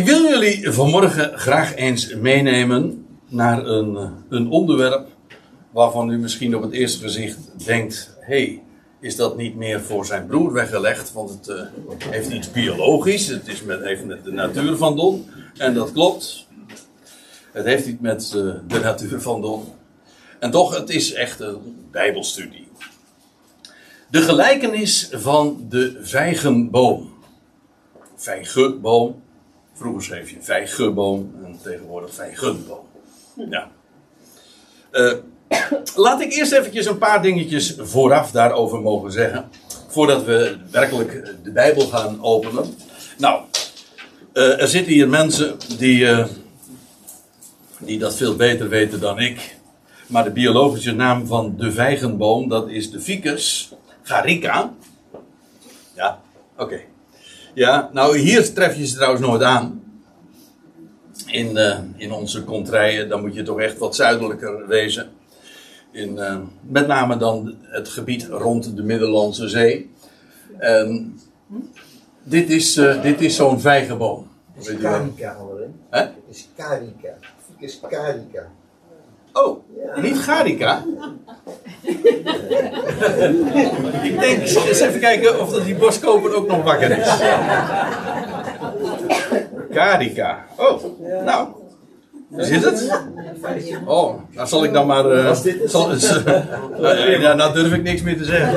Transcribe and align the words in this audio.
Ik 0.00 0.06
wil 0.06 0.28
jullie 0.28 0.70
vanmorgen 0.72 1.38
graag 1.38 1.74
eens 1.74 2.14
meenemen 2.14 3.06
naar 3.28 3.66
een, 3.66 3.96
eh, 3.96 4.10
een 4.28 4.50
onderwerp 4.50 5.08
waarvan 5.70 6.10
u 6.10 6.18
misschien 6.18 6.56
op 6.56 6.62
het 6.62 6.72
eerste 6.72 7.02
gezicht 7.02 7.38
denkt: 7.64 8.16
hey, 8.20 8.62
is 9.00 9.16
dat 9.16 9.36
niet 9.36 9.56
meer 9.56 9.80
voor 9.80 10.06
zijn 10.06 10.26
broer 10.26 10.52
weggelegd? 10.52 11.12
Want 11.12 11.30
het 11.30 11.48
uh, 11.48 11.60
heeft 12.10 12.30
iets 12.30 12.50
biologisch, 12.50 13.26
het 13.26 13.48
is 13.48 13.62
met, 13.62 13.80
heeft 13.84 14.04
met 14.04 14.24
de 14.24 14.32
natuur 14.32 14.76
van 14.76 14.96
Don. 14.96 15.26
En 15.56 15.74
dat 15.74 15.92
klopt. 15.92 16.46
Het 17.52 17.64
heeft 17.64 17.86
iets 17.86 18.00
met 18.00 18.32
uh, 18.36 18.54
de 18.68 18.78
natuur 18.78 19.20
van 19.20 19.40
Don. 19.40 19.64
En 20.38 20.50
toch, 20.50 20.76
het 20.76 20.90
is 20.90 21.12
echt 21.12 21.40
een 21.40 21.86
Bijbelstudie. 21.90 22.68
De 24.10 24.22
gelijkenis 24.22 25.08
van 25.12 25.66
de 25.68 25.98
vijgenboom. 26.02 27.12
Vijgenboom. 28.16 29.28
Vroeger 29.80 30.02
schreef 30.02 30.30
je 30.30 30.36
vijgenboom 30.40 31.34
en 31.44 31.58
tegenwoordig 31.62 32.14
vijgenboom. 32.14 32.84
Ja. 33.34 33.70
Uh, 34.92 35.12
laat 35.96 36.20
ik 36.20 36.32
eerst 36.32 36.52
eventjes 36.52 36.86
een 36.86 36.98
paar 36.98 37.22
dingetjes 37.22 37.74
vooraf 37.78 38.30
daarover 38.30 38.80
mogen 38.80 39.12
zeggen. 39.12 39.48
Voordat 39.88 40.24
we 40.24 40.56
werkelijk 40.70 41.24
de 41.42 41.50
Bijbel 41.50 41.86
gaan 41.86 42.22
openen. 42.22 42.74
Nou, 43.18 43.42
uh, 44.34 44.60
er 44.60 44.68
zitten 44.68 44.92
hier 44.92 45.08
mensen 45.08 45.56
die, 45.78 45.98
uh, 45.98 46.26
die 47.78 47.98
dat 47.98 48.16
veel 48.16 48.36
beter 48.36 48.68
weten 48.68 49.00
dan 49.00 49.18
ik. 49.18 49.56
Maar 50.06 50.24
de 50.24 50.30
biologische 50.30 50.92
naam 50.92 51.26
van 51.26 51.54
de 51.56 51.72
vijgenboom, 51.72 52.48
dat 52.48 52.68
is 52.68 52.90
de 52.90 53.00
Ficus 53.00 53.72
garica. 54.02 54.74
Ja, 55.94 56.20
oké. 56.52 56.62
Okay. 56.62 56.88
Ja, 57.54 57.90
nou 57.92 58.18
hier 58.18 58.54
tref 58.54 58.76
je 58.76 58.86
ze 58.86 58.94
trouwens 58.94 59.26
nooit 59.26 59.42
aan. 59.42 59.79
In, 61.26 61.56
uh, 61.56 61.78
in 61.96 62.12
onze 62.12 62.44
contraien, 62.44 63.08
dan 63.08 63.20
moet 63.20 63.34
je 63.34 63.42
toch 63.42 63.60
echt 63.60 63.78
wat 63.78 63.96
zuidelijker 63.96 64.66
wezen. 64.66 65.10
In, 65.92 66.16
uh, 66.16 66.38
met 66.60 66.86
name 66.86 67.16
dan 67.16 67.56
het 67.62 67.88
gebied 67.88 68.26
rond 68.30 68.76
de 68.76 68.82
Middellandse 68.82 69.48
Zee. 69.48 69.90
En 70.58 71.20
dit 72.22 72.50
is, 72.50 72.76
uh, 72.76 73.02
dit 73.02 73.20
is 73.20 73.36
zo'n 73.36 73.60
vijgenboom. 73.60 74.28
Het 74.52 74.66
is 74.66 74.76
carica, 74.76 75.36
Hè? 75.90 76.00
Het 76.00 76.12
is 76.28 76.48
carica. 76.56 77.16
Het 77.52 77.56
is 77.58 77.80
carica. 77.90 78.50
Oh, 79.32 79.58
ja. 79.94 80.00
niet 80.00 80.18
Garica? 80.18 80.84
ik 84.02 84.20
denk, 84.20 84.40
eens 84.40 84.80
even 84.80 85.00
kijken 85.00 85.40
of 85.40 85.50
dat 85.50 85.64
die 85.64 85.74
boskoper 85.74 86.34
ook 86.34 86.46
nog 86.46 86.62
wakker 86.62 86.98
is. 86.98 87.08
Carica. 89.72 90.44
Oh, 90.56 90.82
nou. 91.24 91.48
Zit 92.36 92.64
het? 92.64 93.02
Oh, 93.84 94.14
nou 94.30 94.48
zal 94.48 94.64
ik 94.64 94.72
dan 94.72 94.86
maar. 94.86 95.12
Uh, 95.12 95.32
zal, 95.64 95.92
uh, 95.92 97.20
ja, 97.20 97.34
nou 97.34 97.52
durf 97.52 97.72
ik 97.72 97.82
niks 97.82 98.02
meer 98.02 98.16
te 98.16 98.24
zeggen. 98.24 98.52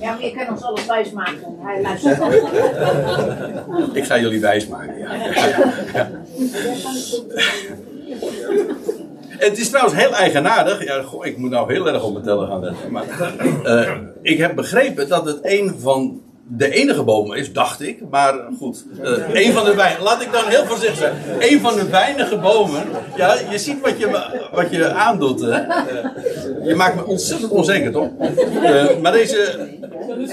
Ja, 0.00 0.12
maar 0.12 0.24
je 0.24 0.32
kan 0.32 0.48
ons 0.48 0.62
alles 0.62 0.86
wijs 0.86 1.10
maken. 1.10 1.56
Hij 1.58 1.82
luistert. 1.82 2.22
ik 3.96 4.04
ga 4.04 4.18
jullie 4.18 4.40
wijs 4.40 4.66
maken, 4.66 4.98
ja. 4.98 5.14
ja. 5.92 6.10
Het 9.38 9.58
is 9.58 9.68
trouwens 9.68 9.96
heel 9.96 10.14
eigenaardig. 10.14 10.84
Ja, 10.84 11.02
goh, 11.02 11.26
ik 11.26 11.36
moet 11.36 11.50
nou 11.50 11.72
heel 11.72 11.88
erg 11.88 12.02
op 12.02 12.12
mijn 12.12 12.24
tellen 12.24 12.48
gaan 12.48 12.60
letten. 12.60 12.92
Maar 12.92 13.04
uh, 13.64 13.92
ik 14.22 14.38
heb 14.38 14.54
begrepen 14.54 15.08
dat 15.08 15.26
het 15.26 15.38
een 15.42 15.74
van 15.78 16.20
de 16.48 16.70
enige 16.70 17.02
bomen 17.02 17.38
is, 17.38 17.52
dacht 17.52 17.80
ik. 17.80 17.98
Maar 18.10 18.34
goed, 18.58 18.84
uh, 19.02 19.44
een 19.46 19.52
van 19.52 19.64
de 19.64 19.74
weinige. 19.74 20.02
Laat 20.02 20.22
ik 20.22 20.32
dan 20.32 20.48
heel 20.48 20.64
voorzichtig 20.64 20.96
zijn. 20.96 21.14
Een 21.38 21.60
van 21.60 21.74
de 21.74 21.88
weinige 21.88 22.38
bomen. 22.38 22.82
Ja, 23.16 23.36
je 23.50 23.58
ziet 23.58 23.80
wat 23.80 23.98
je, 23.98 24.30
wat 24.52 24.70
je 24.70 24.88
aandoet. 24.88 25.40
Hè? 25.40 25.58
Je 26.68 26.74
maakt 26.76 26.94
me 26.94 27.04
ontzettend 27.06 27.50
onzeker, 27.50 27.92
toch? 27.92 28.08
maar 29.02 29.12
deze, 29.12 29.68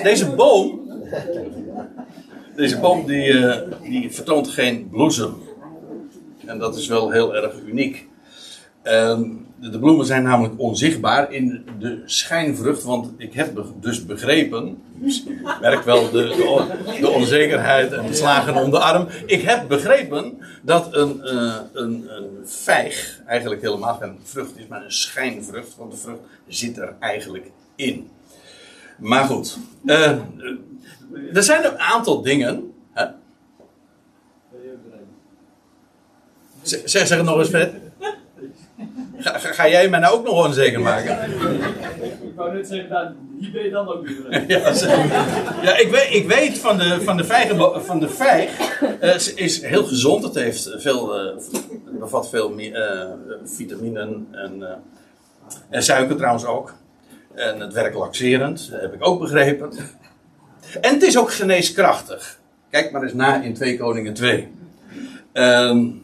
deze 0.03 0.29
boom. 0.29 0.81
Deze 2.55 2.79
boom 2.79 3.05
die, 3.05 3.45
die 3.81 4.11
vertoont 4.11 4.47
geen 4.47 4.89
bloesem. 4.91 5.35
En 6.45 6.59
dat 6.59 6.75
is 6.75 6.87
wel 6.87 7.11
heel 7.11 7.35
erg 7.35 7.53
uniek. 7.67 8.07
Um, 8.83 9.47
de 9.71 9.79
bloemen 9.79 10.05
zijn 10.05 10.23
namelijk 10.23 10.53
onzichtbaar 10.57 11.31
in 11.31 11.65
de 11.79 12.01
schijnvrucht, 12.05 12.83
want 12.83 13.11
ik 13.17 13.33
heb 13.33 13.63
dus 13.79 14.05
begrepen, 14.05 14.81
merk 15.61 15.83
wel 15.83 16.11
de, 16.11 16.27
de, 17.01 17.09
onzekerheid 17.09 17.91
en 17.91 18.07
de 18.07 18.13
slagen 18.13 18.55
om 18.55 18.71
de 18.71 18.79
arm. 18.79 19.07
Ik 19.25 19.41
heb 19.41 19.67
begrepen 19.67 20.37
dat 20.61 20.95
een, 20.95 21.21
uh, 21.23 21.55
een, 21.73 22.05
een 22.07 22.29
vijg 22.45 23.21
eigenlijk 23.25 23.61
helemaal 23.61 23.95
geen 23.95 24.17
vrucht 24.23 24.57
is, 24.57 24.67
maar 24.67 24.83
een 24.83 24.91
schijnvrucht, 24.91 25.75
want 25.77 25.91
de 25.91 25.97
vrucht 25.97 26.21
zit 26.47 26.77
er 26.77 26.95
eigenlijk 26.99 27.51
in. 27.75 28.09
Maar 28.97 29.23
goed, 29.23 29.57
uh, 29.83 30.19
er 31.33 31.43
zijn 31.43 31.65
een 31.65 31.79
aantal 31.79 32.21
dingen. 32.21 32.73
Hè? 32.93 33.05
Zeg, 36.61 37.07
zeg 37.07 37.09
het 37.09 37.23
nog 37.23 37.39
eens, 37.39 37.49
Fred. 37.49 37.82
Ga, 39.23 39.37
ga, 39.37 39.69
jij 39.69 39.89
mij 39.89 39.99
nou 39.99 40.15
ook 40.15 40.25
nog 40.25 40.45
onzeker 40.45 40.81
maken? 40.81 41.31
Ik 42.01 42.35
wou 42.35 42.53
net 42.53 42.67
zeggen, 42.67 42.89
nou, 42.89 43.07
hier 43.39 43.51
ben 43.51 43.63
je 43.63 43.69
dan 43.69 43.87
ook 43.87 44.07
weer. 44.07 44.43
ja, 44.51 44.73
ja, 45.61 45.77
ik 45.77 45.87
weet, 45.91 46.13
ik 46.13 46.27
weet 46.27 46.59
van 46.59 46.77
de, 46.77 47.01
van 47.01 47.17
de 47.17 47.23
vijg, 47.23 47.51
van 47.85 47.99
de 47.99 48.09
vijg 48.09 48.81
uh, 49.01 49.15
is 49.35 49.61
heel 49.61 49.83
gezond. 49.83 50.23
Het 50.23 50.35
heeft 50.35 50.75
veel, 50.77 51.25
uh, 51.25 51.37
bevat 51.99 52.29
veel 52.29 52.59
uh, 52.59 53.03
vitaminen 53.43 54.27
en, 54.31 54.81
en 55.69 55.83
suiker 55.83 56.15
trouwens 56.15 56.45
ook. 56.45 56.73
En 57.33 57.59
het 57.59 57.73
werkt 57.73 57.95
laxerend, 57.95 58.69
heb 58.71 58.93
ik 58.93 59.07
ook 59.07 59.19
begrepen. 59.19 59.71
En 60.81 60.93
het 60.93 61.03
is 61.03 61.17
ook 61.17 61.31
geneeskrachtig. 61.31 62.39
Kijk 62.69 62.91
maar 62.91 63.03
eens 63.03 63.13
na 63.13 63.41
in 63.41 63.53
2 63.53 63.77
Koningen 63.77 64.13
2. 64.13 64.51
Um, 65.33 66.03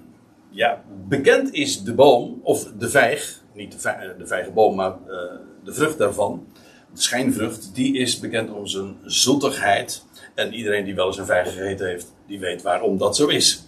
ja, 0.50 0.82
bekend 1.10 1.54
is 1.54 1.84
de 1.84 1.94
boom, 1.94 2.40
of 2.44 2.72
de 2.78 2.90
vijg, 2.90 3.42
niet 3.54 3.72
de, 3.72 3.80
vijg, 3.80 4.16
de 4.18 4.28
vijgenboom, 4.28 4.76
maar 4.76 4.96
uh, 5.08 5.16
de 5.64 5.74
vrucht 5.74 5.98
daarvan, 5.98 6.48
de 6.94 7.02
schijnvrucht, 7.02 7.76
die 7.76 7.98
is 7.98 8.20
bekend 8.20 8.52
om 8.52 8.68
zijn 8.68 8.98
zoetigheid. 9.04 10.06
En 10.36 10.54
iedereen 10.54 10.86
die 10.86 10.96
wel 10.96 11.08
eens 11.08 11.18
een 11.18 11.26
vijg 11.26 11.54
gegeten 11.54 11.88
heeft, 11.88 12.14
die 12.28 12.40
weet 12.40 12.62
waarom 12.62 12.98
dat 12.98 13.16
zo 13.16 13.28
is. 13.28 13.64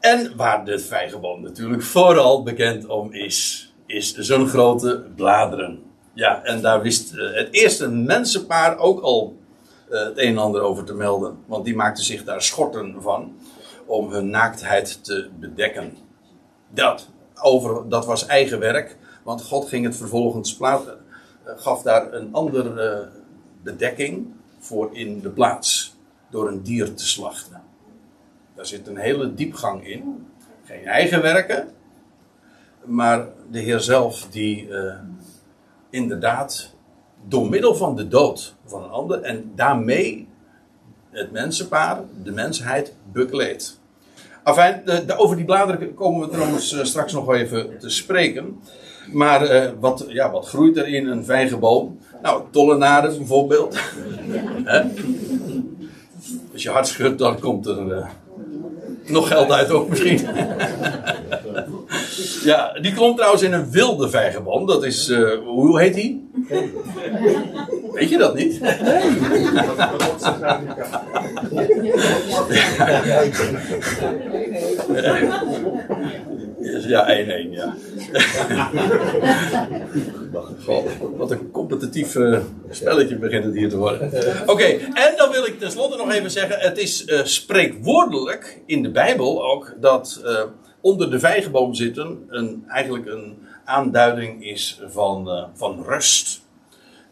En 0.00 0.36
waar 0.36 0.64
de 0.64 0.78
vijgenboom 0.78 1.42
natuurlijk 1.42 1.82
vooral 1.82 2.42
bekend 2.42 2.86
om 2.86 3.12
is, 3.12 3.72
is 3.86 4.14
zijn 4.14 4.46
grote 4.46 5.04
bladeren. 5.16 5.82
Ja, 6.14 6.42
en 6.44 6.60
daar 6.60 6.82
wist 6.82 7.12
uh, 7.12 7.34
het 7.34 7.48
eerste 7.50 7.88
mensenpaar 7.88 8.78
ook 8.78 9.00
al 9.00 9.38
het 9.88 10.18
een 10.18 10.28
en 10.28 10.38
ander 10.38 10.60
over 10.60 10.84
te 10.84 10.94
melden. 10.94 11.38
Want 11.46 11.64
die 11.64 11.74
maakten 11.74 12.04
zich 12.04 12.24
daar 12.24 12.42
schorten 12.42 13.02
van 13.02 13.36
om 13.86 14.12
hun 14.12 14.30
naaktheid 14.30 15.04
te 15.04 15.28
bedekken. 15.40 15.96
Dat, 16.70 17.08
over, 17.34 17.88
dat 17.88 18.06
was 18.06 18.26
eigen 18.26 18.58
werk, 18.58 18.96
want 19.22 19.42
God 19.42 19.68
ging 19.68 19.84
het 19.84 19.96
vervolgens 19.96 20.56
plaatsen, 20.56 20.98
gaf 21.44 21.82
daar 21.82 22.12
een 22.12 22.28
andere 22.32 23.08
bedekking 23.62 24.26
voor 24.58 24.88
in 24.92 25.20
de 25.20 25.30
plaats, 25.30 25.96
door 26.30 26.48
een 26.48 26.62
dier 26.62 26.94
te 26.94 27.06
slachten. 27.06 27.62
Daar 28.54 28.66
zit 28.66 28.86
een 28.86 28.96
hele 28.96 29.34
diepgang 29.34 29.86
in. 29.86 30.26
Geen 30.64 30.84
eigen 30.84 31.22
werken, 31.22 31.68
maar 32.84 33.26
de 33.50 33.58
Heer 33.58 33.80
zelf 33.80 34.26
die 34.30 34.68
uh, 34.68 34.94
inderdaad 35.90 36.74
door 37.28 37.48
middel 37.48 37.74
van 37.74 37.96
de 37.96 38.08
dood 38.08 38.54
van 38.64 38.84
een 38.84 38.90
ander 38.90 39.22
en 39.22 39.52
daarmee 39.54 40.28
het 41.10 41.30
mensenpaar, 41.30 42.02
de 42.22 42.32
mensheid, 42.32 42.94
bekleedt. 43.12 43.79
Enfin, 44.44 44.82
de, 44.84 45.16
over 45.16 45.36
die 45.36 45.44
bladeren 45.44 45.94
komen 45.94 46.20
we 46.20 46.34
trouwens 46.34 46.72
uh, 46.72 46.84
straks 46.84 47.12
nog 47.12 47.32
even 47.32 47.78
te 47.78 47.90
spreken. 47.90 48.60
Maar 49.12 49.54
uh, 49.54 49.70
wat, 49.80 50.04
ja, 50.08 50.30
wat 50.30 50.48
groeit 50.48 50.76
er 50.76 50.88
in 50.88 51.06
een 51.06 51.24
vijgenboom? 51.24 51.98
Nou, 52.22 52.42
tollenaden 52.50 53.16
bijvoorbeeld. 53.16 53.78
Als 56.52 56.62
je 56.62 56.70
hard 56.70 56.86
schudt, 56.86 57.18
dan 57.18 57.38
komt 57.38 57.66
er 57.66 58.08
nog 59.04 59.28
geld 59.28 59.52
uit 59.52 59.70
ook 59.70 59.88
misschien. 59.88 60.20
ja, 62.50 62.78
die 62.80 62.94
komt 62.94 63.16
trouwens 63.16 63.42
in 63.42 63.52
een 63.52 63.70
wilde 63.70 64.10
vijgenboom. 64.10 64.66
Dat 64.66 64.84
is, 64.84 65.12
hoe 65.44 65.80
heet 65.80 65.94
die? 65.94 66.30
Weet 68.00 68.08
je 68.08 68.18
dat 68.18 68.34
niet? 68.34 68.58
Ja, 76.86 77.06
1-1, 77.06 77.50
ja. 77.50 77.74
God, 80.64 80.88
wat 81.16 81.30
een 81.30 81.50
competitief 81.50 82.16
eh, 82.16 82.40
spelletje 82.70 83.16
begint 83.16 83.44
het 83.44 83.54
hier 83.54 83.68
te 83.68 83.76
worden. 83.76 84.12
Oké, 84.46 84.64
en 84.94 85.14
dan 85.16 85.30
wil 85.30 85.44
ik 85.44 85.58
tenslotte 85.58 85.96
nog 85.96 86.12
even 86.12 86.30
zeggen: 86.30 86.58
het 86.58 86.78
is 86.78 87.06
uh, 87.06 87.24
spreekwoordelijk 87.24 88.62
in 88.66 88.82
de 88.82 88.90
Bijbel 88.90 89.44
ook 89.44 89.74
dat 89.80 90.20
uh, 90.24 90.42
onder 90.80 91.10
de 91.10 91.18
vijgenboom 91.18 91.74
zitten 91.74 92.26
een, 92.28 92.64
eigenlijk 92.68 93.06
een 93.06 93.38
aanduiding 93.64 94.44
is 94.44 94.80
van, 94.88 95.48
van 95.54 95.84
rust 95.86 96.48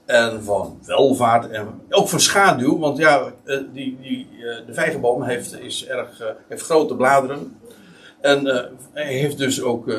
en 0.09 0.43
van 0.43 0.79
welvaart 0.85 1.51
en 1.51 1.69
ook 1.91 2.09
van 2.09 2.21
schaduw. 2.21 2.79
Want 2.79 2.99
ja, 2.99 3.33
die, 3.73 3.99
die, 4.01 4.29
de 4.67 4.75
vijgenboom 4.75 5.23
heeft, 5.23 5.61
is 5.61 5.87
erg, 5.87 6.35
heeft 6.49 6.63
grote 6.63 6.95
bladeren 6.95 7.57
en 8.21 8.71
hij 8.93 9.13
heeft 9.13 9.39
dus 9.39 9.63
ook 9.63 9.91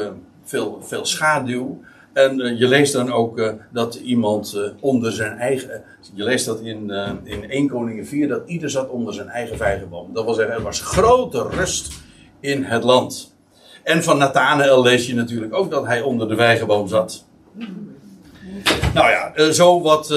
veel, 0.44 0.80
veel 0.82 1.06
schaduw. 1.06 1.80
En 2.14 2.40
uh, 2.40 2.60
je 2.60 2.68
leest 2.68 2.94
dan 2.94 3.12
ook 3.12 3.40
uh, 3.40 3.52
dat 3.72 3.96
iemand 3.96 4.54
uh, 4.56 4.64
onder 4.80 5.12
zijn 5.12 5.38
eigen. 5.38 5.84
Je 6.14 6.24
leest 6.24 6.46
dat 6.46 6.60
in, 6.60 6.92
in 7.24 7.50
1 7.50 7.68
Koningin 7.68 8.06
4, 8.06 8.28
dat 8.28 8.42
ieder 8.46 8.70
zat 8.70 8.90
onder 8.90 9.14
zijn 9.14 9.28
eigen 9.28 9.58
vijgenboom. 9.58 10.14
Dat 10.14 10.26
wil 10.26 10.34
zeggen, 10.34 10.56
er 10.56 10.62
was 10.62 10.82
grote 10.82 11.48
rust 11.50 11.94
in 12.40 12.64
het 12.64 12.84
land. 12.84 13.36
En 13.84 14.04
van 14.04 14.18
Nathanael 14.18 14.82
lees 14.82 15.08
je 15.08 15.16
natuurlijk 15.16 15.54
ook 15.54 15.72
dat 15.72 15.86
hij 15.86 16.02
onder 16.02 16.28
de 16.28 16.36
vijgenboom 16.36 16.88
zat. 16.88 17.26
Nou 18.94 19.10
ja, 19.10 19.52
zo 19.52 19.82
wat 19.82 20.14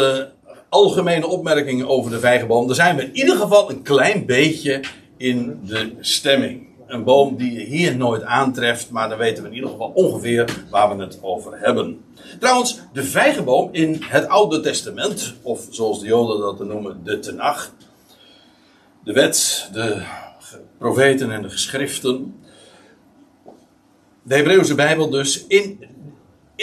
algemene 0.69 1.26
opmerkingen 1.26 1.88
over 1.88 2.10
de 2.10 2.19
vijgenboom. 2.19 2.66
Daar 2.66 2.76
zijn 2.76 2.96
we 2.96 3.02
in 3.02 3.16
ieder 3.16 3.36
geval 3.36 3.70
een 3.70 3.82
klein 3.82 4.26
beetje 4.26 4.80
in 5.16 5.60
de 5.64 5.92
stemming 6.00 6.66
een 6.86 7.04
boom 7.04 7.36
die 7.36 7.52
je 7.52 7.64
hier 7.64 7.96
nooit 7.96 8.22
aantreft, 8.22 8.90
maar 8.90 9.08
dan 9.08 9.19
weten 9.19 9.42
we 9.42 9.48
in 9.48 9.54
ieder 9.54 9.70
geval 9.70 9.92
ongeveer 9.94 10.64
waar 10.70 10.96
we 10.96 11.02
het 11.02 11.19
over 11.22 11.58
hebben. 11.58 12.04
Trouwens, 12.38 12.80
de 12.92 13.04
vijgenboom 13.04 13.69
in 13.72 14.02
het 14.04 14.28
Oude 14.28 14.60
Testament, 14.60 15.34
of 15.42 15.66
zoals 15.70 16.00
de 16.00 16.06
Joden 16.06 16.40
dat 16.40 16.66
noemen, 16.66 17.00
de 17.04 17.19
Tenach, 17.19 17.72
de 19.04 19.12
wet, 19.12 19.69
de 19.72 20.02
profeten 20.78 21.30
en 21.30 21.42
de 21.42 21.50
geschriften. 21.50 22.40
De 24.22 24.34
Hebreeuwse 24.34 24.74
Bijbel 24.74 25.10
dus. 25.10 25.46
In, 25.46 25.84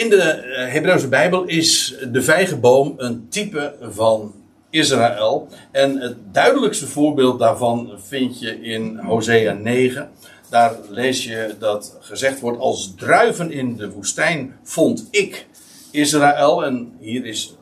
in 0.00 0.10
de 0.10 0.22
eh, 0.22 0.72
Hebreeuwse 0.72 1.08
Bijbel 1.08 1.44
is 1.44 1.94
de 2.12 2.22
vijgenboom 2.22 2.94
een 2.96 3.28
type 3.28 3.74
van 3.80 4.34
Israël. 4.70 5.48
En 5.70 5.96
het 5.96 6.16
duidelijkste 6.34 6.86
voorbeeld 6.86 7.38
daarvan 7.38 7.92
vind 7.96 8.40
je 8.40 8.60
in 8.60 8.98
Hosea 8.98 9.52
9. 9.52 10.10
Daar 10.48 10.74
lees 10.88 11.24
je 11.24 11.54
dat 11.58 11.96
gezegd 12.00 12.40
wordt: 12.40 12.58
Als 12.58 12.94
druiven 12.96 13.52
in 13.52 13.76
de 13.76 13.90
woestijn 13.90 14.56
vond 14.62 15.08
ik 15.10 15.46
Israël. 15.90 16.64
En 16.64 16.92
hier 16.98 17.24
is 17.24 17.56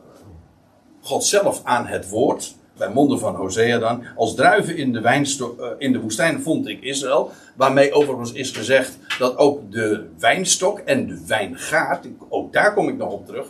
God 1.00 1.24
zelf 1.24 1.60
aan 1.64 1.86
het 1.86 2.08
woord. 2.08 2.54
Bij 2.78 2.88
monden 2.88 3.18
van 3.18 3.34
Hosea 3.34 3.78
dan. 3.78 4.04
Als 4.16 4.34
druiven 4.34 4.76
in 4.76 4.92
de, 4.92 5.00
wijnstok, 5.00 5.60
eh, 5.60 5.68
in 5.78 5.92
de 5.92 6.00
woestijn 6.00 6.42
vond 6.42 6.68
ik 6.68 6.82
Israël. 6.82 7.30
Waarmee 7.56 7.92
overigens 7.92 8.32
is 8.32 8.50
gezegd 8.50 8.98
dat 9.18 9.36
ook 9.36 9.72
de 9.72 10.06
wijnstok 10.18 10.78
en 10.78 11.06
de 11.06 11.22
wijngaard. 11.26 12.06
Ook 12.28 12.52
daar 12.52 12.74
kom 12.74 12.88
ik 12.88 12.96
nog 12.96 13.12
op 13.12 13.26
terug. 13.26 13.46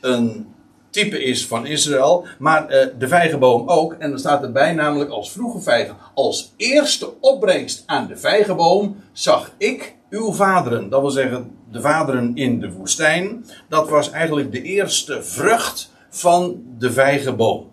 Een 0.00 0.46
type 0.90 1.22
is 1.24 1.46
van 1.46 1.66
Israël, 1.66 2.26
maar 2.38 2.62
uh, 2.62 2.86
de 2.98 3.08
vijgenboom 3.08 3.68
ook. 3.68 3.92
En 3.92 4.10
dan 4.10 4.18
staat 4.18 4.42
erbij 4.42 4.72
namelijk 4.72 5.10
als 5.10 5.32
vroege 5.32 5.60
vijgen. 5.60 5.96
Als 6.14 6.52
eerste 6.56 7.20
opbrengst 7.20 7.82
aan 7.86 8.06
de 8.06 8.16
vijgenboom 8.16 8.96
zag 9.12 9.52
ik 9.58 9.96
uw 10.10 10.32
vaderen. 10.32 10.88
Dat 10.88 11.00
wil 11.00 11.10
zeggen 11.10 11.50
de 11.70 11.80
vaderen 11.80 12.30
in 12.34 12.60
de 12.60 12.72
woestijn. 12.72 13.44
Dat 13.68 13.88
was 13.88 14.10
eigenlijk 14.10 14.52
de 14.52 14.62
eerste 14.62 15.22
vrucht 15.22 15.92
van 16.10 16.62
de 16.78 16.92
vijgenboom. 16.92 17.68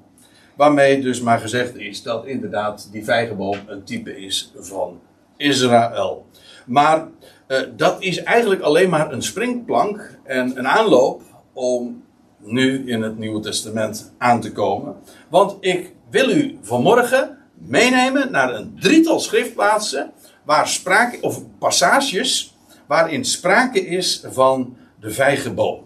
Waarmee 0.56 1.02
dus 1.02 1.22
maar 1.22 1.40
gezegd 1.40 1.78
is 1.78 2.04
dat 2.04 2.26
inderdaad 2.26 2.90
die 2.92 3.04
vijgenboom 3.04 3.58
een 3.68 3.84
type 3.84 4.22
is 4.22 4.52
van 4.58 5.02
Israël. 5.38 6.26
Maar 6.66 7.08
uh, 7.48 7.60
dat 7.76 8.02
is 8.02 8.24
eigenlijk 8.24 8.62
alleen 8.62 8.90
maar 8.90 9.12
een 9.12 9.22
springplank 9.22 10.18
en 10.24 10.58
een 10.58 10.68
aanloop 10.68 11.22
om 11.54 12.04
nu 12.38 12.90
in 12.90 13.02
het 13.02 13.18
Nieuwe 13.18 13.40
Testament 13.40 14.14
aan 14.18 14.42
te 14.42 14.52
komen. 14.52 14.96
Want 15.30 15.58
ik 15.60 15.94
wil 16.10 16.30
u 16.30 16.58
vanmorgen 16.62 17.38
meenemen 17.54 18.32
naar 18.32 18.54
een 18.54 18.78
drietal 18.80 19.20
schriftplaatsen 19.20 20.12
waar 20.44 20.68
sprake, 20.68 21.18
of 21.22 21.42
passages 21.60 22.56
waarin 22.88 23.26
sprake 23.26 23.88
is 23.88 24.24
van 24.28 24.78
de 25.00 25.12
vijgenboom. 25.12 25.84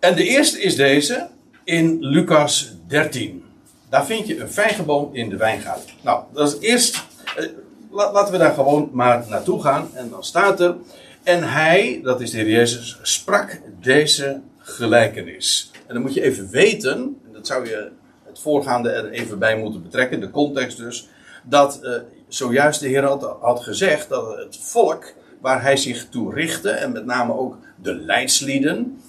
En 0.00 0.14
de 0.14 0.24
eerste 0.24 0.60
is 0.60 0.76
deze 0.76 1.28
in 1.64 1.96
Lucas 2.00 2.74
13. 2.86 3.44
Daar 3.88 4.06
vind 4.06 4.26
je 4.26 4.40
een 4.40 4.52
vijgenboom 4.52 5.08
in 5.12 5.28
de 5.28 5.36
wijngaard. 5.36 5.94
Nou, 6.00 6.22
dat 6.32 6.52
is 6.52 6.68
eerst. 6.68 7.04
Eh, 7.36 7.46
laten 7.90 8.32
we 8.32 8.38
daar 8.38 8.54
gewoon 8.54 8.90
maar 8.92 9.24
naartoe 9.28 9.62
gaan. 9.62 9.88
En 9.94 10.10
dan 10.10 10.24
staat 10.24 10.60
er. 10.60 10.76
En 11.22 11.42
hij, 11.42 12.00
dat 12.02 12.20
is 12.20 12.30
de 12.30 12.36
Heer 12.36 12.48
Jezus, 12.48 12.98
sprak 13.02 13.60
deze 13.80 14.40
gelijkenis. 14.58 15.70
En 15.86 15.94
dan 15.94 16.02
moet 16.02 16.14
je 16.14 16.22
even 16.22 16.50
weten, 16.50 16.98
en 17.26 17.32
dat 17.32 17.46
zou 17.46 17.68
je 17.68 17.90
het 18.24 18.40
voorgaande 18.40 18.90
er 18.90 19.10
even 19.10 19.38
bij 19.38 19.56
moeten 19.56 19.82
betrekken, 19.82 20.20
de 20.20 20.30
context 20.30 20.76
dus, 20.76 21.08
dat 21.44 21.80
uh, 21.82 21.94
zojuist 22.28 22.80
de 22.80 22.88
Heer 22.88 23.04
had, 23.04 23.36
had 23.40 23.62
gezegd 23.62 24.08
dat 24.08 24.36
het 24.36 24.58
volk 24.60 25.14
waar 25.40 25.62
hij 25.62 25.76
zich 25.76 26.08
toe 26.08 26.34
richtte, 26.34 26.70
en 26.70 26.92
met 26.92 27.04
name 27.04 27.34
ook 27.34 27.56
de 27.82 27.94
leidslieden, 27.94 29.00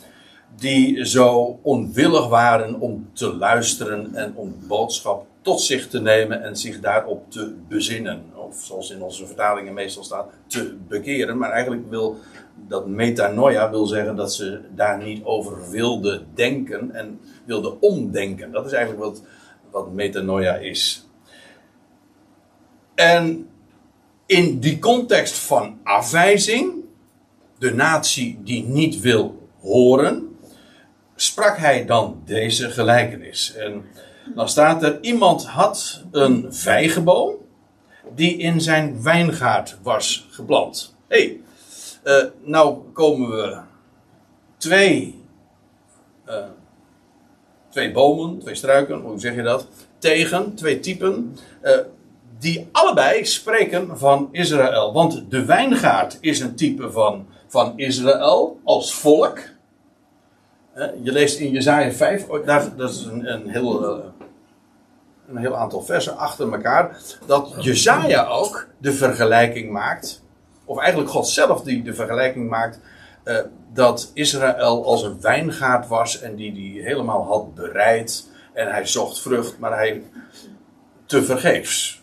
die 0.55 1.05
zo 1.05 1.59
onwillig 1.61 2.27
waren 2.27 2.79
om 2.79 3.09
te 3.13 3.35
luisteren 3.35 4.15
en 4.15 4.35
om 4.35 4.55
boodschap 4.67 5.25
tot 5.41 5.61
zich 5.61 5.88
te 5.88 6.01
nemen 6.01 6.44
en 6.44 6.57
zich 6.57 6.79
daarop 6.79 7.31
te 7.31 7.55
bezinnen. 7.67 8.23
Of 8.35 8.63
zoals 8.63 8.91
in 8.91 9.01
onze 9.01 9.25
vertalingen 9.25 9.73
meestal 9.73 10.03
staat, 10.03 10.29
te 10.47 10.77
bekeren. 10.88 11.38
Maar 11.38 11.51
eigenlijk 11.51 11.89
wil 11.89 12.17
dat 12.67 12.88
metanoia 12.88 13.69
wil 13.69 13.85
zeggen 13.85 14.15
dat 14.15 14.33
ze 14.33 14.61
daar 14.75 15.03
niet 15.03 15.23
over 15.23 15.69
wilden 15.69 16.27
denken 16.33 16.91
en 16.91 17.19
wilden 17.45 17.81
omdenken. 17.81 18.51
Dat 18.51 18.65
is 18.65 18.71
eigenlijk 18.71 19.03
wat, 19.03 19.21
wat 19.71 19.94
metanoia 19.94 20.56
is. 20.56 21.07
En 22.95 23.49
in 24.25 24.59
die 24.59 24.79
context 24.79 25.38
van 25.38 25.77
afwijzing, 25.83 26.73
de 27.57 27.73
natie 27.73 28.39
die 28.44 28.63
niet 28.63 28.99
wil 28.99 29.49
horen, 29.59 30.32
sprak 31.15 31.57
hij 31.57 31.86
dan 31.86 32.21
deze 32.25 32.69
gelijkenis. 32.69 33.56
En 33.56 33.86
dan 34.36 34.50
staat 34.50 34.83
er: 34.83 34.98
iemand 35.01 35.45
had 35.45 36.04
een 36.12 36.54
vijgenboom 36.54 37.36
die 38.15 38.38
in 38.38 38.62
zijn 38.62 39.04
wijngaard 39.04 39.77
was 39.81 40.27
geplant. 40.31 40.95
hey, 41.07 41.40
uh, 42.04 42.23
nou 42.42 42.78
komen 42.94 43.30
we 43.30 43.57
twee, 44.57 45.23
uh, 46.28 46.35
twee 47.69 47.92
bomen, 47.92 48.40
twee 48.40 48.56
struiken, 48.56 48.99
hoe 48.99 49.19
zeg 49.19 49.35
je 49.35 49.42
dat? 49.42 49.68
Tegen, 49.97 50.56
twee 50.56 50.80
typen, 50.80 51.37
uh, 51.64 51.78
die 52.40 52.68
allebei 52.71 53.26
spreken 53.26 53.97
van 53.97 54.30
Israël. 54.31 54.94
Want 54.94 55.31
de 55.31 55.45
wijngaard 55.45 56.18
is 56.19 56.40
een 56.40 56.56
type 56.56 56.92
van, 56.92 57.28
van 57.47 57.73
Israël 57.76 58.59
als 58.64 58.94
volk. 58.94 59.40
Je 60.75 61.11
leest 61.11 61.39
in 61.39 61.51
Jezaja 61.51 61.92
5, 61.92 62.25
daar, 62.45 62.75
dat 62.75 62.89
is 62.89 63.03
een, 63.03 63.33
een 63.33 63.49
heel 63.49 64.03
een 65.27 65.37
heel 65.37 65.56
aantal 65.56 65.81
versen 65.81 66.18
achter 66.18 66.53
elkaar, 66.53 66.97
dat 67.25 67.56
Jezaja 67.59 68.25
ook 68.25 68.68
de 68.77 68.94
vergelijking 68.94 69.71
maakt 69.71 70.23
of 70.65 70.77
eigenlijk 70.77 71.09
God 71.09 71.27
zelf 71.27 71.61
die 71.61 71.83
de 71.83 71.94
vergelijking 71.94 72.49
maakt, 72.49 72.80
uh, 73.25 73.39
dat 73.73 74.11
Israël 74.13 74.85
als 74.85 75.03
een 75.03 75.21
wijngaard 75.21 75.87
was 75.87 76.21
en 76.21 76.35
die 76.35 76.53
die 76.53 76.81
helemaal 76.81 77.25
had 77.25 77.56
bereid 77.56 78.27
en 78.53 78.71
hij 78.71 78.85
zocht 78.85 79.21
vrucht, 79.21 79.59
maar 79.59 79.75
hij 79.75 80.03
te 81.06 81.23
vergeefs. 81.23 82.01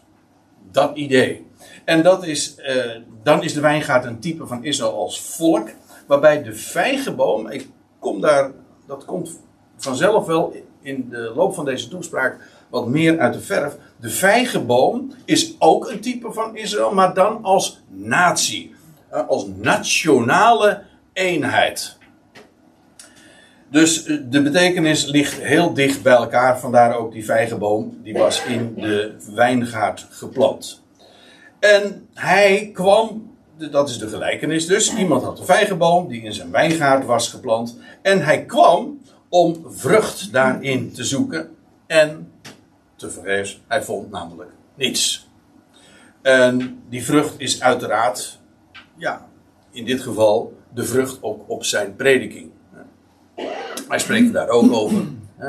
Dat 0.71 0.97
idee. 0.97 1.47
En 1.85 2.03
dat 2.03 2.25
is, 2.25 2.57
uh, 2.59 2.97
dan 3.23 3.43
is 3.43 3.55
de 3.55 3.61
wijngaard 3.61 4.05
een 4.05 4.21
type 4.21 4.47
van 4.47 4.65
Israël 4.65 4.95
als 4.95 5.21
volk, 5.21 5.69
waarbij 6.07 6.43
de 6.43 6.55
vijgenboom, 6.55 7.49
ik 7.49 7.69
kom 7.99 8.21
daar, 8.21 8.51
dat 8.91 9.05
komt 9.05 9.39
vanzelf 9.77 10.27
wel 10.27 10.53
in 10.83 11.09
de 11.11 11.33
loop 11.35 11.55
van 11.55 11.65
deze 11.65 11.89
toespraak 11.89 12.39
wat 12.69 12.87
meer 12.87 13.19
uit 13.19 13.33
de 13.33 13.41
verf. 13.41 13.77
De 14.01 14.11
vijgenboom 14.11 15.13
is 15.25 15.55
ook 15.59 15.91
een 15.91 16.01
type 16.01 16.33
van 16.33 16.57
Israël, 16.57 16.95
maar 16.95 17.15
dan 17.15 17.43
als 17.43 17.83
natie. 17.89 18.75
Eh, 19.09 19.29
als 19.29 19.47
nationale 19.57 20.83
eenheid. 21.13 21.99
Dus 23.71 24.05
eh, 24.05 24.17
de 24.25 24.43
betekenis 24.43 25.05
ligt 25.05 25.41
heel 25.41 25.75
dicht 25.75 26.03
bij 26.03 26.15
elkaar. 26.15 26.59
Vandaar 26.59 26.97
ook 26.97 27.13
die 27.13 27.25
vijgenboom, 27.25 27.99
die 28.03 28.15
was 28.15 28.45
in 28.45 28.75
de 28.75 29.15
wijngaard 29.35 30.07
geplant. 30.11 30.83
En 31.59 32.09
hij 32.15 32.71
kwam, 32.73 33.30
dat 33.69 33.89
is 33.89 33.99
de 33.99 34.09
gelijkenis 34.09 34.67
dus. 34.67 34.95
Iemand 34.95 35.23
had 35.23 35.39
een 35.39 35.45
vijgenboom 35.45 36.09
die 36.09 36.23
in 36.23 36.33
zijn 36.33 36.51
wijngaard 36.51 37.05
was 37.05 37.29
geplant. 37.29 37.79
En 38.03 38.25
hij 38.25 38.45
kwam 38.45 39.01
om 39.29 39.65
vrucht 39.67 40.33
daarin 40.33 40.93
te 40.93 41.05
zoeken. 41.05 41.57
En 41.87 42.33
tevergeefs, 42.97 43.61
hij 43.69 43.83
vond 43.83 44.11
namelijk 44.11 44.51
niets. 44.75 45.29
En 46.23 46.83
die 46.89 47.05
vrucht 47.05 47.35
is 47.37 47.63
uiteraard, 47.63 48.39
ja, 48.97 49.27
in 49.71 49.85
dit 49.85 50.01
geval 50.01 50.59
de 50.75 50.85
vrucht 50.85 51.19
ook 51.21 51.43
op 51.47 51.65
zijn 51.65 51.97
prediking. 51.97 52.51
Hij 53.89 53.99
spreekt 53.99 54.33
daar 54.33 54.49
ook 54.49 54.73
over. 54.73 55.03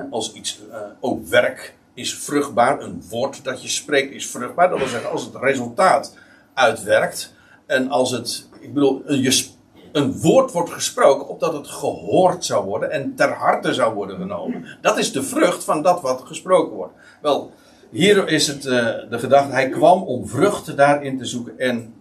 Als 0.09 0.33
iets, 0.33 0.59
eh, 0.71 0.79
ook 0.99 1.27
werk 1.27 1.75
is 1.93 2.13
vruchtbaar. 2.13 2.81
Een 2.81 3.03
woord 3.09 3.43
dat 3.43 3.61
je 3.61 3.67
spreekt 3.67 4.13
is 4.13 4.27
vruchtbaar. 4.27 4.69
Dat 4.69 4.77
wil 4.77 4.87
zeggen, 4.87 5.11
als 5.11 5.23
het 5.23 5.35
resultaat 5.35 6.17
uitwerkt. 6.53 7.33
En 7.71 7.89
als 7.89 8.11
het, 8.11 8.47
ik 8.59 8.73
bedoel, 8.73 9.01
een, 9.05 9.21
je, 9.21 9.45
een 9.91 10.19
woord 10.19 10.51
wordt 10.51 10.69
gesproken 10.69 11.27
opdat 11.27 11.53
het 11.53 11.67
gehoord 11.67 12.45
zou 12.45 12.65
worden 12.65 12.91
en 12.91 13.15
ter 13.15 13.29
harte 13.29 13.73
zou 13.73 13.93
worden 13.93 14.17
genomen. 14.17 14.77
Dat 14.81 14.97
is 14.97 15.11
de 15.11 15.23
vrucht 15.23 15.63
van 15.63 15.81
dat 15.81 16.01
wat 16.01 16.21
gesproken 16.25 16.75
wordt. 16.75 16.93
Wel, 17.21 17.51
hier 17.91 18.27
is 18.27 18.47
het 18.47 18.65
eh, 18.65 18.71
de 19.09 19.19
gedachte, 19.19 19.51
hij 19.51 19.69
kwam 19.69 20.03
om 20.03 20.27
vruchten 20.27 20.75
daarin 20.75 21.17
te 21.17 21.25
zoeken 21.25 21.59
en 21.59 21.93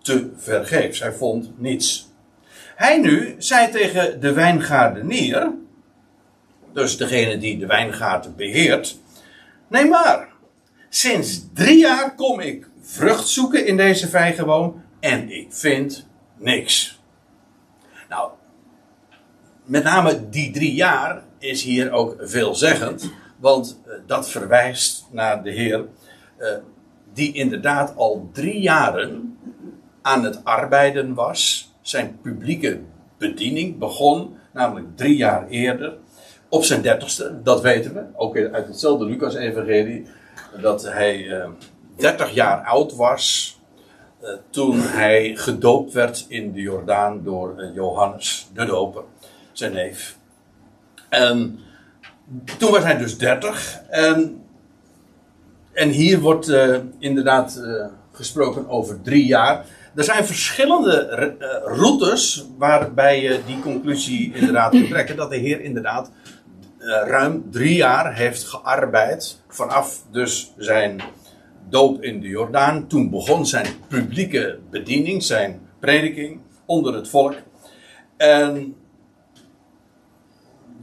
te 0.00 0.30
vergeefs. 0.36 1.00
Hij 1.00 1.12
vond 1.12 1.50
niets. 1.56 2.08
Hij 2.76 2.98
nu 2.98 3.34
zei 3.38 3.70
tegen 3.70 4.20
de 4.20 4.32
wijngaardenier, 4.32 5.52
dus 6.72 6.96
degene 6.96 7.38
die 7.38 7.58
de 7.58 7.66
wijngaard 7.66 8.36
beheert, 8.36 8.98
neem 9.68 9.88
maar. 9.88 10.28
Sinds 10.88 11.46
drie 11.54 11.78
jaar 11.78 12.14
kom 12.14 12.40
ik 12.40 12.68
vrucht 12.80 13.28
zoeken 13.28 13.66
in 13.66 13.76
deze 13.76 14.08
vijgenboom 14.08 14.81
en 15.02 15.30
ik 15.30 15.46
vind 15.52 16.06
niks. 16.36 17.00
Nou, 18.08 18.30
met 19.64 19.84
name 19.84 20.28
die 20.28 20.50
drie 20.50 20.74
jaar 20.74 21.22
is 21.38 21.62
hier 21.62 21.90
ook 21.90 22.16
veelzeggend, 22.18 23.12
want 23.36 23.80
eh, 23.84 23.92
dat 24.06 24.30
verwijst 24.30 25.06
naar 25.10 25.42
de 25.42 25.50
Heer, 25.50 25.84
eh, 26.36 26.48
die 27.12 27.32
inderdaad 27.32 27.96
al 27.96 28.28
drie 28.32 28.60
jaren 28.60 29.38
aan 30.02 30.24
het 30.24 30.44
arbeiden 30.44 31.14
was. 31.14 31.72
Zijn 31.80 32.18
publieke 32.22 32.80
bediening 33.18 33.78
begon, 33.78 34.36
namelijk 34.52 34.96
drie 34.96 35.16
jaar 35.16 35.48
eerder, 35.48 35.96
op 36.48 36.64
zijn 36.64 36.82
dertigste, 36.82 37.42
dat 37.42 37.60
weten 37.60 37.94
we, 37.94 38.04
ook 38.16 38.36
uit 38.36 38.66
hetzelfde 38.66 39.04
Lucas-evangelie, 39.04 40.06
dat 40.60 40.82
hij 40.82 41.40
eh, 41.40 41.48
30 41.96 42.34
jaar 42.34 42.64
oud 42.64 42.94
was 42.94 43.56
toen 44.50 44.80
hij 44.80 45.36
gedoopt 45.36 45.92
werd 45.92 46.24
in 46.28 46.52
de 46.52 46.60
Jordaan 46.60 47.22
door 47.24 47.58
eh, 47.58 47.74
Johannes 47.74 48.48
de 48.54 48.64
Doper, 48.64 49.02
zijn 49.52 49.72
neef. 49.72 50.16
En 51.08 51.58
toen 52.58 52.70
was 52.70 52.82
hij 52.82 52.98
dus 52.98 53.18
30 53.18 53.80
en, 53.88 54.42
en 55.72 55.88
hier 55.88 56.20
wordt 56.20 56.48
eh, 56.48 56.76
inderdaad 56.98 57.56
eh, 57.56 57.86
gesproken 58.12 58.68
over 58.68 59.02
drie 59.02 59.26
jaar. 59.26 59.64
Er 59.94 60.04
zijn 60.04 60.26
verschillende 60.26 61.06
eh, 61.06 61.76
routes 61.76 62.46
waarbij 62.58 63.20
je 63.20 63.40
die 63.46 63.60
conclusie 63.60 64.34
inderdaad 64.34 64.70
kunt 64.70 64.88
trekken. 64.88 65.16
Dat 65.16 65.30
de 65.30 65.36
Heer 65.36 65.60
inderdaad 65.60 66.10
eh, 66.78 66.88
ruim 66.88 67.50
drie 67.50 67.74
jaar 67.74 68.14
heeft 68.14 68.44
gearbeid. 68.44 69.40
Vanaf 69.48 70.02
dus 70.10 70.52
zijn 70.56 71.00
doop 71.72 72.02
in 72.02 72.20
de 72.20 72.28
Jordaan. 72.28 72.86
Toen 72.86 73.10
begon 73.10 73.46
zijn 73.46 73.66
publieke 73.88 74.58
bediening, 74.70 75.22
zijn 75.22 75.60
prediking 75.78 76.40
onder 76.66 76.94
het 76.94 77.08
volk. 77.08 77.34
En 78.16 78.76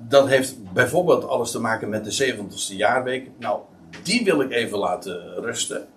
dat 0.08 0.28
heeft 0.28 0.74
bijvoorbeeld 0.74 1.28
alles 1.28 1.52
te 1.52 1.60
maken 1.60 1.90
met 1.90 2.06
de 2.06 2.34
70ste 2.34 2.76
jaarweek. 2.76 3.30
Nou, 3.40 3.60
die 4.04 4.24
wil 4.24 4.42
ik 4.42 4.52
even 4.52 4.78
laten 4.78 5.34
rusten. 5.42 5.88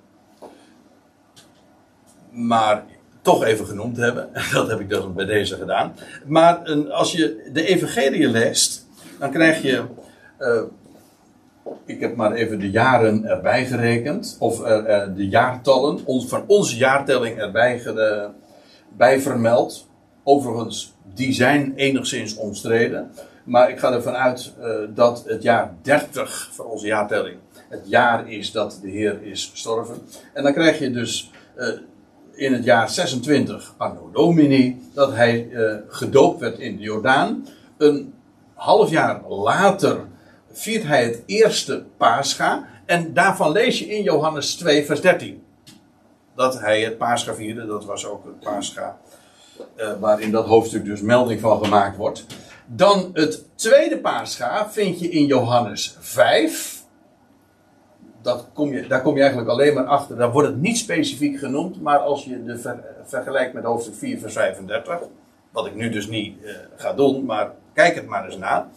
Maar 2.30 2.84
toch 3.22 3.44
even 3.44 3.66
genoemd 3.66 3.96
hebben. 3.96 4.30
Dat 4.52 4.68
heb 4.68 4.80
ik 4.80 4.88
dus 4.88 5.12
bij 5.12 5.25
deze 5.25 5.56
gedaan. 5.56 5.94
Maar 6.26 6.70
als 6.90 7.12
je 7.12 7.50
de 7.52 7.66
evangelie 7.66 8.28
leest, 8.28 8.87
dan 9.18 9.30
krijg 9.30 9.62
je... 9.62 9.84
eh, 10.38 10.62
ik 11.85 12.00
heb 12.00 12.16
maar 12.16 12.33
even 12.33 12.59
de 12.59 12.71
jaren 12.71 13.25
erbij 13.25 13.66
gerekend. 13.66 14.37
Of 14.38 14.62
eh, 14.62 15.02
eh, 15.02 15.09
de 15.16 15.28
jaartallen. 15.28 16.00
Van 16.28 16.45
onze 16.47 16.76
jaartelling 16.76 17.38
erbij 17.38 17.78
ge- 17.78 18.28
bij 18.97 19.21
vermeld. 19.21 19.88
Overigens, 20.25 20.95
die 21.14 21.33
zijn 21.33 21.73
enigszins 21.76 22.37
omstreden. 22.37 23.11
Maar 23.45 23.71
ik 23.71 23.78
ga 23.78 23.92
ervan 23.92 24.14
uit 24.14 24.52
eh, 24.61 24.69
dat 24.95 25.25
het 25.26 25.42
jaar 25.42 25.75
30 25.83 26.49
van 26.52 26.66
onze 26.66 26.87
jaartelling 26.87 27.37
het 27.69 27.83
jaar 27.85 28.31
is 28.31 28.52
dat 28.52 28.78
de 28.83 28.90
Heer 28.90 29.23
is 29.23 29.49
gestorven. 29.50 29.95
En 30.33 30.42
dan 30.42 30.52
krijg 30.52 30.78
je 30.78 30.90
dus 30.90 31.31
in 32.33 32.52
het 32.52 32.64
jaar 32.64 32.88
26 32.90 33.75
Anno 33.76 34.11
Domini 34.12 34.81
dat 34.95 35.14
hij 35.14 35.49
gedoopt 35.88 36.40
werd 36.40 36.59
in 36.59 36.76
de 36.76 36.83
Jordaan. 36.83 37.47
Een 37.78 38.14
half 38.54 38.90
jaar 38.90 39.28
later 39.28 40.00
viert 40.52 40.82
hij 40.85 41.04
het 41.04 41.23
eerste 41.26 41.85
Pascha. 41.97 42.66
En 42.87 43.14
daarvan 43.14 43.52
lees 43.52 43.78
je 43.78 43.87
in 43.87 44.02
Johannes 44.02 44.54
2, 44.54 44.85
vers 44.85 45.00
13. 45.00 45.42
Dat 46.35 46.61
hij 46.61 46.82
het 46.82 46.99
Pascha 46.99 47.35
vierde, 47.35 47.66
dat 47.66 47.85
was 47.85 48.06
ook 48.06 48.25
het 48.25 48.40
Pascha. 48.40 48.99
eh, 49.76 49.92
waarin 50.00 50.30
dat 50.30 50.47
hoofdstuk 50.47 50.85
dus 50.85 51.00
melding 51.00 51.40
van 51.40 51.64
gemaakt 51.64 51.97
wordt. 51.97 52.26
Dan 52.66 53.11
het 53.12 53.44
tweede 53.54 53.99
Pascha 53.99 54.71
vind 54.71 55.00
je 55.00 55.09
in 55.11 55.26
Johannes 55.26 55.97
5. 56.00 56.80
Dat 58.23 58.47
kom 58.52 58.73
je, 58.73 58.87
daar 58.87 59.02
kom 59.02 59.14
je 59.14 59.21
eigenlijk 59.21 59.50
alleen 59.50 59.75
maar 59.75 59.85
achter. 59.87 60.16
Daar 60.16 60.32
wordt 60.32 60.49
het 60.49 60.61
niet 60.61 60.78
specifiek 60.78 61.38
genoemd. 61.38 61.80
Maar 61.82 61.99
als 61.99 62.25
je 62.25 62.44
de 62.44 62.59
ver- 62.59 62.85
vergelijkt 63.04 63.52
met 63.54 63.64
hoofdstuk 63.64 63.94
4, 63.94 64.18
vers 64.18 64.32
35. 64.32 64.99
Wat 65.50 65.66
ik 65.66 65.75
nu 65.75 65.90
dus 65.90 66.06
niet 66.06 66.44
eh, 66.44 66.54
ga 66.76 66.92
doen, 66.92 67.25
maar 67.25 67.50
kijk 67.75 67.94
het 67.94 68.06
maar 68.06 68.25
eens 68.25 68.37
na. 68.37 68.71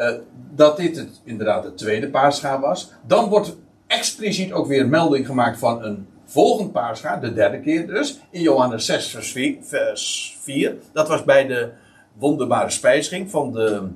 Eh, 0.00 0.12
dat 0.54 0.76
dit 0.76 1.06
inderdaad 1.24 1.64
het 1.64 1.78
tweede 1.78 2.08
Pascha 2.08 2.60
was. 2.60 2.92
Dan 3.06 3.28
wordt 3.28 3.56
expliciet 3.86 4.52
ook 4.52 4.66
weer 4.66 4.88
melding 4.88 5.26
gemaakt 5.26 5.58
van 5.58 5.84
een 5.84 6.08
volgend 6.24 6.72
Pascha, 6.72 7.16
de 7.16 7.32
derde 7.32 7.60
keer 7.60 7.86
dus. 7.86 8.20
In 8.30 8.40
Johannes 8.40 8.84
6, 8.84 9.10
vers 9.10 9.32
4. 9.32 9.56
Vers 9.62 10.36
4. 10.40 10.76
Dat 10.92 11.08
was 11.08 11.24
bij 11.24 11.46
de 11.46 11.70
wonderbare 12.12 12.70
spijziging 12.70 13.30
van 13.30 13.52
de, 13.52 13.88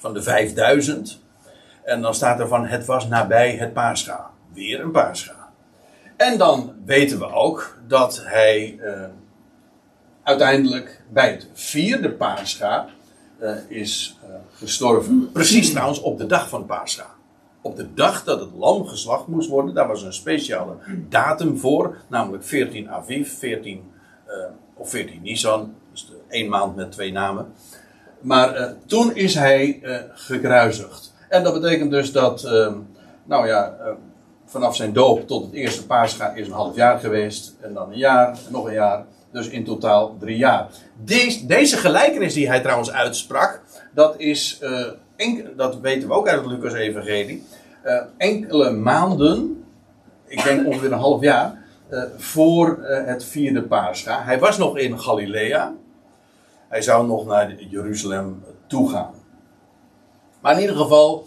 van 0.00 0.14
de 0.14 0.22
5000. 0.22 1.20
En 1.84 2.02
dan 2.02 2.14
staat 2.14 2.40
er 2.40 2.48
van, 2.48 2.66
het 2.66 2.86
was 2.86 3.08
nabij 3.08 3.56
het 3.56 3.72
Pascha. 3.72 4.30
Weer 4.52 4.80
een 4.80 4.90
Pascha. 4.90 5.48
En 6.16 6.38
dan 6.38 6.72
weten 6.84 7.18
we 7.18 7.32
ook 7.32 7.78
dat 7.86 8.22
hij 8.24 8.78
eh, 8.80 9.02
uiteindelijk 10.22 11.02
bij 11.08 11.30
het 11.30 11.48
vierde 11.52 12.10
Pascha 12.10 12.86
eh, 12.86 12.92
is 13.68 14.18
eh, 14.22 14.34
gestorven. 14.52 15.30
Precies 15.32 15.70
trouwens 15.70 16.00
op 16.00 16.18
de 16.18 16.26
dag 16.26 16.48
van 16.48 16.66
Pascha. 16.66 17.06
Op 17.60 17.76
de 17.76 17.94
dag 17.94 18.24
dat 18.24 18.40
het 18.40 18.50
lam 18.56 18.86
geslacht 18.86 19.26
moest 19.26 19.48
worden, 19.48 19.74
daar 19.74 19.88
was 19.88 20.02
een 20.02 20.12
speciale 20.12 20.74
datum 21.08 21.58
voor, 21.58 21.96
namelijk 22.08 22.44
14 22.44 22.90
Aviv, 22.90 23.38
14, 23.38 23.82
eh, 24.26 24.34
of 24.74 24.90
14 24.90 25.22
Nisan, 25.22 25.74
dus 25.92 26.12
één 26.28 26.48
maand 26.48 26.76
met 26.76 26.92
twee 26.92 27.12
namen. 27.12 27.52
Maar 28.20 28.54
eh, 28.54 28.72
toen 28.86 29.14
is 29.14 29.34
hij 29.34 29.80
eh, 29.82 29.96
gekruisigd. 30.14 31.12
En 31.32 31.42
dat 31.42 31.60
betekent 31.60 31.90
dus 31.90 32.12
dat, 32.12 32.44
eh, 32.44 32.72
nou 33.24 33.46
ja, 33.46 33.76
eh, 33.80 33.92
vanaf 34.44 34.76
zijn 34.76 34.92
doop 34.92 35.26
tot 35.26 35.44
het 35.44 35.52
eerste 35.52 35.86
Pascha 35.86 36.32
is 36.32 36.46
een 36.46 36.52
half 36.52 36.76
jaar 36.76 36.98
geweest. 36.98 37.56
En 37.60 37.74
dan 37.74 37.90
een 37.90 37.98
jaar, 37.98 38.28
en 38.28 38.52
nog 38.52 38.66
een 38.66 38.72
jaar. 38.72 39.04
Dus 39.32 39.48
in 39.48 39.64
totaal 39.64 40.16
drie 40.20 40.36
jaar. 40.36 40.68
Deze, 41.04 41.46
deze 41.46 41.76
gelijkenis 41.76 42.34
die 42.34 42.48
hij 42.48 42.60
trouwens 42.60 42.90
uitsprak, 42.90 43.60
dat 43.94 44.14
is, 44.18 44.58
eh, 44.60 44.86
dat 45.56 45.80
weten 45.80 46.08
we 46.08 46.14
ook 46.14 46.28
uit 46.28 46.40
het 46.40 46.50
Lucas-evangelie, 46.50 47.44
eh, 47.82 48.02
enkele 48.16 48.70
maanden, 48.70 49.64
ik 50.26 50.42
denk 50.42 50.66
ongeveer 50.66 50.92
een 50.92 50.98
half 50.98 51.20
jaar, 51.20 51.64
eh, 51.88 52.02
voor 52.16 52.78
het 52.82 53.24
vierde 53.24 53.62
Pascha. 53.62 54.22
Hij 54.24 54.38
was 54.38 54.58
nog 54.58 54.78
in 54.78 55.00
Galilea. 55.00 55.74
Hij 56.68 56.82
zou 56.82 57.06
nog 57.06 57.26
naar 57.26 57.54
Jeruzalem 57.54 58.44
toe 58.66 58.90
gaan. 58.90 59.14
Maar 60.40 60.54
in 60.54 60.60
ieder 60.60 60.76
geval, 60.76 61.26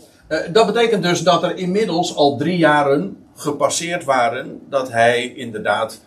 dat 0.51 0.65
betekent 0.65 1.03
dus 1.03 1.21
dat 1.21 1.43
er 1.43 1.57
inmiddels 1.57 2.15
al 2.15 2.37
drie 2.37 2.57
jaren 2.57 3.25
gepasseerd 3.35 4.03
waren 4.03 4.61
dat 4.69 4.91
hij 4.91 5.27
inderdaad 5.27 6.01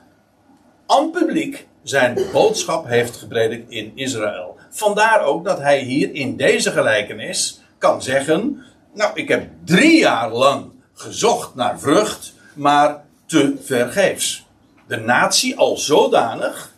aan 0.87 1.11
publiek 1.11 1.67
zijn 1.89 2.19
boodschap 2.33 2.87
heeft 2.87 3.17
gepredikt 3.17 3.71
in 3.71 3.93
Israël. 3.95 4.57
Vandaar 4.71 5.23
ook 5.23 5.45
dat 5.45 5.59
hij 5.59 5.79
hier 5.79 6.15
in 6.15 6.37
deze 6.37 6.71
gelijkenis 6.71 7.61
kan 7.79 8.03
zeggen: 8.03 8.63
Nou, 8.93 9.11
ik 9.15 9.29
heb 9.29 9.49
drie 9.65 9.99
jaar 9.99 10.33
lang 10.33 10.71
gezocht 10.95 11.55
naar 11.55 11.81
vrucht, 11.81 12.33
maar 12.55 13.05
te 13.27 13.57
vergeefs. 13.63 14.47
De 14.87 14.97
natie 14.97 15.57
al 15.57 15.77
zodanig 15.77 16.75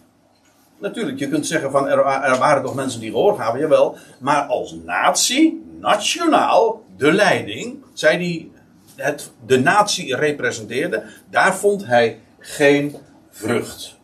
natuurlijk, 0.78 1.18
je 1.18 1.28
kunt 1.28 1.46
zeggen 1.46 1.70
van 1.70 1.88
er, 1.88 2.04
wa- 2.04 2.38
waren 2.38 2.62
toch 2.62 2.74
mensen 2.74 3.00
die 3.00 3.10
gehoord 3.10 3.38
gaven, 3.38 3.60
jawel. 3.60 3.96
Maar 4.18 4.42
als 4.42 4.74
natie, 4.84 5.64
nationaal, 5.80 6.82
de 6.96 7.12
leiding, 7.12 7.76
zij 7.92 8.16
die 8.16 8.52
het, 8.96 9.30
de 9.46 9.58
natie 9.60 10.16
representeerde, 10.16 11.02
daar 11.30 11.56
vond 11.56 11.86
hij 11.86 12.20
geen 12.38 12.96
vrucht. 13.30 13.98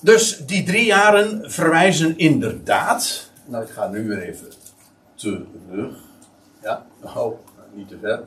Dus 0.00 0.36
die 0.36 0.62
drie 0.62 0.84
jaren 0.84 1.50
verwijzen 1.50 2.18
inderdaad. 2.18 3.30
Nou, 3.44 3.64
ik 3.64 3.70
ga 3.70 3.88
nu 3.88 4.08
weer 4.08 4.22
even 4.22 4.48
terug. 5.14 5.94
Ja, 6.62 6.86
oh, 7.16 7.38
niet 7.72 7.88
te 7.88 7.98
ver. 8.00 8.22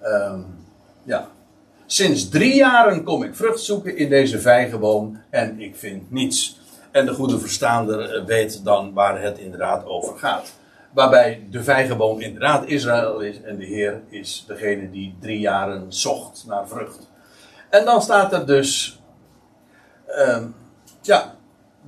Ehm, 0.00 0.40
ja. 1.02 1.28
Sinds 1.86 2.28
drie 2.28 2.54
jaren 2.54 3.04
kom 3.04 3.22
ik 3.22 3.34
vrucht 3.34 3.60
zoeken 3.60 3.96
in 3.96 4.08
deze 4.08 4.40
vijgenboom 4.40 5.20
en 5.30 5.60
ik 5.60 5.76
vind 5.76 6.10
niets. 6.10 6.60
En 6.90 7.06
de 7.06 7.14
goede 7.14 7.38
verstaander 7.38 8.14
eh, 8.14 8.24
weet 8.24 8.64
dan 8.64 8.92
waar 8.92 9.22
het 9.22 9.38
inderdaad 9.38 9.86
over 9.86 10.18
gaat. 10.18 10.52
Waarbij 10.92 11.46
de 11.50 11.62
vijgenboom 11.62 12.20
inderdaad 12.20 12.66
Israël 12.66 13.20
is 13.20 13.42
en 13.42 13.56
de 13.56 13.64
Heer 13.64 14.00
is 14.08 14.44
degene 14.46 14.90
die 14.90 15.16
drie 15.20 15.40
jaren 15.40 15.92
zocht 15.92 16.44
naar 16.46 16.68
vrucht. 16.68 17.08
En 17.70 17.84
dan 17.84 18.02
staat 18.02 18.32
er 18.32 18.46
dus, 18.46 18.95
ehm, 20.06 20.44
ja, 21.00 21.34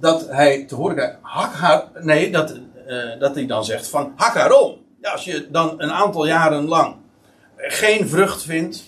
dat 0.00 0.26
hij 0.28 0.64
te 0.64 0.74
horen 0.74 0.96
krijgt, 0.96 1.16
hak 1.20 1.52
haar, 1.54 1.84
nee, 2.00 2.30
dat, 2.30 2.58
eh, 2.86 2.96
dat 3.18 3.34
hij 3.34 3.46
dan 3.46 3.64
zegt 3.64 3.88
van 3.88 4.12
hak 4.16 4.34
haar 4.34 4.52
om. 4.52 4.76
Ja, 5.00 5.10
als 5.12 5.24
je 5.24 5.48
dan 5.50 5.74
een 5.76 5.92
aantal 5.92 6.26
jaren 6.26 6.64
lang 6.64 6.96
geen 7.56 8.08
vrucht 8.08 8.42
vindt, 8.42 8.84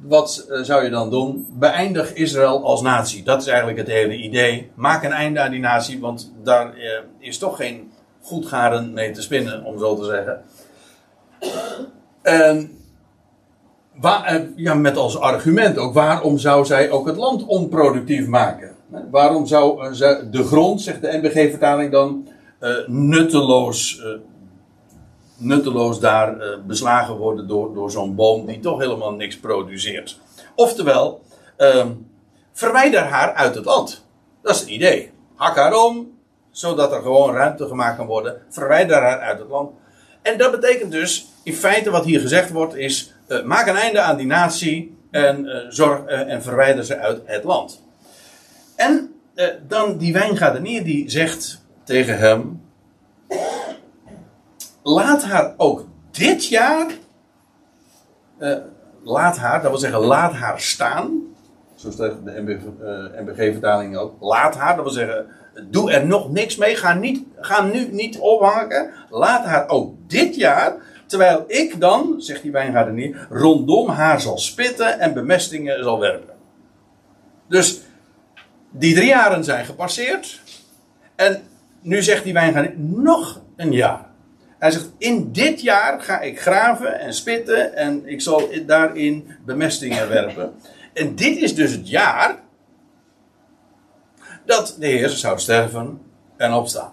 wat 0.00 0.46
eh, 0.50 0.60
zou 0.62 0.84
je 0.84 0.90
dan 0.90 1.10
doen? 1.10 1.46
Beëindig 1.50 2.12
Israël 2.14 2.64
als 2.64 2.82
natie. 2.82 3.22
Dat 3.22 3.40
is 3.40 3.46
eigenlijk 3.48 3.78
het 3.78 3.86
hele 3.86 4.16
idee. 4.16 4.70
Maak 4.74 5.02
een 5.04 5.12
einde 5.12 5.40
aan 5.40 5.50
die 5.50 5.60
natie, 5.60 6.00
want 6.00 6.32
daar 6.42 6.74
eh, 6.74 6.98
is 7.18 7.38
toch 7.38 7.56
geen 7.56 7.92
goed 8.22 8.46
garen 8.46 8.92
mee 8.92 9.10
te 9.10 9.22
spinnen, 9.22 9.64
om 9.64 9.78
zo 9.78 9.96
te 9.96 10.04
zeggen. 10.04 10.42
En 12.22 12.44
wa- 12.44 12.62
eh, 12.62 12.75
ja, 14.56 14.74
met 14.74 14.96
als 14.96 15.18
argument 15.18 15.78
ook, 15.78 15.94
waarom 15.94 16.38
zou 16.38 16.64
zij 16.64 16.90
ook 16.90 17.06
het 17.06 17.16
land 17.16 17.44
onproductief 17.44 18.26
maken? 18.26 18.74
Waarom 19.10 19.46
zou 19.46 19.86
eh, 19.98 20.16
de 20.30 20.44
grond, 20.44 20.80
zegt 20.80 21.00
de 21.00 21.18
NBG-vertaling 21.22 21.92
dan, 21.92 22.28
eh, 22.58 22.86
nutteloos, 22.86 24.00
eh, 24.00 24.08
nutteloos 25.36 26.00
daar 26.00 26.40
eh, 26.40 26.58
beslagen 26.66 27.16
worden 27.16 27.48
door, 27.48 27.74
door 27.74 27.90
zo'n 27.90 28.14
boom 28.14 28.46
die 28.46 28.60
toch 28.60 28.80
helemaal 28.80 29.12
niks 29.12 29.38
produceert? 29.38 30.20
Oftewel, 30.54 31.20
ehm, 31.56 31.88
verwijder 32.52 33.02
haar 33.02 33.32
uit 33.32 33.54
het 33.54 33.64
land. 33.64 34.04
Dat 34.42 34.54
is 34.54 34.60
het 34.60 34.68
idee. 34.68 35.10
Hak 35.34 35.56
haar 35.56 35.84
om, 35.84 36.18
zodat 36.50 36.92
er 36.92 37.02
gewoon 37.02 37.34
ruimte 37.34 37.66
gemaakt 37.66 37.96
kan 37.96 38.06
worden. 38.06 38.42
Verwijder 38.48 39.02
haar 39.02 39.20
uit 39.20 39.38
het 39.38 39.48
land. 39.48 39.70
En 40.22 40.38
dat 40.38 40.50
betekent 40.50 40.92
dus, 40.92 41.26
in 41.42 41.54
feite 41.54 41.90
wat 41.90 42.04
hier 42.04 42.20
gezegd 42.20 42.50
wordt, 42.50 42.74
is: 42.74 43.14
eh, 43.26 43.42
maak 43.42 43.66
een 43.66 43.76
einde 43.76 44.00
aan 44.00 44.16
die 44.16 44.26
natie 44.26 44.96
en, 45.10 45.46
eh, 45.46 45.66
zorg, 45.68 46.04
eh, 46.04 46.32
en 46.32 46.42
verwijder 46.42 46.84
ze 46.84 46.98
uit 46.98 47.20
het 47.24 47.44
land. 47.44 47.84
En 48.76 49.10
dan 49.68 49.98
die 49.98 50.12
wijngaardenier 50.12 50.84
die 50.84 51.10
zegt 51.10 51.64
tegen 51.84 52.18
hem: 52.18 52.62
laat 54.82 55.24
haar 55.24 55.54
ook 55.56 55.86
dit 56.10 56.46
jaar, 56.46 56.86
laat 59.02 59.36
haar, 59.36 59.62
dat 59.62 59.70
wil 59.70 59.80
zeggen, 59.80 60.00
laat 60.00 60.32
haar 60.32 60.60
staan. 60.60 61.26
Zo 61.74 61.90
staat 61.90 62.24
de 62.24 63.12
NBG-vertaling 63.16 63.96
ook. 63.96 64.14
Laat 64.20 64.56
haar, 64.56 64.76
dat 64.76 64.84
wil 64.84 64.94
zeggen, 64.94 65.26
doe 65.70 65.92
er 65.92 66.06
nog 66.06 66.30
niks 66.30 66.56
mee. 66.56 66.76
Ga, 66.76 66.94
niet, 66.94 67.24
ga 67.40 67.62
nu 67.62 67.88
niet 67.90 68.18
ophangen. 68.18 68.90
Laat 69.10 69.44
haar 69.44 69.68
ook 69.68 69.94
dit 70.06 70.34
jaar, 70.34 70.76
terwijl 71.06 71.44
ik 71.46 71.80
dan, 71.80 72.14
zegt 72.18 72.42
die 72.42 72.52
wijngaardenier, 72.52 73.26
rondom 73.30 73.88
haar 73.88 74.20
zal 74.20 74.38
spitten 74.38 75.00
en 75.00 75.14
bemestingen 75.14 75.82
zal 75.82 76.00
werpen. 76.00 76.34
Dus 77.48 77.80
die 78.70 78.94
drie 78.94 79.08
jaren 79.08 79.44
zijn 79.44 79.64
gepasseerd. 79.64 80.40
En 81.14 81.42
nu 81.80 82.02
zegt 82.02 82.24
die 82.24 82.32
wijngaardenier, 82.32 83.02
nog 83.02 83.40
een 83.56 83.72
jaar. 83.72 84.06
Hij 84.58 84.70
zegt, 84.70 84.90
in 84.98 85.32
dit 85.32 85.60
jaar 85.60 86.00
ga 86.00 86.20
ik 86.20 86.40
graven 86.40 87.00
en 87.00 87.14
spitten 87.14 87.74
en 87.74 88.08
ik 88.08 88.20
zal 88.20 88.48
daarin 88.66 89.36
bemestingen 89.44 90.08
werpen. 90.08 90.54
En 90.92 91.14
dit 91.14 91.36
is 91.36 91.54
dus 91.54 91.72
het 91.72 91.88
jaar 91.88 92.38
dat 94.44 94.76
de 94.78 94.86
Heer 94.86 95.08
zou 95.08 95.38
sterven 95.38 96.00
en 96.36 96.52
opstaan. 96.52 96.92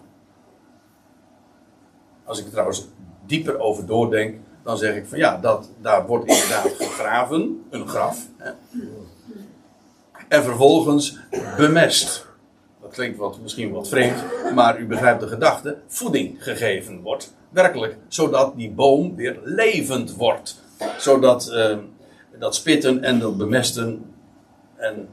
Als 2.24 2.40
ik 2.40 2.50
trouwens 2.50 2.88
dieper 3.26 3.60
over 3.60 3.86
doordenk, 3.86 4.36
dan 4.64 4.78
zeg 4.78 4.96
ik 4.96 5.06
van 5.06 5.18
ja, 5.18 5.38
dat, 5.38 5.70
daar 5.82 6.06
wordt 6.06 6.26
inderdaad 6.26 6.72
gegraven, 6.78 7.66
een 7.70 7.88
graf. 7.88 8.28
Hè. 8.38 8.52
En 10.28 10.44
vervolgens 10.44 11.18
bemest. 11.58 12.26
Dat 12.82 12.92
klinkt 12.92 13.18
wat, 13.18 13.40
misschien 13.42 13.72
wat 13.72 13.88
vreemd, 13.88 14.24
maar 14.56 14.80
u 14.80 14.86
begrijpt 14.86 15.20
de 15.20 15.28
gedachte. 15.28 15.78
Voeding 15.88 16.44
gegeven 16.44 17.02
wordt, 17.02 17.34
werkelijk, 17.50 17.98
zodat 18.08 18.56
die 18.56 18.72
boom 18.72 19.16
weer 19.16 19.40
levend 19.44 20.16
wordt. 20.16 20.62
Zodat 20.98 21.48
eh, 21.48 21.78
dat 22.40 22.56
spitten 22.56 23.04
en 23.04 23.20
dat 23.20 23.38
bemesten 23.38 24.14
en 24.76 25.10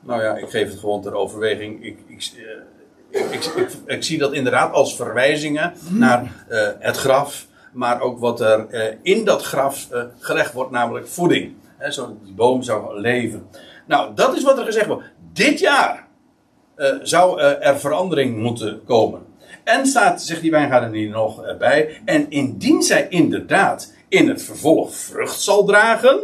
nou 0.00 0.22
ja, 0.22 0.36
ik 0.36 0.50
geef 0.50 0.70
het 0.70 0.78
gewoon 0.78 1.02
ter 1.02 1.14
overweging. 1.14 1.84
Ik, 1.84 1.98
ik, 2.06 2.32
eh, 2.36 3.20
ik, 3.20 3.44
ik, 3.44 3.44
ik, 3.44 3.68
ik 3.86 4.04
zie 4.04 4.18
dat 4.18 4.32
inderdaad 4.32 4.72
als 4.72 4.96
verwijzingen 4.96 5.72
naar 5.88 6.44
eh, 6.48 6.68
het 6.78 6.96
graf, 6.96 7.46
maar 7.74 8.00
ook 8.00 8.18
wat 8.18 8.40
er 8.40 8.66
eh, 8.68 8.96
in 9.02 9.24
dat 9.24 9.42
graf 9.42 9.90
eh, 9.90 10.02
gelegd 10.18 10.52
wordt, 10.52 10.70
namelijk 10.70 11.08
voeding. 11.08 11.54
Zodat 11.88 12.24
die 12.24 12.34
boom 12.34 12.62
zou 12.62 13.00
leven. 13.00 13.46
Nou, 13.86 14.14
dat 14.14 14.36
is 14.36 14.42
wat 14.42 14.58
er 14.58 14.64
gezegd 14.64 14.86
wordt. 14.86 15.04
Dit 15.32 15.58
jaar 15.58 16.06
eh, 16.74 16.94
zou 17.02 17.40
er 17.40 17.78
verandering 17.78 18.36
moeten 18.36 18.84
komen. 18.84 19.20
En 19.64 19.86
staat, 19.86 20.22
zegt 20.22 20.40
die 20.40 20.50
wijngaarden 20.50 20.92
hier 20.92 21.10
nog 21.10 21.56
bij, 21.58 22.00
en 22.04 22.30
indien 22.30 22.82
zij 22.82 23.06
inderdaad 23.08 23.92
in 24.08 24.28
het 24.28 24.42
vervolg 24.42 24.94
vrucht 24.94 25.40
zal 25.40 25.64
dragen. 25.64 26.20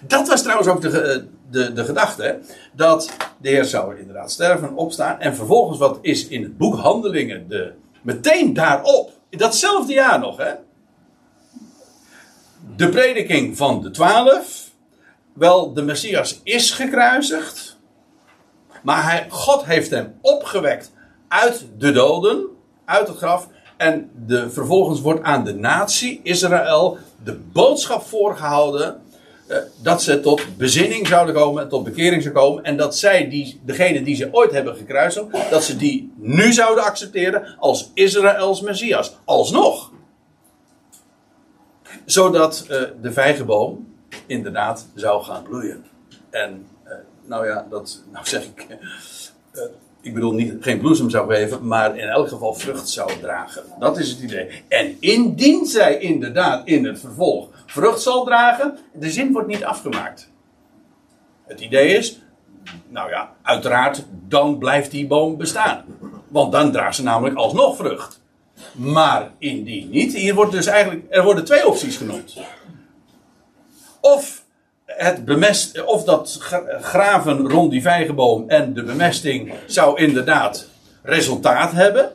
Dat 0.00 0.28
was 0.28 0.42
trouwens 0.42 0.68
ook 0.68 0.80
de, 0.80 1.26
de, 1.50 1.72
de 1.72 1.84
gedachte. 1.84 2.38
Dat 2.72 3.16
de 3.38 3.48
Heer 3.48 3.64
zou 3.64 3.98
inderdaad 3.98 4.30
sterven, 4.30 4.76
opstaan. 4.76 5.20
En 5.20 5.34
vervolgens, 5.34 5.78
wat 5.78 5.98
is 6.00 6.28
in 6.28 6.42
het 6.42 6.56
boek 6.56 6.74
Handelingen, 6.74 7.48
de, 7.48 7.72
meteen 8.02 8.54
daarop, 8.54 9.12
in 9.28 9.38
datzelfde 9.38 9.92
jaar 9.92 10.18
nog, 10.18 10.36
hè, 10.36 10.52
de 12.76 12.88
prediking 12.88 13.56
van 13.56 13.82
de 13.82 13.90
twaalf. 13.90 14.70
Wel, 15.32 15.72
de 15.72 15.82
Messias 15.82 16.40
is 16.42 16.70
gekruisigd. 16.70 17.78
Maar 18.82 19.04
hij, 19.04 19.26
God 19.30 19.64
heeft 19.64 19.90
hem 19.90 20.18
opgewekt 20.20 20.92
uit 21.28 21.66
de 21.78 21.92
doden, 21.92 22.46
uit 22.84 23.08
het 23.08 23.16
graf. 23.16 23.48
En 23.76 24.10
de, 24.26 24.50
vervolgens 24.50 25.00
wordt 25.00 25.22
aan 25.22 25.44
de 25.44 25.54
natie 25.54 26.20
Israël 26.22 26.98
de 27.24 27.36
boodschap 27.52 28.06
voorgehouden. 28.06 29.02
Eh, 29.50 29.58
dat 29.82 30.02
ze 30.02 30.20
tot 30.20 30.56
bezinning 30.56 31.06
zouden 31.06 31.34
komen, 31.34 31.68
tot 31.68 31.84
bekering 31.84 32.22
zouden 32.22 32.42
komen. 32.42 32.64
En 32.64 32.76
dat 32.76 32.96
zij, 32.96 33.28
die, 33.28 33.60
degene 33.64 34.02
die 34.02 34.14
ze 34.14 34.28
ooit 34.32 34.50
hebben 34.50 34.76
gekruisigd, 34.76 35.50
dat 35.50 35.64
ze 35.64 35.76
die 35.76 36.12
nu 36.16 36.52
zouden 36.52 36.84
accepteren 36.84 37.56
als 37.58 37.90
Israëls 37.94 38.60
Messias. 38.60 39.16
Alsnog. 39.24 39.92
Zodat 42.04 42.66
eh, 42.68 42.82
de 43.00 43.12
vijgenboom 43.12 43.94
inderdaad 44.26 44.86
zou 44.94 45.22
gaan 45.22 45.42
bloeien. 45.42 45.84
En 46.30 46.66
eh, 46.84 46.92
nou 47.24 47.46
ja, 47.46 47.66
dat 47.70 48.02
nou 48.12 48.26
zeg 48.26 48.44
ik. 48.44 48.66
Ik 50.02 50.14
bedoel 50.14 50.32
niet, 50.32 50.54
geen 50.60 50.78
bloesem 50.78 51.10
zou 51.10 51.34
geven, 51.34 51.66
maar 51.66 51.96
in 51.96 52.08
elk 52.08 52.28
geval 52.28 52.54
vrucht 52.54 52.88
zou 52.88 53.10
dragen. 53.20 53.62
Dat 53.78 53.98
is 53.98 54.10
het 54.10 54.20
idee. 54.20 54.62
En 54.68 54.96
indien 55.00 55.66
zij 55.66 55.98
inderdaad 55.98 56.66
in 56.66 56.84
het 56.84 57.00
vervolg 57.00 57.48
vrucht 57.66 58.00
zal 58.00 58.24
dragen, 58.24 58.78
de 58.92 59.10
zin 59.10 59.32
wordt 59.32 59.48
niet 59.48 59.64
afgemaakt. 59.64 60.30
Het 61.46 61.60
idee 61.60 61.96
is, 61.96 62.20
nou 62.88 63.10
ja, 63.10 63.32
uiteraard, 63.42 64.04
dan 64.28 64.58
blijft 64.58 64.90
die 64.90 65.06
boom 65.06 65.36
bestaan. 65.36 65.84
Want 66.28 66.52
dan 66.52 66.72
draagt 66.72 66.96
ze 66.96 67.02
namelijk 67.02 67.36
alsnog 67.36 67.76
vrucht. 67.76 68.20
Maar 68.72 69.30
indien 69.38 69.90
niet, 69.90 70.14
hier 70.14 70.34
wordt 70.34 70.52
dus 70.52 70.66
eigenlijk, 70.66 71.04
er 71.08 71.24
worden 71.24 71.44
twee 71.44 71.66
opties 71.66 71.96
genoemd. 71.96 72.36
Of 74.00 74.39
het 75.02 75.24
bemest, 75.24 75.84
of 75.84 76.04
dat 76.04 76.36
gra- 76.40 76.78
graven 76.80 77.48
rond 77.48 77.70
die 77.70 77.82
vijgenboom 77.82 78.48
en 78.48 78.74
de 78.74 78.82
bemesting 78.82 79.52
zou 79.66 80.00
inderdaad 80.00 80.66
resultaat 81.02 81.72
hebben. 81.72 82.12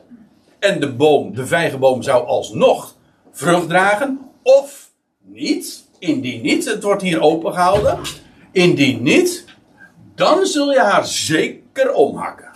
En 0.58 0.80
de 0.80 0.92
boom, 0.92 1.34
de 1.34 1.46
vijgenboom 1.46 2.02
zou 2.02 2.26
alsnog 2.26 2.94
vrucht 3.32 3.68
dragen. 3.68 4.18
Of 4.42 4.90
niet, 5.22 5.84
indien 5.98 6.42
niet, 6.42 6.64
het 6.64 6.82
wordt 6.82 7.02
hier 7.02 7.20
opengehouden. 7.20 7.98
Indien 8.52 9.02
niet, 9.02 9.44
dan 10.14 10.46
zul 10.46 10.72
je 10.72 10.80
haar 10.80 11.06
zeker 11.06 11.92
omhakken. 11.92 12.50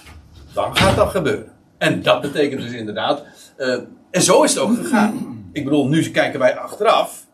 Dan 0.54 0.76
gaat 0.76 0.96
dat 0.96 1.10
gebeuren. 1.10 1.52
En 1.78 2.02
dat 2.02 2.20
betekent 2.20 2.60
dus 2.62 2.72
inderdaad. 2.72 3.22
eh, 3.56 3.76
en 4.10 4.22
zo 4.22 4.42
is 4.42 4.54
het 4.54 4.62
ook 4.62 4.76
gegaan. 4.76 5.44
Ik 5.52 5.64
bedoel, 5.64 5.88
nu 5.88 6.10
kijken 6.10 6.38
wij 6.40 6.56
achteraf. 6.58 7.26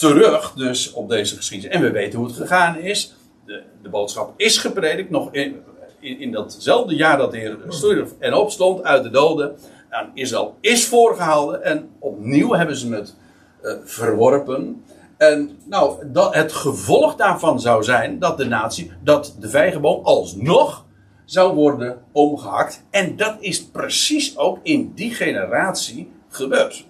Terug 0.00 0.52
dus 0.52 0.92
op 0.92 1.08
deze 1.08 1.36
geschiedenis. 1.36 1.76
En 1.76 1.82
we 1.82 1.90
weten 1.90 2.18
hoe 2.18 2.28
het 2.28 2.36
gegaan 2.36 2.78
is. 2.78 3.14
De, 3.44 3.62
de 3.82 3.88
boodschap 3.88 4.32
is 4.36 4.58
gepredikt. 4.58 5.10
Nog 5.10 5.32
in, 5.32 5.62
in, 5.98 6.20
in 6.20 6.32
datzelfde 6.32 6.94
jaar 6.94 7.18
dat 7.18 7.30
de 7.30 7.38
Heer 7.38 7.58
stierf 7.68 8.10
en 8.18 8.34
opstond 8.34 8.82
uit 8.82 9.02
de 9.02 9.10
doden. 9.10 9.56
Aan 9.90 10.10
Israël 10.14 10.56
is 10.60 10.86
voorgehouden. 10.86 11.64
En 11.64 11.88
opnieuw 11.98 12.52
hebben 12.52 12.76
ze 12.76 12.94
het 12.94 13.14
eh, 13.62 13.72
verworpen. 13.84 14.84
En 15.16 15.58
nou, 15.64 16.10
dat, 16.12 16.34
het 16.34 16.52
gevolg 16.52 17.16
daarvan 17.16 17.60
zou 17.60 17.82
zijn 17.82 18.18
dat 18.18 18.38
de 18.38 18.46
natie, 18.46 18.92
dat 19.02 19.36
de 19.40 19.48
vijgenboom 19.48 20.04
alsnog 20.04 20.84
zou 21.24 21.54
worden 21.54 22.02
omgehakt. 22.12 22.84
En 22.90 23.16
dat 23.16 23.36
is 23.40 23.64
precies 23.64 24.38
ook 24.38 24.58
in 24.62 24.92
die 24.94 25.14
generatie 25.14 26.12
gebeurd. 26.28 26.86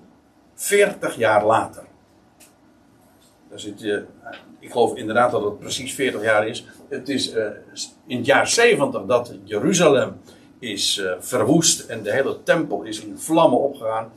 40 0.55 1.17
jaar 1.17 1.47
later. 1.47 1.89
Je, 3.55 4.05
ik 4.59 4.71
geloof 4.71 4.97
inderdaad 4.97 5.31
dat 5.31 5.45
het 5.45 5.59
precies 5.59 5.95
40 5.95 6.23
jaar 6.23 6.49
is. 6.49 6.67
Het 6.89 7.09
is 7.09 7.33
eh, 7.33 7.47
in 8.07 8.17
het 8.17 8.27
jaar 8.27 8.49
70 8.49 9.05
dat 9.05 9.35
Jeruzalem 9.45 10.13
is 10.59 10.99
eh, 10.99 11.13
verwoest 11.19 11.81
en 11.81 12.03
de 12.03 12.13
hele 12.13 12.43
tempel 12.43 12.83
is 12.83 13.05
in 13.05 13.19
vlammen 13.19 13.59
opgegaan. 13.61 14.13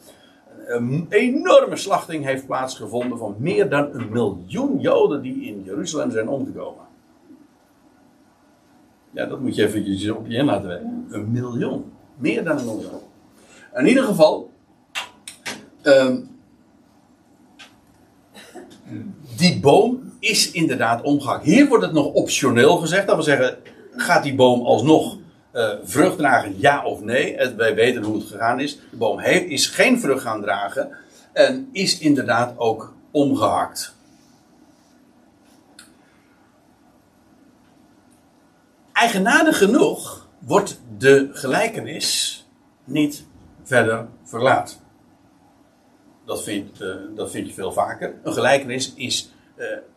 Een 0.68 1.06
enorme 1.10 1.76
slachting 1.76 2.26
heeft 2.26 2.46
plaatsgevonden 2.46 3.18
van 3.18 3.36
meer 3.40 3.70
dan 3.70 3.90
een 3.94 4.10
miljoen 4.10 4.80
Joden 4.80 5.22
die 5.22 5.44
in 5.46 5.64
Jeruzalem 5.64 6.12
zijn 6.12 6.30
omgekomen. 6.30 6.84
Ja, 9.12 9.26
dat 9.26 9.40
moet 9.40 9.56
je 9.56 9.66
eventjes 9.66 10.10
op 10.10 10.28
je 10.28 10.38
in 10.38 10.46
laten 10.46 10.68
werken. 10.68 11.06
Een 11.10 11.32
miljoen. 11.32 11.92
Meer 12.18 12.44
dan 12.44 12.58
een 12.58 12.66
miljoen. 12.66 13.00
In 13.74 13.88
ieder 13.88 14.04
geval. 14.04 14.52
ehm, 15.82 16.18
die 19.44 19.60
boom 19.60 20.12
is 20.20 20.52
inderdaad 20.52 21.02
omgehakt. 21.02 21.46
Hier 21.46 21.68
wordt 21.68 21.84
het 21.84 21.94
nog 21.94 22.06
optioneel 22.06 22.78
gezegd. 22.78 23.08
Dat 23.08 23.16
wil 23.16 23.24
zeggen, 23.24 23.58
gaat 23.96 24.24
die 24.24 24.36
boom 24.36 24.62
alsnog 24.62 25.18
eh, 25.52 25.70
vrucht 25.84 26.18
dragen, 26.18 26.60
ja 26.60 26.86
of 26.86 27.02
nee? 27.02 27.38
Wij 27.56 27.76
weten 27.76 28.04
hoe 28.04 28.16
het 28.16 28.28
gegaan 28.28 28.60
is. 28.60 28.80
De 28.90 28.98
boom 28.98 29.20
heeft, 29.20 29.46
is 29.46 29.68
geen 29.68 30.00
vrucht 30.00 30.22
gaan 30.22 30.42
dragen. 30.42 30.98
En 31.34 31.70
is 31.72 32.00
inderdaad 32.00 32.54
ook 32.58 32.94
omgehakt. 33.12 33.96
Eigenaardig 38.94 39.58
genoeg 39.58 40.28
wordt 40.40 40.82
de 40.98 41.30
gelijkenis 41.32 42.40
niet 42.84 43.26
verder 43.64 44.08
verlaat. 44.24 44.82
Dat 46.26 46.44
vind, 46.44 46.82
eh, 46.82 46.90
dat 47.16 47.32
vind 47.32 47.48
je 47.48 47.54
veel 47.54 47.72
vaker. 47.72 48.16
Een 48.24 48.34
gelijkenis 48.34 48.94
is 48.94 49.33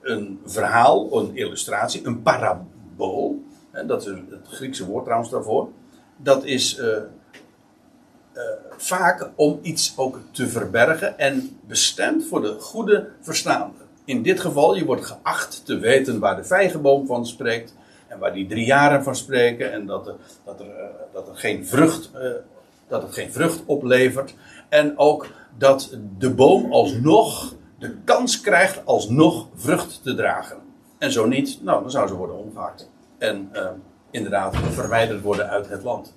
een 0.02 0.40
verhaal, 0.44 1.18
een 1.18 1.36
illustratie, 1.36 2.06
een 2.06 2.22
parabool. 2.22 3.44
Dat 3.86 4.06
is 4.06 4.06
het 4.06 4.48
Griekse 4.48 4.86
woord 4.86 5.04
trouwens 5.04 5.30
daarvoor. 5.30 5.68
Dat 6.16 6.44
is 6.44 6.76
eh, 6.76 6.96
eh, 6.96 8.42
vaak 8.76 9.30
om 9.34 9.58
iets 9.62 9.94
ook 9.96 10.20
te 10.30 10.48
verbergen 10.48 11.18
en 11.18 11.58
bestemd 11.66 12.26
voor 12.26 12.40
de 12.40 12.56
goede 12.60 13.08
verstaande. 13.20 13.76
In 14.04 14.22
dit 14.22 14.40
geval, 14.40 14.76
je 14.76 14.84
wordt 14.84 15.06
geacht 15.06 15.66
te 15.66 15.78
weten 15.78 16.18
waar 16.18 16.36
de 16.36 16.44
vijgenboom 16.44 17.06
van 17.06 17.26
spreekt. 17.26 17.74
En 18.08 18.18
waar 18.18 18.32
die 18.32 18.46
drie 18.46 18.66
jaren 18.66 19.02
van 19.02 19.16
spreken. 19.16 19.72
En 19.72 19.86
dat 19.86 20.06
er, 20.06 20.14
dat 20.44 20.60
er, 20.60 20.66
eh, 20.66 20.84
dat 21.12 21.28
er 21.28 21.36
geen 21.36 21.66
vrucht, 21.66 22.10
eh, 22.14 22.30
dat 22.88 23.02
het 23.02 23.12
geen 23.12 23.32
vrucht 23.32 23.62
oplevert. 23.66 24.34
En 24.68 24.98
ook 24.98 25.26
dat 25.58 25.98
de 26.18 26.34
boom 26.34 26.72
alsnog 26.72 27.54
de 27.78 27.96
kans 28.04 28.40
krijgt 28.40 28.86
alsnog 28.86 29.48
vrucht 29.54 30.02
te 30.02 30.14
dragen. 30.14 30.56
En 30.98 31.12
zo 31.12 31.26
niet, 31.26 31.62
nou, 31.62 31.82
dan 31.82 31.90
zou 31.90 32.08
ze 32.08 32.14
worden 32.14 32.36
omgehakt. 32.36 32.90
En 33.18 33.48
eh, 33.52 33.66
inderdaad 34.10 34.56
verwijderd 34.70 35.22
worden 35.22 35.48
uit 35.48 35.68
het 35.68 35.82
land. 35.82 36.14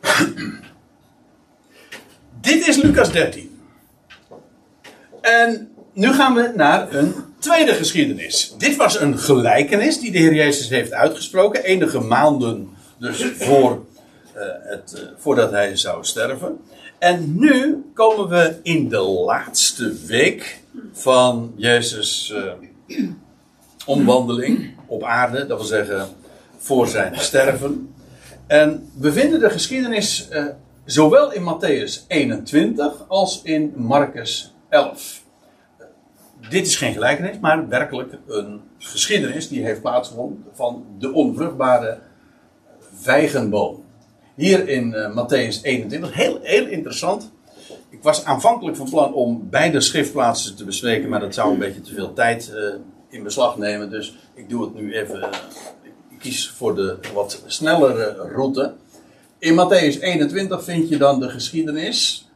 Dit 2.40 2.68
is 2.68 2.82
Lucas 2.82 3.12
13. 3.12 3.62
En 5.20 5.74
nu 5.92 6.12
gaan 6.12 6.34
we 6.34 6.52
naar 6.54 6.94
een 6.94 7.14
tweede 7.38 7.74
geschiedenis. 7.74 8.54
Dit 8.58 8.76
was 8.76 9.00
een 9.00 9.18
gelijkenis 9.18 10.00
die 10.00 10.12
de 10.12 10.18
Heer 10.18 10.34
Jezus 10.34 10.68
heeft 10.68 10.92
uitgesproken. 10.92 11.64
Enige 11.64 12.00
maanden 12.00 12.68
dus 12.98 13.24
voor, 13.24 13.84
eh, 14.32 14.42
het, 14.62 14.94
eh, 14.94 15.02
voordat 15.16 15.50
hij 15.50 15.76
zou 15.76 16.04
sterven. 16.04 16.60
En 17.04 17.38
nu 17.38 17.84
komen 17.94 18.28
we 18.28 18.60
in 18.62 18.88
de 18.88 19.00
laatste 19.00 19.94
week 20.06 20.62
van 20.92 21.52
Jezus' 21.56 22.32
eh, 22.32 22.52
omwandeling 23.86 24.74
op 24.86 25.02
aarde. 25.02 25.46
Dat 25.46 25.58
wil 25.58 25.66
zeggen 25.66 26.08
voor 26.56 26.86
zijn 26.86 27.18
sterven. 27.18 27.94
En 28.46 28.90
we 28.98 29.12
vinden 29.12 29.40
de 29.40 29.50
geschiedenis 29.50 30.28
eh, 30.28 30.44
zowel 30.84 31.32
in 31.32 31.42
Matthäus 31.42 32.06
21 32.06 33.08
als 33.08 33.40
in 33.42 33.72
Marcus 33.76 34.54
11. 34.68 35.22
Dit 36.48 36.66
is 36.66 36.76
geen 36.76 36.92
gelijkenis, 36.92 37.38
maar 37.40 37.68
werkelijk 37.68 38.18
een 38.26 38.60
geschiedenis 38.78 39.48
die 39.48 39.64
heeft 39.64 39.80
plaatsgevonden 39.80 40.44
van 40.52 40.84
de 40.98 41.12
onvruchtbare 41.12 41.98
vijgenboom. 42.94 43.83
Hier 44.34 44.68
in 44.68 44.94
eh, 44.94 45.14
Matthäus 45.14 45.62
21, 45.62 46.14
heel, 46.14 46.38
heel 46.42 46.66
interessant. 46.66 47.30
Ik 47.90 48.02
was 48.02 48.24
aanvankelijk 48.24 48.76
van 48.76 48.90
plan 48.90 49.14
om 49.14 49.48
beide 49.50 49.80
schriftplaatsen 49.80 50.56
te 50.56 50.64
bespreken, 50.64 51.08
maar 51.08 51.20
dat 51.20 51.34
zou 51.34 51.52
een 51.52 51.58
beetje 51.58 51.80
te 51.80 51.94
veel 51.94 52.12
tijd 52.12 52.52
eh, 52.54 52.74
in 53.08 53.22
beslag 53.22 53.56
nemen. 53.56 53.90
Dus 53.90 54.16
ik 54.34 54.48
doe 54.48 54.64
het 54.64 54.74
nu 54.74 54.94
even. 54.94 55.22
eh, 55.22 55.28
ik 56.08 56.18
kies 56.18 56.50
voor 56.50 56.74
de 56.74 56.98
wat 57.14 57.42
snellere 57.46 58.30
route. 58.34 58.72
In 59.38 59.54
Matthäus 59.54 60.00
21 60.00 60.64
vind 60.64 60.88
je 60.88 60.96
dan 60.96 61.20
de 61.20 61.28
geschiedenis 61.28 62.28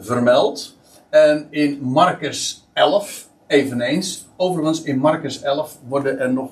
vermeld. 0.00 0.76
En 1.10 1.46
in 1.50 1.78
Marcus 1.82 2.64
11 2.72 3.28
eveneens. 3.46 4.26
Overigens, 4.36 4.82
in 4.82 4.98
Marcus 4.98 5.42
11 5.42 5.78
worden 5.88 6.18
er 6.18 6.32
nog 6.32 6.50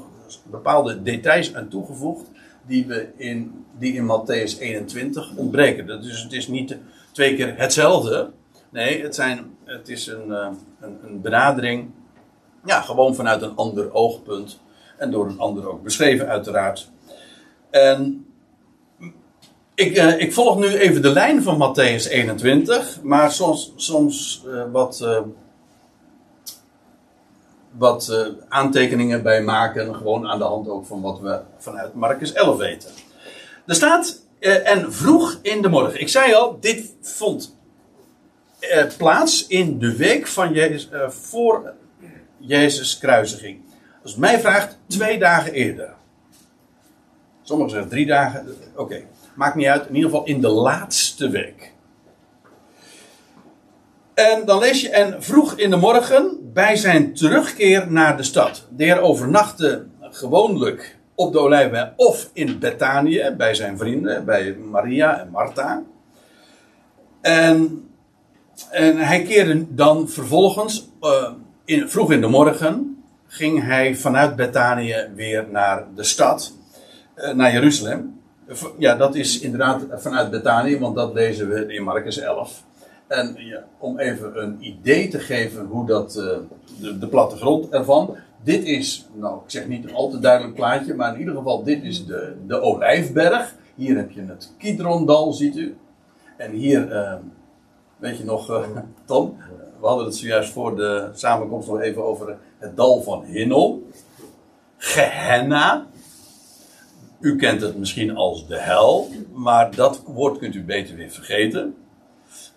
bepaalde 0.50 1.02
details 1.02 1.54
aan 1.54 1.68
toegevoegd. 1.68 2.26
Die, 2.66 2.86
we 2.86 3.08
in, 3.16 3.64
die 3.78 3.94
in 3.94 4.06
Matthäus 4.06 4.58
21 4.58 5.36
ontbreken. 5.36 5.86
Dus 5.86 6.22
het 6.22 6.32
is 6.32 6.48
niet 6.48 6.76
twee 7.12 7.36
keer 7.36 7.54
hetzelfde. 7.56 8.30
Nee, 8.70 9.02
het, 9.02 9.14
zijn, 9.14 9.56
het 9.64 9.88
is 9.88 10.06
een, 10.06 10.32
eh, 10.32 10.48
een, 10.80 10.98
een 11.04 11.20
benadering. 11.20 11.90
Ja, 12.64 12.80
gewoon 12.80 13.14
vanuit 13.14 13.42
een 13.42 13.56
ander 13.56 13.92
oogpunt. 13.92 14.60
En 14.98 15.10
door 15.10 15.26
een 15.26 15.38
ander 15.38 15.68
ook 15.68 15.82
beschreven, 15.82 16.28
uiteraard. 16.28 16.90
En 17.70 18.26
ik, 19.74 19.96
eh, 19.96 20.20
ik 20.20 20.32
volg 20.32 20.58
nu 20.58 20.66
even 20.66 21.02
de 21.02 21.12
lijn 21.12 21.42
van 21.42 21.56
Matthäus 21.56 22.10
21, 22.10 23.02
maar 23.02 23.32
soms, 23.32 23.72
soms 23.76 24.44
eh, 24.46 24.62
wat, 24.72 25.06
wat 27.78 28.08
eh, 28.08 28.26
aantekeningen 28.48 29.22
bij 29.22 29.42
maken, 29.42 29.94
gewoon 29.94 30.28
aan 30.28 30.38
de 30.38 30.44
hand 30.44 30.68
ook 30.68 30.86
van 30.86 31.00
wat 31.00 31.20
we 31.20 31.40
vanuit 31.58 31.94
Marcus 31.94 32.32
11 32.32 32.56
weten. 32.56 32.90
Er 33.66 33.74
staat, 33.74 34.22
eh, 34.38 34.70
en 34.70 34.92
vroeg 34.92 35.38
in 35.42 35.62
de 35.62 35.68
morgen. 35.68 36.00
Ik 36.00 36.08
zei 36.08 36.34
al, 36.34 36.60
dit 36.60 36.94
vond 37.00 37.56
eh, 38.58 38.84
plaats 38.96 39.46
in 39.46 39.78
de 39.78 39.96
week 39.96 40.26
van 40.26 40.52
Jezus, 40.52 40.88
voor 41.08 41.72
Jezus' 42.38 42.98
kruisiging. 42.98 43.60
Als 44.02 44.16
mij 44.16 44.40
vraagt, 44.40 44.78
twee 44.86 45.18
dagen 45.18 45.52
eerder. 45.52 45.94
Sommigen 47.42 47.72
zeggen 47.72 47.90
drie 47.90 48.06
dagen. 48.06 48.56
Oké, 48.76 49.02
maakt 49.34 49.54
niet 49.54 49.66
uit. 49.66 49.86
In 49.86 49.94
ieder 49.94 50.10
geval 50.10 50.26
in 50.26 50.40
de 50.40 50.48
laatste 50.48 51.28
week. 51.28 51.71
En 54.14 54.44
dan 54.44 54.58
lees 54.58 54.80
je, 54.80 54.90
en 54.90 55.22
vroeg 55.22 55.58
in 55.58 55.70
de 55.70 55.76
morgen 55.76 56.50
bij 56.52 56.76
zijn 56.76 57.14
terugkeer 57.14 57.92
naar 57.92 58.16
de 58.16 58.22
stad. 58.22 58.66
De 58.70 58.84
heer 58.84 59.00
overnachtte 59.00 59.86
gewoonlijk 60.00 60.98
op 61.14 61.32
de 61.32 61.38
Olijfberg 61.38 61.92
of 61.96 62.30
in 62.32 62.58
Bethanië 62.58 63.34
bij 63.36 63.54
zijn 63.54 63.78
vrienden, 63.78 64.24
bij 64.24 64.56
Maria 64.56 65.20
en 65.20 65.30
Martha. 65.30 65.82
En, 67.20 67.88
en 68.70 68.96
hij 68.96 69.22
keerde 69.22 69.74
dan 69.74 70.08
vervolgens, 70.08 70.88
eh, 71.00 71.32
in, 71.64 71.88
vroeg 71.88 72.12
in 72.12 72.20
de 72.20 72.26
morgen, 72.26 73.04
ging 73.26 73.64
hij 73.64 73.96
vanuit 73.96 74.36
Bethanië 74.36 75.08
weer 75.14 75.46
naar 75.50 75.84
de 75.94 76.04
stad, 76.04 76.52
eh, 77.14 77.34
naar 77.34 77.52
Jeruzalem. 77.52 78.20
Ja, 78.78 78.94
dat 78.94 79.14
is 79.14 79.40
inderdaad 79.40 79.86
vanuit 79.90 80.30
Bethanië, 80.30 80.78
want 80.78 80.96
dat 80.96 81.12
lezen 81.12 81.48
we 81.48 81.66
in 81.74 81.82
Marcus 81.82 82.18
11. 82.18 82.62
En 83.12 83.36
om 83.78 83.98
even 83.98 84.42
een 84.42 84.56
idee 84.60 85.08
te 85.08 85.18
geven 85.18 85.66
hoe 85.66 85.86
dat, 85.86 86.16
eh, 86.16 86.38
de, 87.00 87.06
plattegrond 87.06 87.68
ervan. 87.68 88.16
dit 88.42 88.64
is, 88.64 89.08
nou 89.12 89.36
ik 89.36 89.50
zeg 89.50 89.68
niet 89.68 89.84
een 89.84 89.94
al 89.94 90.10
te 90.10 90.18
duidelijk 90.18 90.54
plaatje, 90.54 90.94
maar 90.94 91.12
in 91.12 91.18
ieder 91.18 91.34
geval 91.34 91.62
dit 91.62 91.82
is 91.82 92.06
de, 92.06 92.36
de 92.46 92.60
Olijfberg. 92.60 93.54
Hier 93.74 93.96
heb 93.96 94.10
je 94.10 94.24
het 94.26 94.52
Kidrondal, 94.58 95.32
ziet 95.32 95.56
u. 95.56 95.76
En 96.36 96.50
hier, 96.50 96.92
eh, 96.92 97.14
weet 97.96 98.18
je 98.18 98.24
nog, 98.24 98.50
eh, 98.50 98.64
Tom, 99.04 99.36
we 99.80 99.86
hadden 99.86 100.06
het 100.06 100.16
zojuist 100.16 100.52
voor 100.52 100.76
de 100.76 101.10
samenkomst 101.14 101.68
nog 101.68 101.80
even 101.80 102.04
over 102.04 102.36
het 102.58 102.76
dal 102.76 103.02
van 103.02 103.24
Hinnom. 103.24 103.82
Gehenna. 104.76 105.86
U 107.20 107.36
kent 107.36 107.60
het 107.60 107.78
misschien 107.78 108.16
als 108.16 108.46
de 108.46 108.58
hel, 108.58 109.08
maar 109.32 109.74
dat 109.74 110.02
woord 110.06 110.38
kunt 110.38 110.54
u 110.54 110.64
beter 110.64 110.96
weer 110.96 111.10
vergeten. 111.10 111.74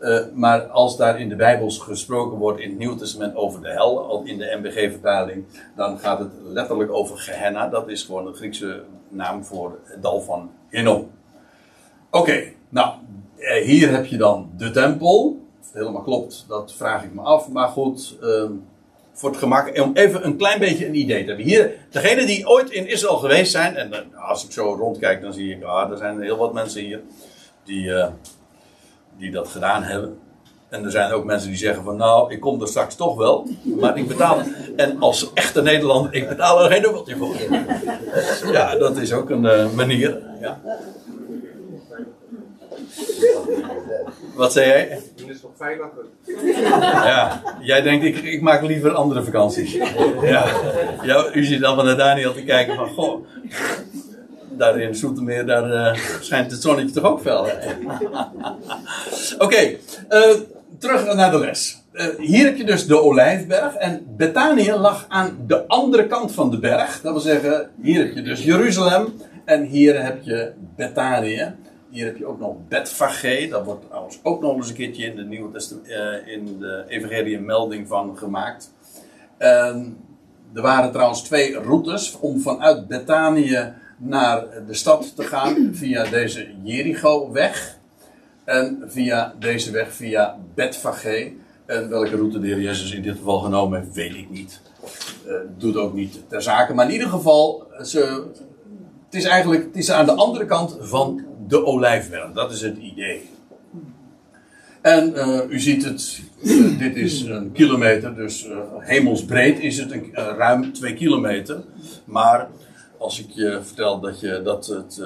Uh, 0.06 0.20
maar 0.34 0.62
als 0.62 0.98
daar 0.98 1.20
in 1.20 1.30
de 1.30 1.36
Bijbels 1.36 1.80
gesproken 1.80 2.38
wordt 2.38 2.60
in 2.60 2.70
het 2.70 2.78
Nieuw 2.78 2.96
Testament 2.96 3.36
over 3.36 3.62
de 3.62 3.70
hel, 3.70 4.06
al 4.06 4.24
in 4.24 4.38
de 4.38 4.58
MBG-vertaling, 4.62 5.46
dan 5.76 6.00
gaat 6.00 6.20
het 6.20 6.32
letterlijk 6.44 6.91
over 6.91 7.18
Gehenna. 7.18 7.68
Dat 7.68 7.89
is 7.89 8.04
gewoon 8.04 8.28
een 8.28 8.36
Griekse 8.36 8.84
naam 9.10 9.46
voor 9.46 9.80
het 9.84 10.02
dal 10.02 10.22
van 10.22 10.52
Hinnom. 10.70 11.12
Oké, 12.10 12.44
nou, 12.70 12.94
eh, 13.38 13.63
hier 13.63 13.91
heb 13.91 14.06
je 14.06 14.18
dan 14.18 14.50
de 14.58 14.72
tempel. 14.72 15.39
Of 15.60 15.65
het 15.65 15.74
helemaal 15.74 16.02
klopt, 16.02 16.46
dat 16.48 16.74
vraag 16.74 17.04
ik 17.04 17.13
me 17.13 17.22
af. 17.22 17.50
Maar 17.50 17.68
goed, 17.68 18.18
uh, 18.22 18.50
voor 19.13 19.30
het 19.30 19.39
gemak, 19.39 19.82
om 19.82 19.91
even 19.94 20.26
een 20.26 20.38
klein 20.38 20.60
beetje 20.60 20.88
een 20.88 20.96
idee 20.96 21.22
te 21.22 21.28
hebben. 21.28 21.46
Hier, 21.46 21.72
degenen 21.89 22.28
die 22.28 22.48
ooit 22.48 22.70
in 22.70 22.88
Israël 22.88 23.18
geweest 23.18 23.52
zijn, 23.52 23.76
en 23.76 23.89
uh, 23.91 24.30
als 24.30 24.46
ik 24.46 24.52
zo 24.52 24.76
rondkijk, 24.80 25.22
dan 25.22 25.34
zie 25.34 25.56
ik, 25.56 25.63
ah, 25.63 25.91
er 25.91 25.98
zijn 25.98 26.22
heel 26.22 26.38
wat 26.38 26.54
mensen 26.54 26.82
hier 26.82 27.02
die, 27.63 27.91
die 29.17 29.32
dat 29.32 29.47
gedaan 29.47 29.84
hebben. 29.84 30.17
En 30.69 30.86
er 30.86 30.91
zijn 30.91 31.12
ook 31.12 31.23
mensen 31.23 31.49
die 31.49 31.58
zeggen 31.58 31.84
van 31.84 31.95
nou, 31.95 32.34
ik 32.34 32.39
kom 32.39 32.62
er 32.62 32.67
straks 32.67 32.95
toch 32.95 33.17
wel, 33.17 33.47
maar 33.80 33.97
ik 33.97 34.08
betaal. 34.08 34.41
En 34.75 34.99
als 34.99 35.34
echte 35.34 35.62
Nederlander, 35.62 36.13
ik 36.13 36.28
betaal 36.28 36.63
er 36.63 36.71
geen 36.71 36.82
dubbeltje 36.82 37.15
voor. 37.15 37.36
Ja, 38.51 38.75
dat 38.75 38.97
is 38.97 39.13
ook 39.13 39.30
een 39.30 39.43
uh, 39.43 39.71
manier. 39.71 40.21
Ja. 40.41 40.62
Wat 44.36 44.51
zei 44.51 44.67
jij? 44.67 45.01
Is 45.28 45.41
toch 45.41 45.51
veiliger? 45.56 46.06
Ja, 46.82 47.41
jij 47.62 47.82
denkt 47.82 48.06
ik, 48.06 48.17
ik 48.17 48.41
maak 48.41 48.62
liever 48.62 48.93
andere 48.93 49.23
vakanties. 49.23 49.73
Ja. 50.21 50.45
ja, 51.04 51.34
u 51.34 51.43
zit 51.43 51.62
dan 51.62 51.75
van 51.75 51.86
de 51.86 51.95
Daniel 51.95 52.34
te 52.34 52.43
kijken 52.43 52.75
van 52.75 52.88
goh, 52.88 53.25
daar 54.58 54.80
in 54.80 54.96
Soetermeer, 54.96 55.46
daar 55.46 55.96
uh, 55.96 56.00
schijnt 56.20 56.52
het 56.52 56.62
zonnetje 56.62 57.02
toch 57.02 57.12
ook 57.12 57.22
fel. 57.22 57.39
Oké, 59.34 59.44
okay, 59.44 59.80
uh, 60.10 60.39
terug 60.78 61.15
naar 61.15 61.32
de 61.32 61.39
les. 61.39 61.84
Uh, 61.94 62.06
hier 62.18 62.46
heb 62.46 62.58
je 62.58 62.63
dus 62.63 62.88
de 62.88 63.02
Olijfberg 63.02 63.76
en 63.76 64.06
Betanië 64.18 64.72
lag 64.72 65.06
aan 65.10 65.38
de 65.48 65.68
andere 65.68 66.08
kant 66.08 66.32
van 66.32 66.52
de 66.52 66.60
berg. 66.60 67.02
Dat 67.02 67.12
wil 67.12 67.22
zeggen, 67.22 67.70
hier 67.82 68.06
heb 68.06 68.15
je 68.15 68.22
dus 68.22 68.44
Jeruzalem 68.44 69.13
en 69.46 69.63
hier 69.63 70.04
heb 70.04 70.24
je 70.24 70.52
Betanië. 70.76 71.54
Hier 71.89 72.06
heb 72.06 72.18
je 72.18 72.26
ook 72.26 72.39
nog 72.39 72.56
Betfage. 72.68 73.48
Dat 73.50 73.65
wordt 73.65 73.86
trouwens 73.88 74.20
ook 74.24 74.41
nog 74.41 74.56
eens 74.56 74.70
een 74.70 74.76
keertje 74.76 75.06
in 75.06 75.15
de 75.15 75.24
Nieuwe 75.24 75.50
uh, 75.86 76.34
in 76.34 76.60
de 76.60 76.84
Evangelie 76.88 77.38
een 77.38 77.46
melding 77.46 77.88
van 77.88 78.18
gemaakt. 78.18 78.74
Uh, 79.39 79.76
er 80.54 80.62
waren 80.62 80.91
trouwens 80.91 81.22
twee 81.22 81.60
routes 81.60 82.18
om 82.20 82.39
vanuit 82.39 82.88
Betanië 82.88 83.74
naar 83.97 84.45
de 84.67 84.73
stad 84.73 85.15
te 85.15 85.23
gaan 85.23 85.69
via 85.71 86.03
deze 86.03 86.47
Jericho-weg. 86.63 87.77
En 88.43 88.84
via 88.88 89.36
deze 89.39 89.71
weg 89.71 89.93
via 89.93 90.38
Betfage. 90.55 91.31
En 91.65 91.89
welke 91.89 92.15
route 92.15 92.39
de 92.39 92.47
heer 92.47 92.62
Jezus 92.62 92.91
in 92.91 93.01
dit 93.01 93.15
geval 93.17 93.39
genomen 93.39 93.79
heeft, 93.79 93.95
weet 93.95 94.15
ik 94.15 94.29
niet. 94.29 94.62
Uh, 95.27 95.34
doet 95.58 95.75
ook 95.75 95.93
niet 95.93 96.19
ter 96.27 96.41
zake. 96.41 96.73
Maar 96.73 96.86
in 96.86 96.91
ieder 96.91 97.10
geval, 97.10 97.67
ze, 97.84 98.23
het 99.05 99.15
is 99.15 99.23
eigenlijk 99.23 99.63
het 99.63 99.75
is 99.75 99.91
aan 99.91 100.05
de 100.05 100.15
andere 100.15 100.45
kant 100.45 100.77
van 100.79 101.25
de 101.47 101.65
olijfberg. 101.65 102.31
Dat 102.31 102.51
is 102.51 102.62
het 102.62 102.77
idee. 102.77 103.29
En 104.81 105.13
uh, 105.15 105.39
u 105.49 105.60
ziet 105.60 105.84
het, 105.84 106.21
dit 106.79 106.95
is 106.95 107.21
een 107.21 107.51
kilometer, 107.51 108.15
dus 108.15 108.47
hemelsbreed 108.79 109.60
is 109.60 109.77
het 109.77 109.91
een, 109.91 110.13
ruim 110.13 110.73
twee 110.73 110.93
kilometer. 110.93 111.63
Maar 112.05 112.47
als 112.97 113.19
ik 113.19 113.29
je 113.29 113.60
vertel 113.63 113.99
dat, 113.99 114.19
je, 114.19 114.41
dat 114.41 114.65
het 114.65 115.01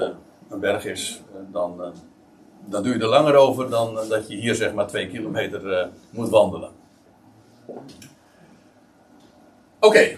een 0.49 0.59
berg 0.59 0.85
is, 0.85 1.21
dan, 1.51 1.93
dan 2.65 2.83
doe 2.83 2.93
je 2.93 2.99
er 2.99 3.07
langer 3.07 3.35
over 3.35 3.69
dan 3.69 3.95
dat 4.09 4.27
je 4.27 4.35
hier 4.35 4.55
zeg 4.55 4.73
maar 4.73 4.87
twee 4.87 5.09
kilometer 5.09 5.89
moet 6.09 6.29
wandelen. 6.29 6.69
Oké. 9.79 10.17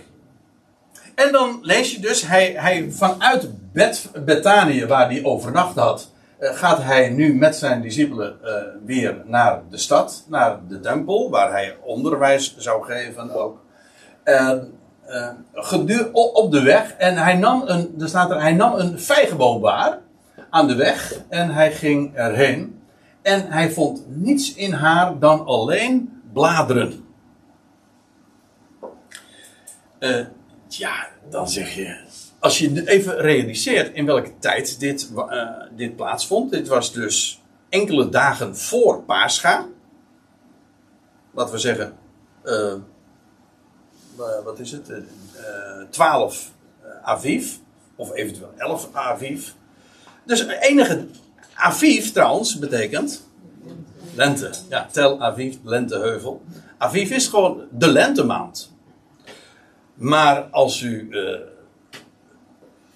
En 1.16 1.32
dan 1.32 1.60
lees 1.62 1.92
je 1.92 2.00
dus, 2.00 2.28
hij, 2.28 2.54
hij 2.58 2.92
vanuit 2.92 3.50
Bet, 3.74 4.12
Betanië, 4.26 4.86
waar 4.86 5.10
hij 5.10 5.24
overnacht 5.24 5.76
had, 5.76 6.12
gaat 6.40 6.84
hij 6.84 7.10
nu 7.10 7.36
met 7.36 7.56
zijn 7.56 7.82
discipelen 7.82 8.38
weer 8.86 9.22
naar 9.26 9.62
de 9.70 9.78
stad, 9.78 10.26
naar 10.28 10.60
de 10.68 10.80
tempel, 10.80 11.30
waar 11.30 11.52
hij 11.52 11.78
onderwijs 11.82 12.58
zou 12.58 12.84
geven 12.84 13.32
ook. 13.32 13.60
En, 14.24 14.74
op 16.12 16.52
de 16.52 16.62
weg, 16.62 16.94
en 16.94 17.18
hij 17.18 17.36
nam 17.36 17.64
een, 17.66 17.96
er 18.00 18.08
staat 18.08 18.32
er, 18.32 18.42
hij 18.42 18.54
nam 18.54 18.76
een 18.76 19.00
vijgenboom 19.00 19.62
waar 19.62 20.00
aan 20.50 20.68
de 20.68 20.76
weg 20.76 21.22
en 21.30 21.50
hij 21.50 21.72
ging 21.72 22.16
erheen. 22.16 22.82
En 23.22 23.52
hij 23.52 23.72
vond 23.72 24.04
niets 24.08 24.54
in 24.54 24.72
haar 24.72 25.20
dan 25.20 25.46
alleen 25.46 26.22
bladeren. 26.34 27.06
Uh, 30.00 30.26
ja, 30.68 31.08
dan 31.30 31.50
zeg 31.50 31.76
je, 31.76 31.98
als 32.40 32.60
je 32.60 32.88
even 32.88 33.18
realiseert 33.18 33.94
in 33.94 34.06
welke 34.06 34.32
tijd 34.40 34.80
dit, 34.80 35.12
uh, 35.16 35.50
dit 35.76 35.96
plaatsvond. 35.96 36.52
Dit 36.52 36.68
was 36.68 36.94
dus 36.94 37.42
enkele 37.70 38.10
dagen 38.10 38.58
voor 38.58 39.04
Pascha. 39.04 39.66
Laten 41.32 41.54
we 41.54 41.60
zeggen, 41.60 41.94
wat 44.44 44.60
is 44.60 44.72
het? 44.72 44.90
Uh, 44.90 44.98
12 45.90 46.52
Aviv. 47.02 47.56
Of 47.96 48.14
eventueel 48.14 48.54
11 48.58 48.90
Aviv. 48.92 49.50
Dus 50.26 50.46
enige 50.48 51.06
Aviv 51.54 52.10
trouwens 52.10 52.60
betekent 52.60 53.28
lente. 54.16 54.50
Ja, 54.70 54.88
Tel 54.92 55.22
Aviv, 55.22 55.56
lenteheuvel. 55.64 56.42
Aviv 56.78 57.10
is 57.10 57.28
gewoon 57.28 57.64
de 57.72 57.88
lentemaand. 57.88 58.72
Maar 59.94 60.42
als 60.42 60.82
u 60.82 61.10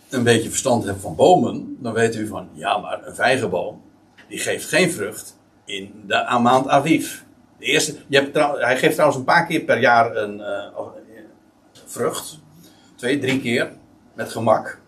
een 0.10 0.24
beetje 0.24 0.50
verstand 0.50 0.84
hebt 0.84 1.02
van 1.02 1.16
bomen, 1.16 1.78
dan 1.80 1.94
weet 1.94 2.16
u 2.16 2.28
van 2.28 2.50
ja, 2.54 2.78
maar 2.78 3.08
een 3.08 3.16
vijgenboom 3.16 3.82
die 4.28 4.40
geeft 4.40 4.68
geen 4.68 4.92
vrucht 4.92 5.38
in 5.66 6.04
de 6.08 6.38
maand 6.42 6.68
Aviv. 6.68 7.20
De 7.60 7.66
eerste, 7.66 7.96
je 8.08 8.18
hebt 8.18 8.36
hij 8.62 8.78
geeft 8.78 8.94
trouwens 8.94 9.20
een 9.20 9.26
paar 9.26 9.46
keer 9.46 9.62
per 9.62 9.80
jaar 9.80 10.16
een 10.16 10.42
vrucht. 11.96 12.40
Twee, 12.96 13.20
drie 13.20 13.42
keer. 13.42 13.72
Met 14.14 14.32
gemak. 14.32 14.80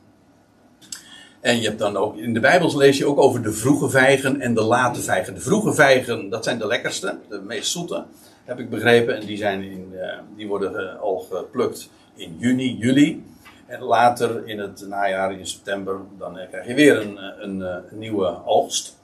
En 1.40 1.62
je 1.62 1.68
hebt 1.68 1.80
dan 1.80 1.98
ook, 1.98 2.18
in 2.18 2.34
de 2.34 2.40
Bijbels 2.40 2.76
lees 2.76 2.98
je 2.98 3.06
ook 3.06 3.20
over 3.20 3.42
de 3.42 3.52
vroege 3.52 3.90
vijgen 3.90 4.42
en 4.42 4.54
de 4.54 4.62
late 4.62 5.02
vijgen. 5.02 5.34
De 5.34 5.42
vroege 5.42 5.74
vijgen, 5.74 6.30
dat 6.30 6.44
zijn 6.44 6.58
de 6.58 6.68
lekkerste, 6.68 7.18
de 7.30 7.42
meest 7.42 7.72
zoete, 7.72 8.04
heb 8.46 8.60
ik 8.60 8.70
begrepen. 8.70 9.16
En 9.16 9.26
die, 9.26 9.38
zijn 9.38 9.64
in, 9.64 9.90
uh, 9.94 10.18
die 10.36 10.48
worden 10.48 10.74
uh, 10.74 11.02
al 11.02 11.18
geplukt 11.32 11.90
in 12.16 12.36
juni, 12.40 12.78
juli. 12.78 13.24
En 13.66 13.82
later 13.82 14.48
in 14.48 14.60
het 14.60 14.86
najaar, 14.88 15.32
in 15.32 15.48
september, 15.48 16.00
dan 16.18 16.40
krijg 16.50 16.68
je 16.68 16.74
weer 16.74 17.02
een, 17.02 17.18
een, 17.40 17.84
nieuwe 17.92 18.46
oogst. 18.46 18.98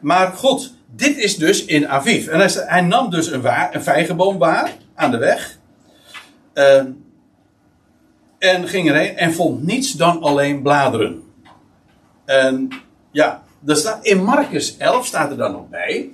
Maar 0.00 0.32
goed, 0.32 0.74
dit 0.94 1.16
is 1.16 1.36
dus 1.36 1.64
in 1.64 1.88
Aviv. 1.88 2.28
En 2.28 2.50
hij, 2.68 2.80
nam 2.80 3.10
dus 3.10 3.32
een 3.32 3.42
vijgenboom 3.82 4.38
waar 4.38 4.72
aan 4.94 5.10
de 5.10 5.18
weg. 5.18 5.58
Uh, 6.54 6.84
en 8.38 8.68
ging 8.68 8.88
erheen 8.88 9.16
en 9.16 9.34
vond 9.34 9.62
niets 9.62 9.92
dan 9.92 10.22
alleen 10.22 10.62
bladeren. 10.62 11.22
En 12.24 12.68
ja, 13.10 13.42
er 13.66 13.76
staat, 13.76 14.04
in 14.04 14.22
Marcus 14.22 14.76
11 14.76 15.06
staat 15.06 15.30
er 15.30 15.36
dan 15.36 15.52
nog 15.52 15.68
bij. 15.68 16.10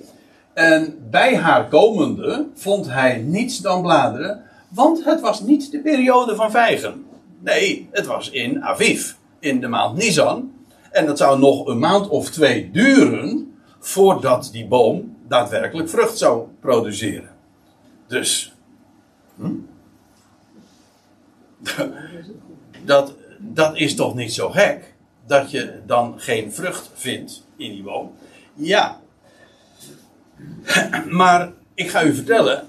En 0.53 0.97
bij 1.09 1.37
haar 1.37 1.67
komende 1.67 2.47
vond 2.55 2.89
hij 2.89 3.17
niets 3.17 3.57
dan 3.57 3.81
bladeren, 3.81 4.43
want 4.67 5.05
het 5.05 5.21
was 5.21 5.41
niet 5.41 5.71
de 5.71 5.79
periode 5.79 6.35
van 6.35 6.51
vijgen. 6.51 7.05
Nee, 7.39 7.87
het 7.91 8.05
was 8.05 8.29
in 8.29 8.63
Aviv, 8.63 9.11
in 9.39 9.61
de 9.61 9.67
maand 9.67 9.97
Nisan. 9.97 10.51
En 10.91 11.05
dat 11.05 11.17
zou 11.17 11.39
nog 11.39 11.67
een 11.67 11.79
maand 11.79 12.07
of 12.07 12.29
twee 12.29 12.71
duren 12.71 13.53
voordat 13.79 14.49
die 14.51 14.67
boom 14.67 15.17
daadwerkelijk 15.27 15.89
vrucht 15.89 16.17
zou 16.17 16.47
produceren. 16.59 17.29
Dus. 18.07 18.53
Hm? 19.35 19.51
Dat, 22.85 23.15
dat 23.39 23.77
is 23.77 23.95
toch 23.95 24.15
niet 24.15 24.33
zo 24.33 24.49
gek 24.49 24.93
dat 25.25 25.51
je 25.51 25.81
dan 25.85 26.19
geen 26.19 26.53
vrucht 26.53 26.91
vindt 26.93 27.47
in 27.57 27.71
die 27.71 27.83
boom? 27.83 28.11
Ja. 28.53 28.99
Maar 31.09 31.51
ik 31.73 31.89
ga 31.89 32.03
u 32.03 32.13
vertellen. 32.13 32.67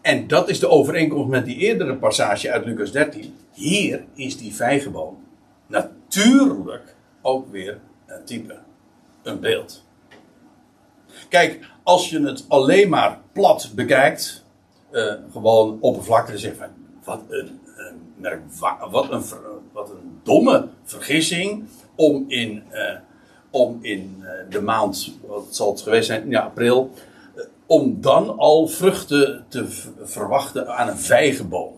En 0.00 0.26
dat 0.26 0.48
is 0.48 0.58
de 0.58 0.68
overeenkomst 0.68 1.28
met 1.28 1.44
die 1.44 1.56
eerdere 1.56 1.96
passage 1.96 2.50
uit 2.50 2.64
Lucas 2.64 2.92
13. 2.92 3.34
Hier 3.52 4.04
is 4.14 4.36
die 4.36 4.54
vijgenboom 4.54 5.24
natuurlijk 5.66 6.94
ook 7.22 7.50
weer 7.50 7.78
een 8.06 8.24
type, 8.24 8.58
een 9.22 9.40
beeld. 9.40 9.84
Kijk, 11.28 11.66
als 11.82 12.10
je 12.10 12.20
het 12.20 12.44
alleen 12.48 12.88
maar 12.88 13.20
plat 13.32 13.72
bekijkt, 13.74 14.44
uh, 14.90 15.14
gewoon 15.32 15.78
oppervlakkig, 15.80 16.38
zeg 16.38 16.56
van 16.56 16.85
wat 17.06 17.22
een, 17.28 17.60
wat, 18.90 19.10
een, 19.10 19.22
wat 19.72 19.90
een 19.90 20.20
domme 20.22 20.68
vergissing 20.84 21.64
om 21.94 22.24
in, 22.28 22.62
uh, 22.72 22.98
om 23.50 23.78
in 23.82 24.16
uh, 24.20 24.30
de 24.50 24.60
maand, 24.60 25.12
wat 25.26 25.46
zal 25.50 25.70
het 25.70 25.80
geweest 25.80 26.06
zijn, 26.06 26.28
ja, 26.28 26.40
april, 26.40 26.90
om 27.66 28.00
dan 28.00 28.38
al 28.38 28.68
vruchten 28.68 29.44
te 29.48 29.66
verwachten 30.02 30.76
aan 30.76 30.88
een 30.88 30.98
vijgenboom. 30.98 31.74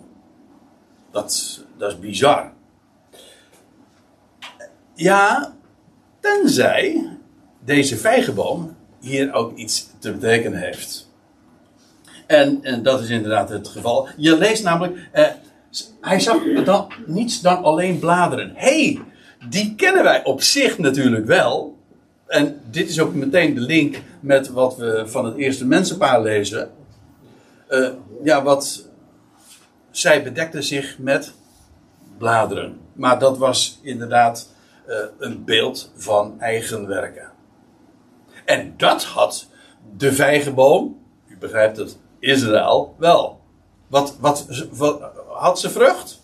Dat, 1.10 1.60
dat 1.76 1.92
is 1.92 1.98
bizar. 1.98 2.52
Ja, 4.94 5.54
tenzij 6.20 7.16
deze 7.64 7.96
vijgenboom 7.96 8.76
hier 9.00 9.32
ook 9.32 9.56
iets 9.56 9.90
te 9.98 10.12
betekenen 10.12 10.60
heeft. 10.60 11.07
En, 12.28 12.58
en 12.62 12.82
dat 12.82 13.00
is 13.00 13.08
inderdaad 13.08 13.48
het 13.48 13.68
geval. 13.68 14.08
Je 14.16 14.38
leest 14.38 14.62
namelijk, 14.62 15.08
eh, 15.12 15.26
hij 16.00 16.20
zag 16.20 16.36
dan 16.64 16.92
niets 17.06 17.40
dan 17.40 17.62
alleen 17.62 17.98
bladeren. 17.98 18.52
hey, 18.54 19.00
die 19.48 19.74
kennen 19.74 20.04
wij 20.04 20.24
op 20.24 20.42
zich 20.42 20.78
natuurlijk 20.78 21.26
wel. 21.26 21.76
En 22.26 22.60
dit 22.70 22.88
is 22.88 23.00
ook 23.00 23.14
meteen 23.14 23.54
de 23.54 23.60
link 23.60 24.02
met 24.20 24.48
wat 24.48 24.76
we 24.76 25.02
van 25.06 25.24
het 25.24 25.36
eerste 25.36 25.66
mensenpaar 25.66 26.22
lezen. 26.22 26.70
Uh, 27.70 27.88
ja, 28.22 28.42
wat 28.42 28.88
zij 29.90 30.22
bedekte 30.22 30.62
zich 30.62 30.98
met 30.98 31.32
bladeren. 32.18 32.78
Maar 32.92 33.18
dat 33.18 33.38
was 33.38 33.78
inderdaad 33.82 34.52
uh, 34.88 34.96
een 35.18 35.44
beeld 35.44 35.92
van 35.96 36.40
eigen 36.40 36.86
werken. 36.86 37.30
En 38.44 38.74
dat 38.76 39.04
had 39.04 39.46
de 39.96 40.12
vijgenboom, 40.12 40.98
u 41.28 41.36
begrijpt 41.36 41.76
het, 41.76 41.98
Israël 42.20 42.94
wel. 42.98 43.40
Wat, 43.86 44.16
wat, 44.20 44.46
wat 44.70 45.00
had 45.28 45.60
ze 45.60 45.70
vrucht? 45.70 46.20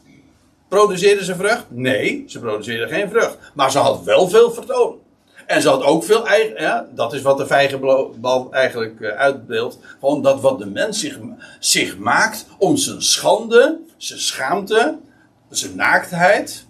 Produceerde 0.68 1.24
ze 1.24 1.34
vrucht? 1.34 1.64
Nee, 1.68 2.24
ze 2.26 2.40
produceerde 2.40 2.94
geen 2.94 3.08
vrucht. 3.08 3.38
Maar 3.54 3.70
ze 3.70 3.78
had 3.78 4.02
wel 4.02 4.28
veel 4.28 4.50
vertoon. 4.50 4.98
En 5.46 5.62
ze 5.62 5.68
had 5.68 5.82
ook 5.82 6.04
veel 6.04 6.26
eigen. 6.26 6.62
Ja, 6.62 6.86
dat 6.94 7.12
is 7.12 7.22
wat 7.22 7.38
de 7.38 7.46
vijgenboom 7.46 8.52
eigenlijk 8.52 9.00
uh, 9.00 9.08
uitbeeldt. 9.08 9.78
Gewoon 10.00 10.22
dat 10.22 10.40
wat 10.40 10.58
de 10.58 10.66
mens 10.66 11.00
zich, 11.00 11.18
zich 11.60 11.98
maakt 11.98 12.46
om 12.58 12.76
zijn 12.76 13.02
schande, 13.02 13.78
zijn 13.96 14.18
schaamte, 14.18 14.98
zijn 15.48 15.76
naaktheid 15.76 16.66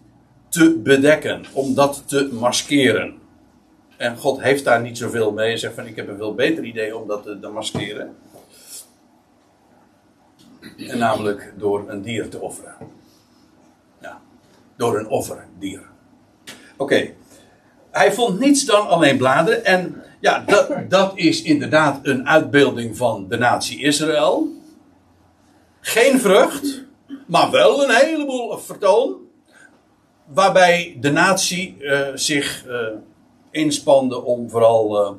te 0.49 0.81
bedekken. 0.83 1.45
Om 1.53 1.75
dat 1.75 2.03
te 2.07 2.29
maskeren. 2.33 3.15
En 3.97 4.17
God 4.17 4.43
heeft 4.43 4.65
daar 4.65 4.81
niet 4.81 4.99
zoveel 4.99 5.33
mee. 5.33 5.57
Zegt 5.57 5.75
van 5.75 5.87
ik 5.87 5.97
heb 5.97 6.09
een 6.09 6.17
veel 6.17 6.35
beter 6.35 6.65
idee 6.65 6.97
om 6.97 7.09
dat 7.09 7.23
te, 7.23 7.39
te 7.41 7.49
maskeren. 7.49 8.17
En 10.77 10.99
namelijk 10.99 11.53
door 11.57 11.85
een 11.89 12.03
dier 12.03 12.29
te 12.29 12.41
offeren. 12.41 12.75
Ja, 14.01 14.21
door 14.77 14.99
een 14.99 15.09
offerdier. 15.09 15.83
Oké. 16.77 17.11
Hij 17.91 18.13
vond 18.13 18.39
niets 18.39 18.65
dan 18.65 18.89
alleen 18.89 19.17
bladeren. 19.17 19.65
En 19.65 20.03
ja, 20.21 20.45
dat, 20.47 20.71
dat 20.89 21.13
is 21.15 21.43
inderdaad 21.43 22.01
een 22.03 22.29
uitbeelding 22.29 22.97
van 22.97 23.29
de 23.29 23.37
natie 23.37 23.83
Israël. 23.83 24.49
Geen 25.81 26.21
vrucht, 26.21 26.85
maar 27.27 27.51
wel 27.51 27.85
een 27.85 27.95
heleboel 27.95 28.59
vertoon. 28.59 29.17
Waarbij 30.25 30.97
de 31.01 31.11
natie 31.11 31.77
uh, 31.81 32.09
zich 32.15 32.65
uh, 32.67 32.89
inspande 33.51 34.23
om 34.23 34.51
vooral 34.51 35.05
uh, 35.05 35.11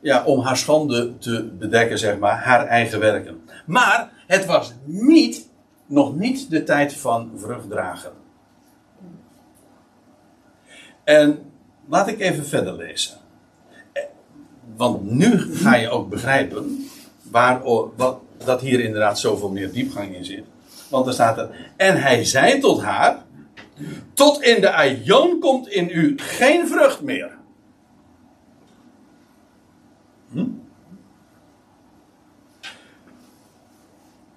ja, 0.00 0.24
om 0.24 0.40
haar 0.40 0.56
schande 0.56 1.18
te 1.18 1.50
bedekken, 1.58 1.98
zeg 1.98 2.18
maar, 2.18 2.36
haar 2.36 2.66
eigen 2.66 3.00
werken. 3.00 3.42
Maar 3.66 4.10
het 4.32 4.46
was 4.46 4.72
niet, 4.84 5.48
nog 5.86 6.16
niet 6.16 6.50
de 6.50 6.62
tijd 6.62 6.94
van 6.94 7.30
vruchtdragen. 7.36 8.12
En 11.04 11.38
laat 11.88 12.08
ik 12.08 12.20
even 12.20 12.46
verder 12.46 12.76
lezen. 12.76 13.16
Want 14.76 15.10
nu 15.10 15.38
ga 15.38 15.76
je 15.76 15.88
ook 15.88 16.08
begrijpen 16.08 16.88
waar, 17.22 17.62
wat, 17.96 18.20
dat 18.44 18.60
hier 18.60 18.80
inderdaad 18.80 19.18
zoveel 19.18 19.50
meer 19.50 19.72
diepgang 19.72 20.14
in 20.14 20.24
zit. 20.24 20.44
Want 20.88 21.06
er 21.06 21.12
staat 21.12 21.38
er, 21.38 21.72
en 21.76 22.02
hij 22.02 22.24
zei 22.24 22.60
tot 22.60 22.82
haar, 22.82 23.24
tot 24.12 24.42
in 24.42 24.60
de 24.60 24.72
aion 24.72 25.38
komt 25.40 25.68
in 25.68 25.88
u 25.88 26.14
geen 26.16 26.68
vrucht 26.68 27.00
meer. 27.00 27.30
Hm? 30.30 30.46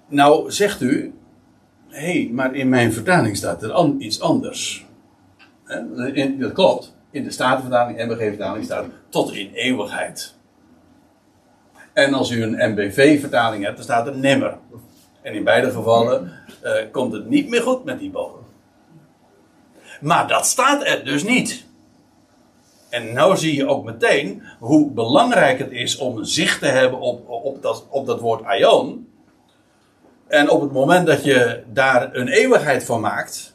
Nou 0.08 0.50
zegt 0.52 0.80
u, 0.80 1.14
hé, 1.88 2.12
hey, 2.12 2.30
maar 2.32 2.54
in 2.54 2.68
mijn 2.68 2.92
vertaling 2.92 3.36
staat 3.36 3.62
er 3.62 3.94
iets 3.98 4.20
anders. 4.20 4.86
Dat 6.38 6.52
klopt. 6.52 6.94
In 7.10 7.24
de 7.24 7.30
Statenvertaling 7.30 7.98
en 7.98 8.08
MBG-vertaling 8.08 8.64
staat 8.64 8.86
tot 9.08 9.32
in 9.32 9.50
eeuwigheid. 9.52 10.34
En 11.92 12.14
als 12.14 12.30
u 12.30 12.42
een 12.42 12.72
MBV-vertaling 12.72 13.64
hebt, 13.64 13.76
dan 13.76 13.84
staat 13.84 14.06
er 14.06 14.16
nimmer. 14.16 14.58
En 15.22 15.34
in 15.34 15.44
beide 15.44 15.70
gevallen 15.70 16.32
uh, 16.64 16.72
komt 16.92 17.12
het 17.12 17.28
niet 17.28 17.48
meer 17.48 17.62
goed 17.62 17.84
met 17.84 17.98
die 17.98 18.10
boom. 18.10 18.32
Maar 20.00 20.28
dat 20.28 20.46
staat 20.46 20.86
er 20.86 21.04
dus 21.04 21.24
niet. 21.24 21.64
En 22.88 23.12
nou 23.12 23.36
zie 23.36 23.54
je 23.54 23.68
ook 23.68 23.84
meteen 23.84 24.42
hoe 24.58 24.90
belangrijk 24.90 25.58
het 25.58 25.70
is 25.70 25.96
om 25.96 26.24
zicht 26.24 26.60
te 26.60 26.66
hebben 26.66 27.00
op, 27.00 27.28
op, 27.28 27.62
dat, 27.62 27.86
op 27.88 28.06
dat 28.06 28.20
woord 28.20 28.44
aion. 28.44 29.08
En 30.36 30.50
op 30.50 30.60
het 30.60 30.72
moment 30.72 31.06
dat 31.06 31.24
je 31.24 31.62
daar 31.72 32.14
een 32.14 32.28
eeuwigheid 32.28 32.84
van 32.84 33.00
maakt, 33.00 33.54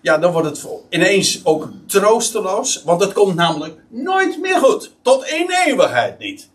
ja, 0.00 0.18
dan 0.18 0.32
wordt 0.32 0.48
het 0.48 0.66
ineens 0.88 1.44
ook 1.44 1.68
troosteloos. 1.86 2.82
Want 2.82 3.00
het 3.00 3.12
komt 3.12 3.34
namelijk 3.34 3.80
nooit 3.88 4.40
meer 4.40 4.56
goed. 4.56 4.94
Tot 5.02 5.26
in 5.26 5.50
eeuwigheid 5.66 6.18
niet. 6.18 6.50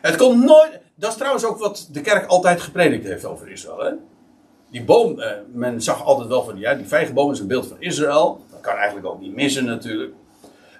Het 0.00 0.16
komt 0.16 0.44
nooit. 0.44 0.80
Dat 0.94 1.10
is 1.10 1.16
trouwens 1.16 1.44
ook 1.44 1.58
wat 1.58 1.88
de 1.92 2.00
kerk 2.00 2.26
altijd 2.26 2.60
gepredikt 2.60 3.04
heeft 3.04 3.24
over 3.24 3.48
Israël. 3.48 3.78
Hè? 3.78 3.90
Die 4.70 4.84
boom, 4.84 5.20
eh, 5.20 5.30
men 5.52 5.82
zag 5.82 6.04
altijd 6.04 6.28
wel 6.28 6.44
van 6.44 6.58
ja, 6.58 6.74
die 6.74 6.86
vijgenboom 6.86 7.32
is 7.32 7.38
een 7.38 7.46
beeld 7.46 7.66
van 7.66 7.80
Israël. 7.80 8.44
Dat 8.50 8.60
kan 8.60 8.76
eigenlijk 8.76 9.06
ook 9.06 9.20
niet 9.20 9.34
missen 9.34 9.64
natuurlijk. 9.64 10.12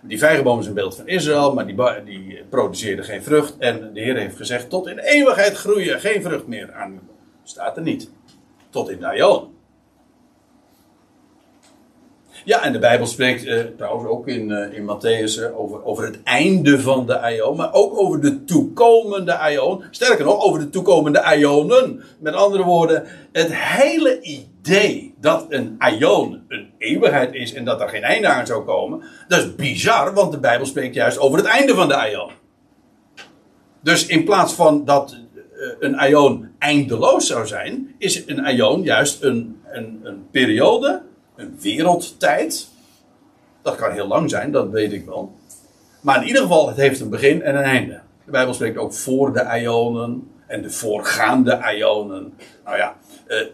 Die 0.06 0.18
vijgenboom 0.18 0.60
is 0.60 0.66
een 0.66 0.74
beeld 0.74 0.96
van 0.96 1.06
Israël, 1.06 1.54
maar 1.54 1.66
die, 1.66 1.76
die 2.04 2.42
produceerde 2.48 3.02
geen 3.02 3.22
vrucht. 3.22 3.58
En 3.58 3.90
de 3.94 4.00
Heer 4.00 4.16
heeft 4.16 4.36
gezegd: 4.36 4.70
tot 4.70 4.86
in 4.86 4.98
eeuwigheid 4.98 5.56
groeien 5.56 6.00
geen 6.00 6.22
vrucht 6.22 6.46
meer 6.46 6.72
aan. 6.72 7.00
Staat 7.42 7.76
er 7.76 7.82
niet. 7.82 8.10
Tot 8.70 8.90
in 8.90 9.00
Dajon. 9.00 9.53
Ja, 12.44 12.62
en 12.62 12.72
de 12.72 12.78
Bijbel 12.78 13.06
spreekt 13.06 13.44
uh, 13.44 13.60
trouwens 13.76 14.08
ook 14.08 14.28
in, 14.28 14.50
uh, 14.50 14.76
in 14.76 14.82
Matthäus 14.82 15.40
uh, 15.40 15.60
over, 15.60 15.84
over 15.84 16.04
het 16.04 16.22
einde 16.22 16.80
van 16.80 17.06
de 17.06 17.18
aion, 17.18 17.56
maar 17.56 17.72
ook 17.72 17.98
over 17.98 18.20
de 18.20 18.44
toekomende 18.44 19.36
aion. 19.36 19.84
Sterker 19.90 20.24
nog, 20.24 20.42
over 20.42 20.60
de 20.60 20.70
toekomende 20.70 21.22
aionen. 21.22 22.02
Met 22.18 22.34
andere 22.34 22.62
woorden, 22.62 23.04
het 23.32 23.54
hele 23.54 24.20
idee 24.20 25.14
dat 25.20 25.46
een 25.48 25.74
aion 25.78 26.42
een 26.48 26.70
eeuwigheid 26.78 27.34
is 27.34 27.54
en 27.54 27.64
dat 27.64 27.80
er 27.80 27.88
geen 27.88 28.02
einde 28.02 28.28
aan 28.28 28.46
zou 28.46 28.64
komen, 28.64 29.02
dat 29.28 29.38
is 29.38 29.54
bizar, 29.54 30.14
want 30.14 30.32
de 30.32 30.38
Bijbel 30.38 30.66
spreekt 30.66 30.94
juist 30.94 31.18
over 31.18 31.38
het 31.38 31.46
einde 31.46 31.74
van 31.74 31.88
de 31.88 31.96
aion. 31.96 32.30
Dus 33.80 34.06
in 34.06 34.24
plaats 34.24 34.52
van 34.52 34.84
dat 34.84 35.16
een 35.78 35.98
aion 35.98 36.48
eindeloos 36.58 37.26
zou 37.26 37.46
zijn, 37.46 37.94
is 37.98 38.26
een 38.26 38.44
aion 38.44 38.82
juist 38.82 39.22
een, 39.22 39.60
een, 39.72 40.00
een 40.02 40.26
periode 40.30 41.02
een 41.36 41.58
wereldtijd. 41.60 42.68
Dat 43.62 43.76
kan 43.76 43.92
heel 43.92 44.06
lang 44.06 44.30
zijn, 44.30 44.52
dat 44.52 44.70
weet 44.70 44.92
ik 44.92 45.04
wel. 45.04 45.32
Maar 46.00 46.20
in 46.20 46.26
ieder 46.26 46.42
geval, 46.42 46.68
het 46.68 46.76
heeft 46.76 47.00
een 47.00 47.10
begin 47.10 47.42
en 47.42 47.56
een 47.56 47.62
einde. 47.62 48.00
De 48.24 48.30
Bijbel 48.30 48.54
spreekt 48.54 48.76
ook 48.76 48.94
voor 48.94 49.32
de 49.32 49.60
Ionen 49.60 50.30
en 50.46 50.62
de 50.62 50.70
voorgaande 50.70 51.74
Ionen. 51.76 52.32
Nou 52.64 52.76
ja, 52.76 52.96
eh, 53.26 53.46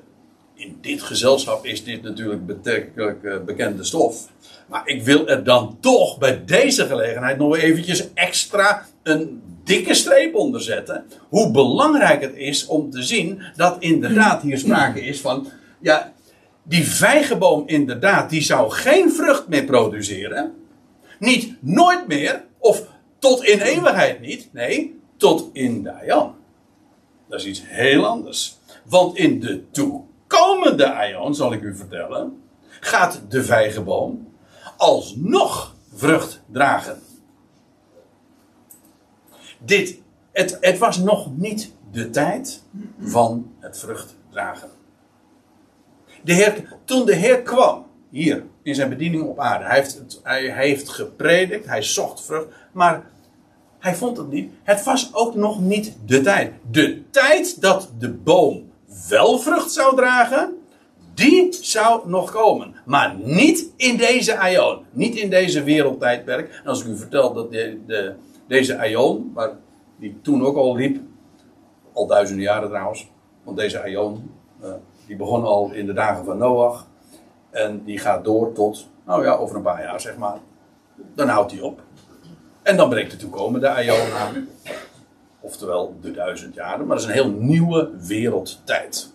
in 0.55 0.79
dit 0.81 1.03
gezelschap 1.03 1.65
is 1.65 1.85
dit 1.85 2.03
natuurlijk 2.03 2.47
betrekkelijk 2.47 3.25
eh, 3.25 3.37
bekende 3.47 3.85
stof. 3.85 4.29
Maar 4.67 4.83
ik 4.87 5.03
wil 5.03 5.29
er 5.29 5.45
dan 5.45 5.77
toch 5.81 6.19
bij 6.19 6.45
deze 6.45 6.87
gelegenheid 6.87 7.39
nog 7.39 7.57
eventjes 7.57 8.13
extra 8.15 8.87
een 9.03 9.43
dikke 9.65 9.95
streep 9.95 10.35
onder 10.35 10.63
zetten. 10.63 11.05
Hoe 11.29 11.51
belangrijk 11.51 12.21
het 12.21 12.35
is 12.35 12.67
om 12.67 12.91
te 12.91 13.03
zien 13.03 13.43
dat 13.57 13.77
inderdaad 13.79 14.43
hier 14.43 14.59
sprake 14.59 15.01
is 15.01 15.21
van. 15.21 15.49
Ja, 15.81 16.13
die 16.63 16.89
vijgenboom 16.89 17.63
inderdaad, 17.67 18.31
die 18.31 18.43
zou 18.43 18.71
geen 18.71 19.13
vrucht 19.13 19.49
meer 19.49 19.65
produceren. 19.65 20.55
Niet 21.19 21.57
nooit 21.61 22.07
meer, 22.07 22.45
of 22.59 22.87
tot 23.19 23.45
in 23.45 23.61
eeuwigheid 23.61 24.21
niet. 24.21 24.49
Nee, 24.53 25.01
tot 25.17 25.51
in 25.53 25.83
Dayan. 25.83 26.35
Dat 27.29 27.41
is 27.41 27.47
iets 27.47 27.63
heel 27.65 28.07
anders. 28.07 28.59
Want 28.85 29.17
in 29.17 29.41
de 29.41 29.71
toekomende 29.71 30.93
aion, 30.93 31.35
zal 31.35 31.53
ik 31.53 31.63
u 31.63 31.77
vertellen, 31.77 32.43
gaat 32.81 33.21
de 33.29 33.45
vijgenboom 33.45 34.29
alsnog 34.77 35.75
vrucht 35.95 36.43
dragen. 36.47 37.03
Dit, 39.59 40.01
het, 40.33 40.57
het 40.61 40.79
was 40.79 40.99
nog 40.99 41.37
niet 41.37 41.75
de 41.91 42.11
tijd 42.11 42.63
van 43.01 43.53
het 43.59 43.79
vrucht 43.79 44.17
dragen. 44.31 44.71
De 46.23 46.33
Heer, 46.33 46.79
toen 46.85 47.07
de 47.07 47.15
Heer 47.15 47.43
kwam, 47.43 47.87
hier 48.11 48.45
in 48.63 48.75
zijn 48.75 48.89
bediening 48.89 49.23
op 49.23 49.39
aarde, 49.39 49.65
hij 49.65 49.77
heeft, 49.77 50.21
hij, 50.23 50.53
heeft 50.53 50.89
gepredikt, 50.89 51.67
hij 51.67 51.83
zocht 51.83 52.25
vrucht, 52.25 52.47
maar 52.73 53.05
hij 53.79 53.95
vond 53.95 54.17
het 54.17 54.31
niet. 54.31 54.53
Het 54.63 54.85
was 54.85 55.15
ook 55.15 55.35
nog 55.35 55.61
niet 55.61 55.97
de 56.07 56.21
tijd. 56.21 56.53
De 56.71 57.11
tijd 57.11 57.61
dat 57.61 57.91
de 57.99 58.13
boom 58.13 58.71
wel 59.09 59.39
vrucht 59.39 59.73
zou 59.73 59.97
dragen, 59.97 60.55
die 61.15 61.53
zou 61.61 62.09
nog 62.09 62.31
komen. 62.31 62.75
Maar 62.85 63.17
niet 63.23 63.73
in 63.77 63.97
deze 63.97 64.39
aion. 64.39 64.85
Niet 64.91 65.17
in 65.17 65.31
deze 65.31 65.63
wereldtijdperk. 65.63 66.61
En 66.65 66.67
als 66.67 66.81
ik 66.81 66.87
u 66.87 66.97
vertel 66.97 67.33
dat 67.33 67.53
de, 67.53 67.79
de, 67.87 68.15
deze 68.47 68.79
aion, 68.79 69.31
waar 69.35 69.51
die 69.99 70.19
toen 70.23 70.45
ook 70.45 70.57
al 70.57 70.77
liep, 70.77 71.01
al 71.93 72.07
duizenden 72.07 72.45
jaren 72.45 72.69
trouwens, 72.69 73.11
want 73.43 73.57
deze 73.57 73.83
aion, 73.83 74.31
uh, 74.63 74.73
die 75.11 75.19
begon 75.19 75.45
al 75.45 75.71
in 75.73 75.87
de 75.87 75.93
dagen 75.93 76.25
van 76.25 76.39
Noach. 76.39 76.87
En 77.51 77.85
die 77.85 77.99
gaat 77.99 78.25
door 78.25 78.53
tot, 78.53 78.89
nou 79.07 79.25
ja, 79.25 79.33
over 79.33 79.57
een 79.57 79.63
paar 79.63 79.83
jaar 79.83 80.01
zeg 80.01 80.17
maar. 80.17 80.39
Dan 81.15 81.29
houdt 81.29 81.53
hij 81.53 81.61
op. 81.61 81.83
En 82.63 82.77
dan 82.77 82.89
breekt 82.89 83.11
de 83.11 83.17
toekomende 83.17 83.69
aion 83.69 84.13
aan. 84.13 84.49
Oftewel 85.41 85.97
de 86.01 86.11
duizend 86.11 86.55
jaren. 86.55 86.87
Maar 86.87 86.97
dat 86.97 87.05
is 87.05 87.05
een 87.05 87.23
heel 87.23 87.31
nieuwe 87.31 87.91
wereldtijd. 88.07 89.13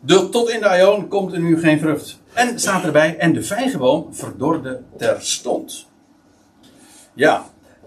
De, 0.00 0.28
tot 0.28 0.48
in 0.48 0.60
de 0.60 0.68
aion 0.68 1.08
komt 1.08 1.32
er 1.32 1.40
nu 1.40 1.58
geen 1.58 1.78
vrucht. 1.78 2.20
En 2.32 2.58
staat 2.58 2.84
erbij, 2.84 3.18
en 3.18 3.32
de 3.32 3.42
vijgenboom 3.42 4.14
verdorde 4.14 4.82
terstond. 4.96 5.88
Ja, 7.14 7.44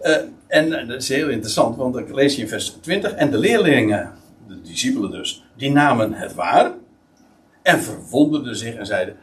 uh, 0.07 0.15
en 0.47 0.87
dat 0.87 1.01
is 1.01 1.09
heel 1.09 1.29
interessant, 1.29 1.75
want 1.75 1.97
ik 1.97 2.13
lees 2.13 2.35
je 2.35 2.41
in 2.41 2.47
vers 2.47 2.69
20. 2.81 3.13
En 3.13 3.31
de 3.31 3.37
leerlingen, 3.37 4.13
de 4.47 4.61
discipelen 4.61 5.11
dus, 5.11 5.45
die 5.55 5.71
namen 5.71 6.13
het 6.13 6.33
waar. 6.33 6.71
En 7.61 7.81
verwonderden 7.81 8.55
zich 8.55 8.75
en 8.75 8.85
zeiden: 8.85 9.15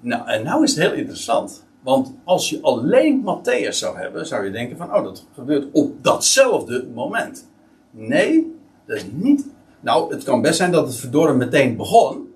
Nou, 0.00 0.28
en 0.28 0.44
nou 0.44 0.62
is 0.62 0.74
het 0.74 0.84
heel 0.84 0.92
interessant. 0.92 1.64
Want 1.82 2.14
als 2.24 2.50
je 2.50 2.60
alleen 2.62 3.24
Matthäus 3.24 3.68
zou 3.68 3.98
hebben, 3.98 4.26
zou 4.26 4.44
je 4.44 4.50
denken: 4.50 4.76
van, 4.76 4.94
Oh, 4.94 5.04
dat 5.04 5.26
gebeurt 5.34 5.66
op 5.72 6.04
datzelfde 6.04 6.86
moment. 6.94 7.48
Nee, 7.90 8.56
dat 8.86 8.96
is 8.96 9.04
niet. 9.10 9.46
Nou, 9.80 10.14
het 10.14 10.24
kan 10.24 10.42
best 10.42 10.56
zijn 10.56 10.70
dat 10.70 10.86
het 10.86 10.96
verdorren 10.96 11.36
meteen 11.36 11.76
begon. 11.76 12.30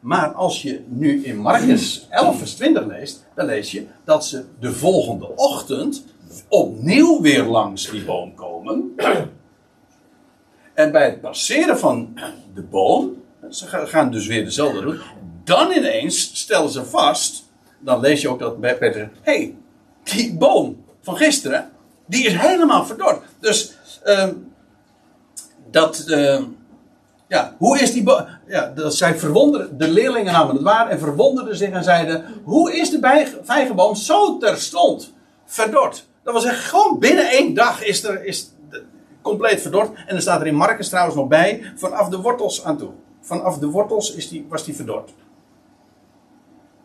Maar 0.00 0.32
als 0.32 0.62
je 0.62 0.80
nu 0.88 1.24
in 1.24 1.38
Marcus 1.38 2.06
11, 2.10 2.38
vers 2.38 2.54
20 2.54 2.86
leest, 2.86 3.26
dan 3.34 3.46
lees 3.46 3.70
je 3.70 3.86
dat 4.04 4.26
ze 4.26 4.44
de 4.60 4.72
volgende 4.72 5.36
ochtend 5.36 6.04
opnieuw 6.48 7.20
weer 7.20 7.44
langs 7.44 7.90
die 7.90 8.04
boom 8.04 8.34
komen. 8.34 8.94
En 10.74 10.92
bij 10.92 11.04
het 11.04 11.20
passeren 11.20 11.78
van 11.78 12.18
de 12.54 12.62
boom, 12.62 13.22
ze 13.50 13.66
gaan 13.66 14.10
dus 14.10 14.26
weer 14.26 14.44
dezelfde 14.44 14.80
route, 14.80 15.02
dan 15.44 15.72
ineens 15.72 16.30
stellen 16.40 16.70
ze 16.70 16.84
vast, 16.84 17.44
dan 17.78 18.00
lees 18.00 18.20
je 18.20 18.28
ook 18.28 18.38
dat 18.38 18.60
bij 18.60 18.78
Peter 18.78 19.10
hé, 19.22 19.32
hey, 19.32 19.54
die 20.02 20.36
boom 20.36 20.84
van 21.00 21.16
gisteren, 21.16 21.70
die 22.06 22.26
is 22.26 22.34
helemaal 22.34 22.84
verdord. 22.84 23.22
Dus 23.40 23.78
uh, 24.04 24.28
dat, 25.70 26.04
uh, 26.06 26.42
ja, 27.28 27.54
hoe 27.58 27.78
is 27.80 27.92
die 27.92 28.02
boom, 28.02 28.26
ja, 28.46 28.72
dat 28.74 28.94
zij 28.94 29.18
verwonderen, 29.18 29.78
de 29.78 29.88
leerlingen 29.88 30.32
namen 30.32 30.54
het 30.54 30.64
waar 30.64 30.88
en 30.88 30.98
verwonderden 30.98 31.56
zich 31.56 31.70
en 31.70 31.84
zeiden, 31.84 32.24
hoe 32.44 32.76
is 32.76 32.90
de 32.90 33.38
vijgenboom 33.42 33.94
zo 33.94 34.38
terstond 34.38 35.12
verdord? 35.44 36.08
Dat 36.22 36.32
wil 36.32 36.42
zeggen, 36.42 36.62
gewoon 36.62 36.98
binnen 36.98 37.30
één 37.30 37.54
dag 37.54 37.84
is 37.84 38.04
er 38.04 38.24
is 38.24 38.52
compleet 39.22 39.60
verdord. 39.60 39.90
En 40.06 40.14
er 40.16 40.22
staat 40.22 40.40
er 40.40 40.46
in 40.46 40.54
Marcus 40.54 40.88
trouwens 40.88 41.16
nog 41.16 41.28
bij, 41.28 41.72
vanaf 41.76 42.08
de 42.08 42.16
wortels 42.20 42.64
aan 42.64 42.78
toe. 42.78 42.90
Vanaf 43.20 43.58
de 43.58 43.66
wortels 43.66 44.14
is 44.14 44.28
die, 44.28 44.46
was 44.48 44.64
die 44.64 44.74
verdord. 44.74 45.10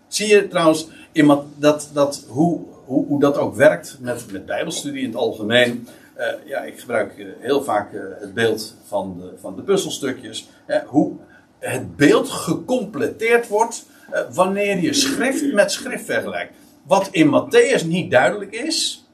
Zie 0.07 0.27
je 0.27 0.47
trouwens 0.47 0.87
in 1.11 1.39
dat, 1.55 1.89
dat, 1.93 2.25
hoe, 2.27 2.61
hoe, 2.85 3.05
hoe 3.05 3.19
dat 3.19 3.37
ook 3.37 3.55
werkt 3.55 3.97
met, 3.99 4.31
met 4.31 4.45
bijbelstudie 4.45 5.01
in 5.01 5.07
het 5.07 5.17
algemeen. 5.17 5.87
Uh, 6.17 6.25
ja, 6.45 6.61
ik 6.61 6.79
gebruik 6.79 7.17
uh, 7.17 7.27
heel 7.39 7.63
vaak 7.63 7.93
uh, 7.93 8.01
het 8.19 8.33
beeld 8.33 8.75
van 8.87 9.17
de, 9.19 9.33
van 9.39 9.55
de 9.55 9.61
puzzelstukjes. 9.61 10.49
hoe 10.85 11.13
het 11.59 11.95
beeld 11.95 12.29
gecompleteerd 12.29 13.47
wordt 13.47 13.85
wanneer 14.33 14.79
je 14.79 14.93
schrift 14.93 15.53
met 15.53 15.71
schrift 15.71 16.05
vergelijkt. 16.05 16.53
Wat 16.83 17.07
in 17.11 17.27
Matthäus 17.27 17.85
niet 17.85 18.11
duidelijk 18.11 18.51
is, 18.51 19.04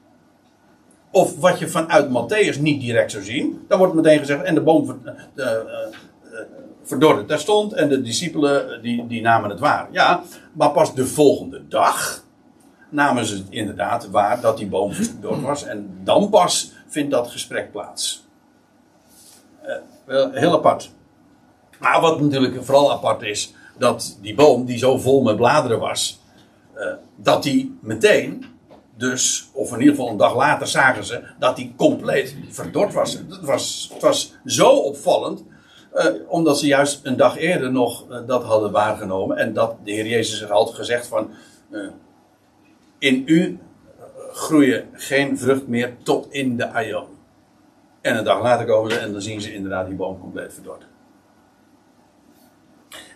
of 1.12 1.38
wat 1.38 1.58
je 1.58 1.68
vanuit 1.68 2.08
Matthäus 2.08 2.60
niet 2.60 2.80
direct 2.80 3.10
zou 3.10 3.24
zien. 3.24 3.64
Dan 3.68 3.78
wordt 3.78 3.94
meteen 3.94 4.18
gezegd, 4.18 4.42
en 4.42 4.54
de 4.54 4.60
boom 4.60 4.86
ver, 4.86 4.96
de, 5.34 5.42
uh, 5.42 6.38
verdorde 6.82 7.24
terstond 7.24 7.72
en 7.72 7.88
de 7.88 8.02
discipelen 8.02 8.82
die, 8.82 9.06
die 9.06 9.20
namen 9.20 9.50
het 9.50 9.60
waar. 9.60 9.88
Ja, 9.90 10.22
maar 10.52 10.70
pas 10.70 10.94
de 10.94 11.06
volgende 11.06 11.68
dag 11.68 12.24
namen 12.88 13.24
ze 13.24 13.34
het 13.34 13.46
inderdaad 13.48 14.10
waar 14.10 14.40
dat 14.40 14.56
die 14.56 14.66
boom 14.66 14.92
verdord 14.92 15.42
was. 15.42 15.64
En 15.64 16.00
dan 16.04 16.28
pas 16.28 16.72
vindt 16.86 17.10
dat 17.10 17.30
gesprek 17.30 17.72
plaats. 17.72 18.26
Uh, 20.06 20.26
heel 20.32 20.52
apart. 20.52 20.90
Maar 21.80 22.00
wat 22.00 22.20
natuurlijk 22.20 22.64
vooral 22.64 22.92
apart 22.92 23.22
is, 23.22 23.54
dat 23.78 24.18
die 24.20 24.34
boom 24.34 24.64
die 24.64 24.78
zo 24.78 24.98
vol 24.98 25.22
met 25.22 25.36
bladeren 25.36 25.78
was, 25.78 26.20
dat 27.16 27.42
die 27.42 27.78
meteen 27.80 28.44
dus, 28.96 29.50
of 29.52 29.72
in 29.72 29.78
ieder 29.78 29.94
geval 29.94 30.10
een 30.10 30.16
dag 30.16 30.36
later 30.36 30.66
zagen 30.66 31.04
ze 31.04 31.22
dat 31.38 31.56
hij 31.56 31.72
compleet 31.76 32.36
verdord 32.48 32.92
was. 32.92 33.12
Het 33.12 33.40
was, 33.40 33.90
het 33.92 34.02
was 34.02 34.34
zo 34.44 34.68
opvallend, 34.68 35.44
uh, 35.94 36.06
omdat 36.28 36.58
ze 36.58 36.66
juist 36.66 37.00
een 37.02 37.16
dag 37.16 37.36
eerder 37.36 37.72
nog 37.72 38.10
uh, 38.10 38.18
dat 38.26 38.44
hadden 38.44 38.70
waargenomen. 38.72 39.36
En 39.36 39.52
dat 39.52 39.76
de 39.84 39.90
Heer 39.92 40.06
Jezus 40.06 40.44
had 40.44 40.74
gezegd 40.74 41.06
van, 41.06 41.30
uh, 41.70 41.88
in 42.98 43.22
u 43.26 43.58
groeien 44.32 44.88
geen 44.92 45.38
vrucht 45.38 45.66
meer 45.66 45.96
tot 46.02 46.26
in 46.30 46.56
de 46.56 46.68
aion. 46.68 47.06
En 48.00 48.16
een 48.16 48.24
dag 48.24 48.42
later 48.42 48.66
komen 48.66 48.90
ze 48.90 48.98
en 48.98 49.12
dan 49.12 49.22
zien 49.22 49.40
ze 49.40 49.54
inderdaad 49.54 49.86
die 49.86 49.96
boom 49.96 50.20
compleet 50.20 50.54
verdord. 50.54 50.86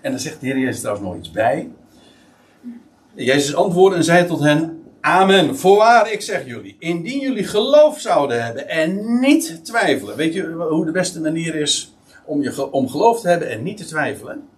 En 0.00 0.10
dan 0.10 0.20
zegt 0.20 0.40
de 0.40 0.46
Heer 0.46 0.58
Jezus 0.58 0.80
trouwens 0.80 1.06
nog 1.06 1.16
iets 1.16 1.30
bij. 1.30 1.70
Jezus 3.14 3.54
antwoordde 3.54 3.96
en 3.96 4.04
zei 4.04 4.26
tot 4.26 4.40
hen: 4.40 4.75
Amen. 5.06 5.56
Voorwaar, 5.56 6.12
ik 6.12 6.20
zeg 6.20 6.46
jullie, 6.46 6.76
indien 6.78 7.20
jullie 7.20 7.44
geloof 7.44 8.00
zouden 8.00 8.44
hebben 8.44 8.68
en 8.68 9.20
niet 9.20 9.64
twijfelen. 9.64 10.16
Weet 10.16 10.34
je 10.34 10.46
hoe 10.52 10.84
de 10.84 10.90
beste 10.90 11.20
manier 11.20 11.54
is 11.54 11.94
om, 12.24 12.42
je, 12.42 12.72
om 12.72 12.88
geloof 12.88 13.20
te 13.20 13.28
hebben 13.28 13.50
en 13.50 13.62
niet 13.62 13.76
te 13.76 13.84
twijfelen? 13.84 14.48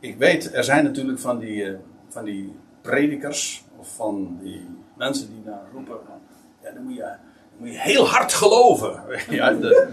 Ik 0.00 0.16
weet, 0.16 0.54
er 0.54 0.64
zijn 0.64 0.84
natuurlijk 0.84 1.18
van 1.18 1.38
die, 1.38 1.64
uh, 1.64 1.78
van 2.08 2.24
die 2.24 2.56
predikers, 2.80 3.64
of 3.76 3.94
van 3.94 4.38
die 4.42 4.66
mensen 4.96 5.28
die 5.28 5.42
daar 5.44 5.64
roepen, 5.72 5.98
ja, 6.62 6.70
dan 6.70 6.82
moet 6.82 6.94
je, 6.94 7.12
moet 7.56 7.68
je 7.68 7.78
heel 7.78 8.06
hard 8.06 8.32
geloven. 8.32 9.02
Ja, 9.30 9.52
de, 9.52 9.88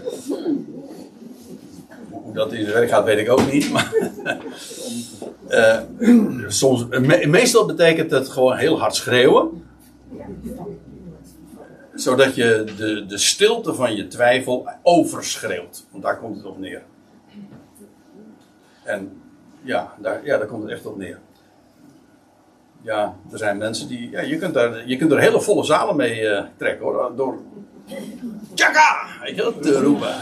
dat 2.34 2.52
in 2.52 2.64
de 2.64 2.72
werk 2.72 2.88
gaat, 2.88 3.04
weet 3.04 3.18
ik 3.18 3.30
ook 3.30 3.52
niet. 3.52 3.70
Maar 3.70 3.92
uh, 5.48 5.80
soms, 6.48 6.86
me, 6.86 7.26
meestal 7.26 7.66
betekent 7.66 8.10
het 8.10 8.28
gewoon 8.28 8.56
heel 8.56 8.78
hard 8.78 8.94
schreeuwen. 8.94 9.64
Zodat 11.94 12.34
je 12.34 12.64
de, 12.76 13.06
de 13.06 13.18
stilte 13.18 13.74
van 13.74 13.96
je 13.96 14.06
twijfel 14.06 14.68
overschreeuwt. 14.82 15.86
Want 15.90 16.02
daar 16.02 16.18
komt 16.18 16.36
het 16.36 16.46
op 16.46 16.58
neer. 16.58 16.82
En 18.82 19.22
ja, 19.62 19.94
daar, 19.98 20.24
ja, 20.24 20.38
daar 20.38 20.46
komt 20.46 20.62
het 20.62 20.72
echt 20.72 20.86
op 20.86 20.96
neer. 20.96 21.18
Ja, 22.82 23.16
er 23.32 23.38
zijn 23.38 23.58
mensen 23.58 23.88
die. 23.88 24.10
Ja, 24.10 24.20
je, 24.20 24.38
kunt 24.38 24.54
daar, 24.54 24.88
je 24.88 24.96
kunt 24.96 25.12
er 25.12 25.20
hele 25.20 25.40
volle 25.40 25.64
zalen 25.64 25.96
mee 25.96 26.22
uh, 26.22 26.42
trekken 26.56 26.84
hoor. 26.84 27.12
Door. 27.16 27.38
Tjaka! 28.54 29.06
Weet 29.22 29.36
je 29.36 29.54
te 29.60 29.82
roepen. 29.82 30.14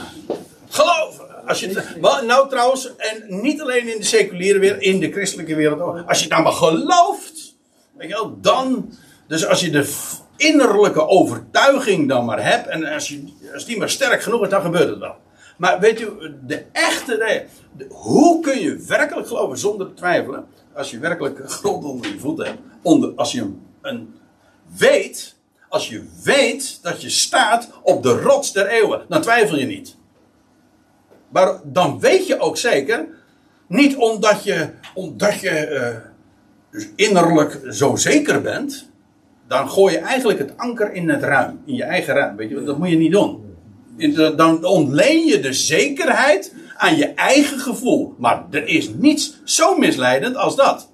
Geloof! 0.68 1.31
Als 1.46 1.60
je, 1.60 1.98
nou 2.26 2.48
trouwens, 2.48 2.96
en 2.96 3.40
niet 3.42 3.60
alleen 3.60 3.88
in 3.88 3.98
de 3.98 4.04
seculiere 4.04 4.58
wereld, 4.58 4.82
in 4.82 5.00
de 5.00 5.12
christelijke 5.12 5.54
wereld 5.54 6.06
Als 6.06 6.22
je 6.22 6.28
nou 6.28 6.42
maar 6.42 6.52
gelooft, 6.52 7.54
weet 7.96 8.08
je 8.08 8.32
dan. 8.40 8.92
Dus 9.28 9.46
als 9.46 9.60
je 9.60 9.70
de 9.70 9.94
innerlijke 10.36 11.06
overtuiging 11.06 12.08
dan 12.08 12.24
maar 12.24 12.44
hebt, 12.44 12.66
en 12.66 12.84
als, 12.84 13.08
je, 13.08 13.24
als 13.54 13.64
die 13.64 13.78
maar 13.78 13.90
sterk 13.90 14.22
genoeg 14.22 14.42
is, 14.42 14.48
dan 14.48 14.62
gebeurt 14.62 14.88
het 14.88 14.98
wel. 14.98 15.16
Maar 15.56 15.80
weet 15.80 16.00
u, 16.00 16.08
de 16.46 16.64
echte. 16.72 17.46
Hoe 17.88 18.40
kun 18.40 18.60
je 18.60 18.76
werkelijk 18.76 19.28
geloven 19.28 19.58
zonder 19.58 19.94
twijfelen? 19.94 20.46
Als 20.74 20.90
je 20.90 20.98
werkelijk 20.98 21.50
grond 21.50 21.84
onder 21.84 22.10
je 22.10 22.18
voeten 22.18 22.46
hebt. 22.46 22.58
Onder, 22.82 23.12
als 23.16 23.32
je 23.32 23.50
een 23.82 24.14
weet 24.76 25.36
Als 25.68 25.88
je 25.88 26.04
weet 26.24 26.78
dat 26.82 27.02
je 27.02 27.10
staat 27.10 27.68
op 27.82 28.02
de 28.02 28.20
rots 28.20 28.52
der 28.52 28.66
eeuwen, 28.66 29.04
dan 29.08 29.22
twijfel 29.22 29.56
je 29.56 29.66
niet. 29.66 29.96
Maar 31.32 31.60
dan 31.64 32.00
weet 32.00 32.26
je 32.26 32.40
ook 32.40 32.56
zeker, 32.56 33.06
niet 33.68 33.96
omdat 33.96 34.44
je, 34.44 34.68
omdat 34.94 35.40
je 35.40 35.50
eh, 35.50 35.96
dus 36.70 36.88
innerlijk 36.96 37.60
zo 37.70 37.96
zeker 37.96 38.42
bent, 38.42 38.90
dan 39.48 39.70
gooi 39.70 39.94
je 39.94 40.00
eigenlijk 40.00 40.38
het 40.38 40.56
anker 40.56 40.92
in 40.92 41.08
het 41.08 41.22
ruim, 41.22 41.60
in 41.64 41.74
je 41.74 41.84
eigen 41.84 42.14
ruim. 42.14 42.36
Weet 42.36 42.48
je, 42.48 42.62
dat 42.62 42.78
moet 42.78 42.88
je 42.88 42.96
niet 42.96 43.12
doen. 43.12 43.40
Dan 44.36 44.64
ontleen 44.64 45.26
je 45.26 45.40
de 45.40 45.52
zekerheid 45.52 46.54
aan 46.76 46.96
je 46.96 47.06
eigen 47.06 47.58
gevoel. 47.58 48.14
Maar 48.18 48.44
er 48.50 48.66
is 48.66 48.88
niets 48.94 49.40
zo 49.44 49.76
misleidend 49.78 50.36
als 50.36 50.56
dat. 50.56 50.90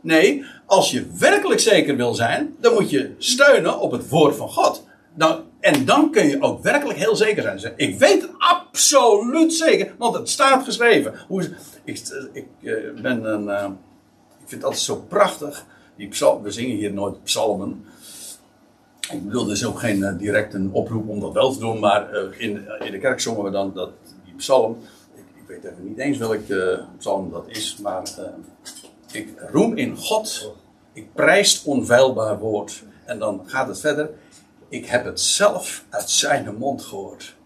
Nee, 0.00 0.44
als 0.66 0.90
je 0.90 1.06
werkelijk 1.18 1.60
zeker 1.60 1.96
wil 1.96 2.14
zijn, 2.14 2.54
dan 2.60 2.74
moet 2.74 2.90
je 2.90 3.14
steunen 3.18 3.80
op 3.80 3.92
het 3.92 4.08
woord 4.08 4.36
van 4.36 4.48
God. 4.48 4.86
Dan, 5.14 5.40
en 5.60 5.84
dan 5.84 6.10
kun 6.10 6.26
je 6.26 6.42
ook 6.42 6.62
werkelijk 6.62 6.98
heel 6.98 7.16
zeker 7.16 7.58
zijn. 7.58 7.72
Ik 7.76 7.98
weet 7.98 8.22
het 8.22 8.30
absoluut 8.38 9.52
zeker, 9.52 9.94
want 9.98 10.14
het 10.14 10.28
staat 10.28 10.64
geschreven. 10.64 11.14
Hoe 11.28 11.42
ik 11.84 12.00
ik 12.32 12.46
eh, 12.62 12.74
ben 13.02 13.24
een. 13.24 13.48
eh, 13.48 13.64
ik 14.40 14.48
vind 14.48 14.50
het 14.50 14.64
altijd 14.64 14.82
zo 14.82 15.04
prachtig. 15.08 15.66
Die 15.96 16.08
we 16.42 16.50
zingen 16.50 16.76
hier 16.76 16.92
nooit 16.92 17.22
psalmen. 17.22 17.84
Ik 19.10 19.24
bedoel, 19.24 19.46
er 19.46 19.52
is 19.52 19.66
ook 19.66 19.78
geen 19.78 20.04
eh, 20.04 20.18
direct 20.18 20.54
een 20.54 20.72
oproep 20.72 21.08
om 21.08 21.20
dat 21.20 21.32
wel 21.32 21.52
te 21.52 21.58
doen, 21.58 21.78
maar 21.78 22.12
eh, 22.12 22.40
in, 22.40 22.66
in 22.84 22.92
de 22.92 22.98
kerk 22.98 23.20
zongen 23.20 23.44
we 23.44 23.50
dan 23.50 23.72
dat, 23.74 23.90
die 24.24 24.34
psalm. 24.34 24.78
Ik, 25.14 25.24
ik 25.42 25.48
weet 25.48 25.64
even 25.64 25.84
niet 25.88 25.98
eens 25.98 26.18
welk 26.18 26.48
eh, 26.48 26.78
psalm 26.98 27.30
dat 27.30 27.44
is, 27.48 27.76
maar 27.82 28.02
eh, 28.18 28.24
ik 29.12 29.28
roem 29.52 29.76
in 29.76 29.96
God. 29.96 30.52
Ik 30.92 31.14
prijs 31.14 31.52
het 31.52 31.64
onveilbaar 31.64 32.38
woord. 32.38 32.82
En 33.04 33.18
dan 33.18 33.42
gaat 33.46 33.68
het 33.68 33.80
verder. 33.80 34.10
Ik 34.68 34.86
heb 34.86 35.04
het 35.04 35.20
zelf 35.20 35.84
uit 35.90 36.10
zijn 36.10 36.56
mond 36.58 36.82
gehoord. 36.82 37.36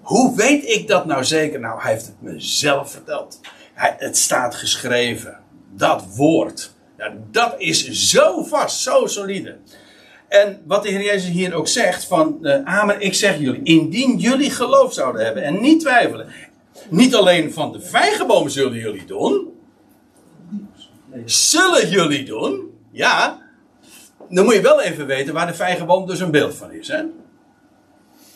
Hoe 0.00 0.36
weet 0.36 0.68
ik 0.68 0.88
dat 0.88 1.06
nou 1.06 1.24
zeker? 1.24 1.60
Nou, 1.60 1.80
hij 1.82 1.92
heeft 1.92 2.06
het 2.06 2.22
me 2.22 2.40
zelf 2.40 2.90
verteld. 2.90 3.40
Hij, 3.74 3.94
het 3.98 4.16
staat 4.16 4.54
geschreven. 4.54 5.38
Dat 5.74 6.04
woord. 6.16 6.72
Ja, 6.96 7.14
dat 7.30 7.54
is 7.58 7.88
zo 7.88 8.42
vast, 8.42 8.80
zo 8.80 9.06
solide. 9.06 9.56
En 10.28 10.62
wat 10.66 10.82
de 10.82 10.88
Heer 10.88 11.02
Jezus 11.02 11.30
hier 11.30 11.54
ook 11.54 11.68
zegt: 11.68 12.04
van 12.04 12.44
eh, 12.46 12.64
Amen, 12.64 13.00
ik 13.00 13.14
zeg 13.14 13.38
jullie, 13.38 13.62
indien 13.62 14.18
jullie 14.18 14.50
geloof 14.50 14.92
zouden 14.92 15.24
hebben 15.24 15.42
en 15.42 15.60
niet 15.60 15.80
twijfelen. 15.80 16.26
Niet 16.88 17.14
alleen 17.14 17.52
van 17.52 17.72
de 17.72 17.80
vijgenboom 17.80 18.48
zullen 18.48 18.78
jullie 18.78 19.04
doen. 19.04 19.48
Zullen 21.24 21.88
jullie 21.88 22.24
doen? 22.24 22.78
Ja. 22.90 23.39
Dan 24.30 24.44
moet 24.44 24.54
je 24.54 24.60
wel 24.60 24.82
even 24.82 25.06
weten 25.06 25.34
waar 25.34 25.46
de 25.46 25.54
vijgenboom 25.54 26.06
dus 26.06 26.20
een 26.20 26.30
beeld 26.30 26.54
van 26.54 26.72
is. 26.72 26.88
Hè? 26.88 27.02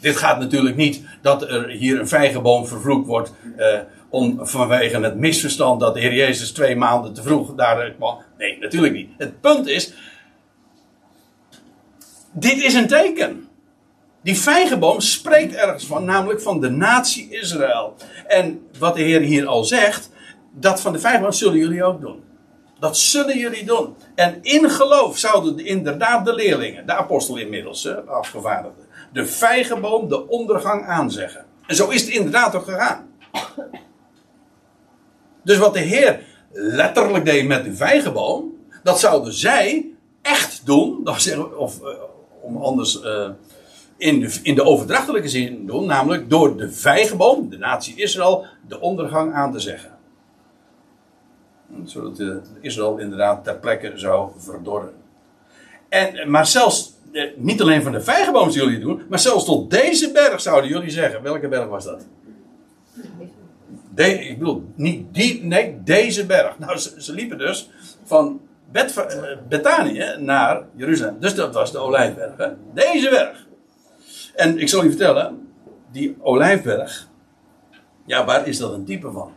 Dit 0.01 0.17
gaat 0.17 0.39
natuurlijk 0.39 0.77
niet 0.77 1.03
dat 1.23 1.43
er 1.43 1.69
hier 1.69 2.01
een 2.01 2.09
vijgenboom 2.09 2.67
vervloekt 2.67 3.07
wordt. 3.07 3.33
eh, 3.57 3.79
om, 4.15 4.47
vanwege 4.47 5.01
het 5.01 5.17
misverstand 5.17 5.81
dat 5.81 5.95
de 5.95 6.01
Heer 6.01 6.15
Jezus 6.15 6.53
twee 6.53 6.77
maanden 6.77 7.15
te 7.15 7.23
vroeg 7.23 7.55
daar 7.55 7.91
kwam. 7.91 8.19
Nee, 8.39 8.59
natuurlijk 8.59 8.93
niet. 8.93 9.11
Het 9.19 9.41
punt 9.41 9.67
is. 9.67 9.93
Dit 12.33 12.63
is 12.63 12.75
een 12.75 12.87
teken. 12.87 13.49
Die 14.23 14.39
vijgenboom 14.39 15.01
spreekt 15.01 15.55
ergens 15.55 15.87
van, 15.87 16.05
namelijk 16.05 16.41
van 16.41 16.61
de 16.61 16.71
natie 16.71 17.31
Israël. 17.31 17.95
En 18.27 18.67
wat 18.79 18.97
de 18.97 19.03
Heer 19.03 19.21
hier 19.21 19.47
al 19.47 19.65
zegt, 19.65 20.11
dat 20.53 20.81
van 20.81 20.93
de 20.93 20.99
vijgenboom 20.99 21.33
zullen 21.33 21.59
jullie 21.59 21.85
ook 21.85 22.01
doen. 22.01 22.24
Dat 22.85 22.97
zullen 22.97 23.39
jullie 23.39 23.65
doen. 23.65 23.97
En 24.15 24.39
in 24.43 24.71
geloof 24.71 25.19
zouden 25.19 25.57
de- 25.57 25.65
inderdaad 25.65 26.25
de 26.25 26.35
leerlingen, 26.35 26.87
de 26.87 26.93
apostel 26.95 27.37
inmiddels, 27.37 27.89
afgevaardigden, 28.07 28.85
de 29.13 29.27
vijgenboom 29.27 30.09
de 30.09 30.29
ondergang 30.29 30.87
aanzeggen. 30.87 31.45
En 31.67 31.77
zo 31.77 31.89
is 31.89 32.01
het 32.01 32.11
inderdaad 32.11 32.55
ook 32.55 32.65
gegaan. 32.65 33.11
Dus 35.43 35.59
wat 35.59 35.75
de 35.75 35.81
Heer 35.81 36.21
letterlijk 36.53 37.25
deed 37.25 37.47
met 37.47 37.65
de 37.65 37.75
vijgenboom, 37.75 38.53
dat 38.83 39.01
zouden 39.01 39.33
zij 39.33 39.87
echt 40.23 40.67
doen, 40.67 41.09
of 41.57 41.83
eh, 41.83 41.89
om 42.43 42.57
anders 42.57 43.03
eh, 43.03 43.29
in, 43.97 44.21
de, 44.21 44.39
in 44.43 44.55
de 44.55 44.65
overdrachtelijke 44.65 45.29
zin 45.29 45.67
doen, 45.67 45.87
namelijk 45.87 46.31
door 46.31 46.57
de 46.57 46.73
vijgenboom, 46.73 47.51
de 47.51 47.59
natie 47.59 47.97
Israël, 47.97 48.47
de 48.69 48.81
ondergang 48.81 49.35
aan 49.35 49.53
te 49.53 49.61
zeggen. 49.61 49.94
Zodat 51.85 52.21
eh, 52.21 52.29
Israël 52.61 52.99
inderdaad 52.99 53.45
ter 53.45 53.57
plekke 53.57 53.93
zou 53.95 54.31
verdorren. 54.37 54.93
En, 55.89 56.31
maar 56.31 56.47
zelfs, 56.47 56.95
eh, 57.13 57.31
niet 57.37 57.61
alleen 57.61 57.83
van 57.83 57.93
de 57.93 58.01
vijgenboom 58.01 58.51
zullen 58.51 58.71
jullie 58.71 58.87
doen, 58.87 59.03
maar 59.09 59.19
zelfs 59.19 59.45
tot 59.45 59.71
deze 59.71 60.13
berg 60.13 60.41
zouden 60.41 60.71
jullie 60.71 60.91
zeggen. 60.91 61.23
Welke 61.23 61.49
berg 61.49 61.69
was 61.69 61.85
dat? 61.85 62.07
De, 63.95 64.29
ik 64.29 64.39
bedoel, 64.39 64.65
niet 64.75 65.15
die, 65.15 65.45
nee, 65.45 65.79
deze 65.85 66.27
berg. 66.27 66.59
Nou, 66.59 66.79
ze, 66.79 67.13
liepen 67.13 67.39
dus 67.39 67.71
van 68.05 68.41
eh, 68.73 68.93
Bethanië 69.49 70.17
naar 70.19 70.63
Jeruzalem. 70.77 71.17
Dus 71.21 71.35
dat 71.35 71.55
was 71.55 71.73
de 71.73 71.79
Olijfberg. 71.79 72.37
Hè? 72.37 72.49
Deze 72.73 73.11
berg. 73.11 73.47
En 74.35 74.59
ik 74.59 74.69
zal 74.69 74.83
je 74.83 74.89
vertellen, 74.89 75.49
die 75.93 76.17
Olijfberg, 76.21 77.09
ja, 78.07 78.25
waar 78.25 78.49
is 78.49 78.59
dat 78.59 78.73
een 78.73 78.85
type 78.85 79.11
van? 79.11 79.33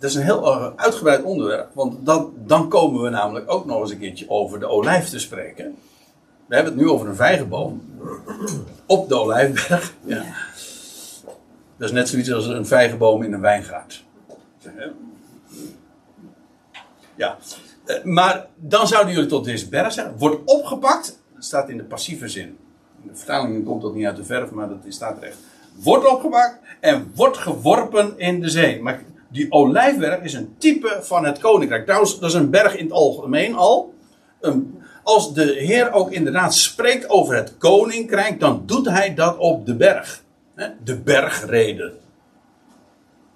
Dat 0.00 0.10
is 0.10 0.16
een 0.16 0.22
heel 0.22 0.46
eh, 0.46 0.70
uitgebreid 0.76 1.22
onderwerp, 1.22 1.70
want 1.74 2.06
dan, 2.06 2.32
dan 2.36 2.68
komen 2.68 3.02
we 3.02 3.08
namelijk 3.08 3.52
ook 3.52 3.66
nog 3.66 3.80
eens 3.80 3.90
een 3.90 3.98
keertje 3.98 4.30
over 4.30 4.58
de 4.60 4.66
olijf 4.66 5.08
te 5.08 5.18
spreken. 5.18 5.76
We 6.46 6.54
hebben 6.54 6.72
het 6.72 6.82
nu 6.82 6.88
over 6.88 7.08
een 7.08 7.16
vijgenboom 7.16 7.82
op 8.86 9.08
de 9.08 9.14
olijfberg. 9.14 9.94
Ja. 10.04 10.24
Dat 11.76 11.88
is 11.88 11.94
net 11.94 12.08
zoiets 12.08 12.32
als 12.32 12.46
een 12.46 12.66
vijgenboom 12.66 13.22
in 13.22 13.32
een 13.32 13.40
wijngaard. 13.40 14.04
Ja, 17.14 17.38
Eh, 17.84 18.04
maar 18.04 18.46
dan 18.56 18.88
zouden 18.88 19.14
jullie 19.14 19.28
tot 19.28 19.44
deze 19.44 19.68
berg 19.68 19.92
zeggen. 19.92 20.18
Wordt 20.18 20.40
opgepakt, 20.44 21.18
dat 21.34 21.44
staat 21.44 21.68
in 21.68 21.76
de 21.76 21.84
passieve 21.84 22.28
zin. 22.28 22.58
In 23.02 23.08
de 23.10 23.16
vertaling 23.16 23.64
komt 23.64 23.82
dat 23.82 23.94
niet 23.94 24.06
uit 24.06 24.16
de 24.16 24.24
verf, 24.24 24.50
maar 24.50 24.68
dat 24.68 24.78
staat 24.88 25.16
er 25.16 25.22
echt. 25.22 25.36
Wordt 25.82 26.06
opgepakt 26.06 26.58
en 26.80 27.12
wordt 27.14 27.36
geworpen 27.36 28.18
in 28.18 28.40
de 28.40 28.48
zee. 28.48 28.82
Maar 28.82 29.02
die 29.30 29.52
olijfberg 29.52 30.22
is 30.22 30.32
een 30.34 30.54
type 30.58 30.98
van 31.00 31.24
het 31.24 31.38
koninkrijk. 31.38 31.84
Trouwens, 31.84 32.18
dat 32.18 32.28
is 32.30 32.34
een 32.34 32.50
berg 32.50 32.76
in 32.76 32.84
het 32.84 32.92
algemeen 32.92 33.54
al. 33.54 33.94
Een- 34.40 34.82
als 35.02 35.34
de 35.34 35.42
Heer 35.58 35.92
ook 35.92 36.10
inderdaad 36.10 36.54
spreekt 36.54 37.08
over 37.08 37.34
het 37.34 37.58
koninkrijk, 37.58 38.40
dan 38.40 38.62
doet 38.66 38.88
hij 38.88 39.14
dat 39.14 39.36
op 39.38 39.66
de 39.66 39.74
berg. 39.76 40.22
De 40.84 40.96
bergreden. 40.96 41.98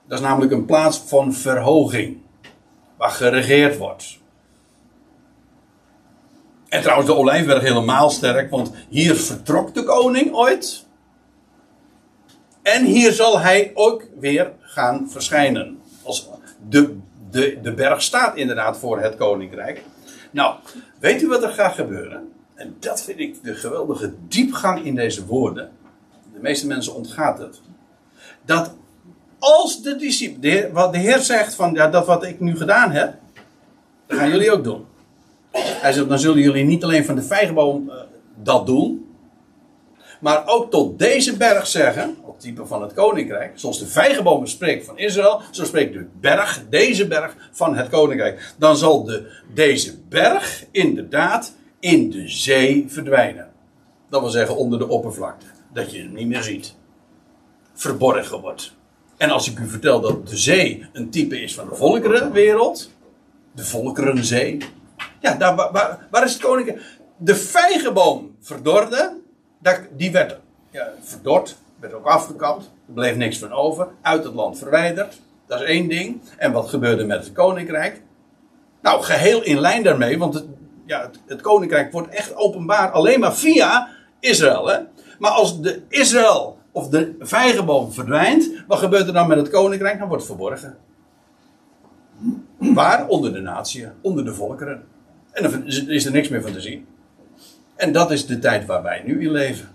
Dat 0.07 0.19
is 0.19 0.25
namelijk 0.25 0.53
een 0.53 0.65
plaats 0.65 0.99
van 0.99 1.35
verhoging. 1.35 2.19
Waar 2.97 3.11
geregeerd 3.11 3.79
wordt. 3.79 4.19
En 6.69 6.81
trouwens, 6.83 7.09
de 7.09 7.17
Olijfberg 7.17 7.63
helemaal 7.63 8.11
sterk, 8.11 8.51
want 8.51 8.73
hier 8.89 9.15
vertrok 9.15 9.75
de 9.75 9.85
koning 9.85 10.33
ooit. 10.33 10.87
En 12.63 12.85
hier 12.85 13.13
zal 13.13 13.41
hij 13.41 13.71
ook 13.75 14.09
weer 14.19 14.53
gaan 14.61 15.11
verschijnen. 15.11 15.79
Als 16.05 16.29
de, 16.69 16.97
de, 17.31 17.59
de 17.63 17.75
berg 17.75 18.03
staat 18.03 18.37
inderdaad 18.37 18.79
voor 18.79 19.01
het 19.01 19.17
koninkrijk. 19.17 19.83
Nou, 20.31 20.55
weet 20.99 21.23
u 21.23 21.29
wat 21.29 21.43
er 21.43 21.51
gaat 21.51 21.75
gebeuren? 21.75 22.33
En 22.55 22.77
dat 22.79 23.03
vind 23.03 23.19
ik 23.19 23.43
de 23.43 23.55
geweldige 23.55 24.15
diepgang 24.29 24.85
in 24.85 24.95
deze 24.95 25.27
woorden. 25.27 25.71
De 26.33 26.41
meeste 26.41 26.67
mensen 26.67 26.95
ontgaat 26.95 27.39
het. 27.39 27.61
Dat 28.45 28.75
als 29.39 29.83
de 29.83 29.97
discipelen, 29.97 30.73
wat 30.73 30.93
de 30.93 30.99
Heer 30.99 31.19
zegt 31.19 31.55
van 31.55 31.75
ja, 31.75 31.89
dat 31.89 32.07
wat 32.07 32.25
ik 32.25 32.41
nu 32.41 32.57
gedaan 32.57 32.91
heb, 32.91 33.15
dat 34.07 34.19
gaan 34.19 34.31
jullie 34.31 34.53
ook 34.53 34.65
doen. 34.65 34.85
Hij 35.53 35.93
zegt, 35.93 36.09
dan 36.09 36.19
zullen 36.19 36.43
jullie 36.43 36.65
niet 36.65 36.85
alleen 36.85 37.05
van 37.05 37.15
de 37.15 37.23
vijgenboom 37.23 37.91
eh, 37.91 37.97
dat 38.43 38.67
doen, 38.67 39.15
maar 40.21 40.47
ook 40.47 40.71
tot 40.71 40.99
deze 40.99 41.37
berg 41.37 41.67
zeggen, 41.67 42.17
type 42.45 42.67
van 42.67 42.83
het 42.83 42.93
koninkrijk, 42.93 43.53
zoals 43.55 43.79
de 43.79 43.87
vijgenboom 43.87 44.47
spreekt 44.47 44.87
van 44.87 44.99
Israël, 44.99 45.41
zo 45.51 45.65
spreekt 45.65 45.93
de 45.93 46.07
berg, 46.21 46.65
deze 46.71 47.07
berg 47.07 47.37
van 47.53 47.77
het 47.77 47.89
koninkrijk. 47.89 48.55
Dan 48.59 48.77
zal 48.77 49.05
de, 49.05 49.31
deze 49.55 49.99
berg 50.09 50.65
inderdaad 50.71 51.55
in 51.81 52.11
de 52.11 52.29
zee 52.29 52.85
verdwijnen. 52.89 53.51
Dat 54.09 54.21
wil 54.21 54.31
zeggen 54.31 54.57
onder 54.57 54.79
de 54.79 54.89
oppervlakte, 54.89 55.47
dat 55.73 55.93
je 55.93 55.99
hem 55.99 56.13
niet 56.13 56.27
meer 56.27 56.43
ziet. 56.43 56.75
Verborgen 57.75 58.41
wordt. 58.41 58.75
En 59.17 59.31
als 59.31 59.51
ik 59.51 59.59
u 59.59 59.69
vertel 59.69 60.01
dat 60.01 60.29
de 60.29 60.37
zee 60.37 60.87
een 60.93 61.11
type 61.11 61.41
is 61.43 61.55
van 61.55 61.69
de 61.69 61.75
volkerenwereld, 61.75 62.91
de 63.53 63.65
volkerenzee, 63.65 64.59
ja, 65.21 65.35
daar, 65.35 65.55
waar- 66.11 66.25
is 66.25 66.33
het 66.33 66.43
koninkrijk? 66.43 66.83
De 67.17 67.35
vijgenboom 67.35 68.37
verdorde, 68.41 69.21
die 69.97 70.11
werd 70.13 70.39
ja, 70.71 70.93
verdord, 71.01 71.57
werd 71.85 71.97
ook 71.97 72.07
afgekapt, 72.07 72.64
er 72.87 72.93
bleef 72.95 73.16
niks 73.16 73.39
van 73.39 73.53
over, 73.53 73.89
uit 74.03 74.24
het 74.24 74.35
land 74.35 74.59
verwijderd. 74.59 75.20
Dat 75.47 75.61
is 75.61 75.66
één 75.66 75.89
ding. 75.89 76.20
En 76.37 76.53
wat 76.53 76.68
gebeurde 76.68 77.05
met 77.05 77.24
het 77.24 77.32
koninkrijk? 77.32 78.03
Nou, 78.82 79.03
geheel 79.03 79.43
in 79.43 79.59
lijn 79.59 79.82
daarmee, 79.82 80.18
want 80.18 80.35
het- 80.35 80.47
ja, 80.87 81.01
het, 81.03 81.20
het 81.26 81.41
koninkrijk 81.41 81.93
wordt 81.93 82.09
echt 82.09 82.37
openbaar 82.37 82.91
alleen 82.91 83.20
maar 83.20 83.35
via 83.35 83.89
Israël. 84.20 84.66
Hè? 84.68 84.78
Maar 85.18 85.30
als 85.30 85.61
de 85.61 85.82
Israël 85.89 86.59
of 86.72 86.89
de 86.89 87.14
vijgenboom 87.18 87.93
verdwijnt, 87.93 88.51
wat 88.66 88.78
gebeurt 88.78 89.07
er 89.07 89.12
dan 89.12 89.28
met 89.28 89.39
het 89.39 89.51
koninkrijk? 89.51 89.99
Dan 89.99 90.09
wordt 90.09 90.22
het 90.22 90.32
verborgen. 90.32 90.76
Waar? 92.59 93.07
Onder 93.09 93.32
de 93.32 93.41
natie, 93.41 93.87
onder 94.01 94.24
de 94.24 94.35
volkeren. 94.35 94.85
En 95.32 95.43
dan 95.43 95.66
is 95.66 96.05
er 96.05 96.12
niks 96.12 96.28
meer 96.28 96.43
van 96.43 96.53
te 96.53 96.61
zien. 96.61 96.87
En 97.76 97.93
dat 97.93 98.11
is 98.11 98.26
de 98.26 98.39
tijd 98.39 98.66
waar 98.66 98.82
wij 98.82 99.03
nu 99.05 99.22
in 99.22 99.30
leven. 99.30 99.68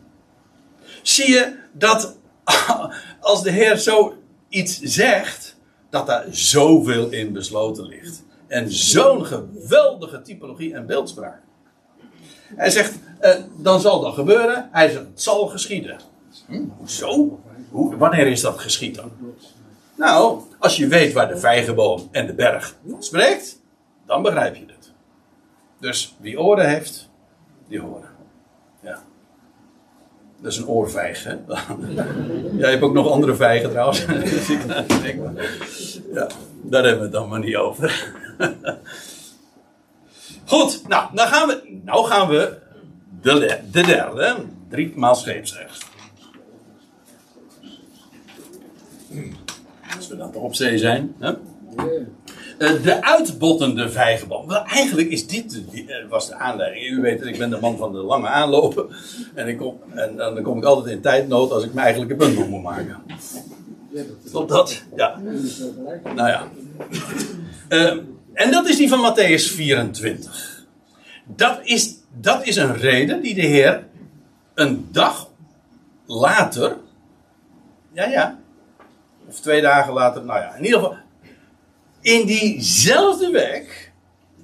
Zie 1.09 1.29
je 1.29 1.55
dat 1.71 2.17
als 3.19 3.43
de 3.43 3.51
Heer 3.51 3.77
zo 3.77 4.13
iets 4.49 4.79
zegt, 4.81 5.55
dat 5.89 6.07
daar 6.07 6.25
zoveel 6.29 7.09
in 7.09 7.33
besloten 7.33 7.85
ligt. 7.85 8.23
En 8.47 8.71
zo'n 8.71 9.25
geweldige 9.25 10.21
typologie 10.21 10.73
en 10.73 10.85
beeldspraak. 10.85 11.41
Hij 12.55 12.69
zegt, 12.69 12.93
eh, 13.19 13.35
dan 13.57 13.81
zal 13.81 14.01
dat 14.01 14.13
gebeuren. 14.13 14.69
Hij 14.71 14.89
zegt, 14.89 15.05
het 15.05 15.21
zal 15.21 15.47
geschieden. 15.47 15.99
Hm, 16.47 16.65
hoezo? 16.77 17.39
Hoe, 17.69 17.97
wanneer 17.97 18.27
is 18.27 18.41
dat 18.41 18.59
geschied 18.59 18.95
dan? 18.95 19.11
Nou, 19.95 20.41
als 20.59 20.77
je 20.77 20.87
weet 20.87 21.13
waar 21.13 21.27
de 21.27 21.37
vijgenboom 21.37 22.07
en 22.11 22.27
de 22.27 22.33
berg 22.33 22.75
spreekt, 22.99 23.61
dan 24.05 24.21
begrijp 24.21 24.55
je 24.55 24.65
het. 24.67 24.91
Dus 25.79 26.15
wie 26.19 26.39
oren 26.39 26.69
heeft, 26.69 27.09
die 27.67 27.79
horen. 27.79 28.08
Dat 30.41 30.51
is 30.51 30.57
een 30.57 30.67
oorvijg, 30.67 31.23
hè? 31.23 31.35
Jij 32.59 32.69
hebt 32.69 32.83
ook 32.83 32.93
nog 32.93 33.11
andere 33.11 33.35
vijgen 33.35 33.69
trouwens. 33.69 34.05
ja, 36.13 36.27
daar 36.61 36.83
hebben 36.83 36.97
we 36.97 37.03
het 37.03 37.11
dan 37.11 37.29
maar 37.29 37.39
niet 37.39 37.55
over. 37.55 38.13
Goed, 40.45 40.87
nou, 40.87 41.09
dan 41.13 41.27
gaan 41.27 41.47
we, 41.47 41.79
nou 41.85 42.05
gaan 42.05 42.29
we 42.29 42.57
de, 43.21 43.57
de 43.71 43.81
derde, 43.81 44.35
drie 44.69 44.93
maal 44.95 45.15
scheepsrecht. 45.15 45.85
Als 49.95 50.07
we 50.07 50.17
dan 50.17 50.31
toch 50.31 50.43
op 50.43 50.55
zee 50.55 50.77
zijn. 50.77 51.15
Hè? 51.19 51.33
Eh, 52.59 52.83
de 52.83 53.03
uitbottende 53.03 53.89
vijgenboom. 53.89 54.47
Wel, 54.47 54.63
eigenlijk 54.63 55.09
is 55.09 55.27
dit 55.27 55.61
eh, 55.73 55.95
was 56.09 56.27
de 56.27 56.35
aanleiding. 56.35 56.85
U 56.85 57.01
weet, 57.01 57.25
ik 57.25 57.37
ben 57.37 57.49
de 57.49 57.59
man 57.59 57.77
van 57.77 57.91
de 57.91 57.97
lange 57.97 58.27
aanlopen. 58.27 58.89
En, 59.33 59.47
ik 59.47 59.61
en, 59.95 60.15
dan 60.15 60.41
kom 60.41 60.57
ik 60.57 60.63
altijd 60.63 60.95
in 60.95 61.01
tijdnood 61.01 61.51
als 61.51 61.63
ik 61.63 61.73
mijn 61.73 61.85
eigenlijke 61.85 62.15
punt 62.15 62.37
nog 62.37 62.47
moet 62.47 62.63
maken. 62.63 62.97
Klopt 64.31 64.49
dat? 64.49 64.83
Ja. 64.95 65.19
Nou 66.15 66.27
ja. 66.27 66.47
Uh, 67.69 67.91
en 68.33 68.51
dat 68.51 68.67
is 68.67 68.77
die 68.77 68.89
van 68.89 69.13
Matthäus 69.13 69.53
24. 69.53 70.65
Dat 71.25 71.59
is, 71.63 71.95
dat 72.21 72.47
is 72.47 72.55
een 72.55 72.75
reden 72.75 73.21
die 73.21 73.35
de 73.35 73.41
Heer 73.41 73.87
een 74.53 74.87
dag 74.91 75.29
later. 76.05 76.77
Ja, 77.91 78.05
ja. 78.05 78.39
Of 79.27 79.39
twee 79.39 79.61
dagen 79.61 79.93
later. 79.93 80.25
Nou 80.25 80.39
ja, 80.39 80.55
in 80.55 80.63
ieder 80.63 80.79
geval 80.79 80.97
in 82.01 82.25
diezelfde 82.25 83.31
week, 83.31 83.91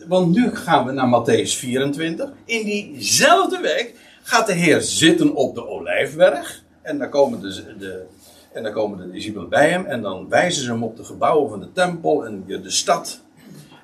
want 0.08 0.36
nu 0.36 0.56
gaan 0.56 0.86
we 0.86 0.92
naar 0.92 1.24
Matthäus 1.24 1.58
24. 1.58 2.30
In 2.46 2.64
diezelfde 2.66 3.60
week 3.60 3.96
gaat 4.24 4.48
de 4.48 4.54
Heer 4.54 4.82
zitten 4.82 5.36
op 5.36 5.56
de 5.56 5.68
olijfberg. 5.68 6.64
En 6.82 6.98
dan 6.98 7.10
komen 7.10 7.42
de, 7.42 7.76
de, 7.78 8.06
en 8.54 8.64
dan 8.64 8.72
komen 8.72 8.98
de 8.98 9.12
discipelen 9.12 9.50
bij 9.50 9.70
hem. 9.70 9.86
En 9.86 10.02
dan 10.02 10.30
wijzen 10.30 10.64
ze 10.64 10.72
hem 10.72 10.84
op 10.84 10.98
de 10.98 11.04
gebouwen 11.04 11.50
van 11.50 11.60
de 11.60 11.72
tempel 11.72 12.26
en 12.26 12.44
de, 12.48 12.70
stad. 12.70 13.22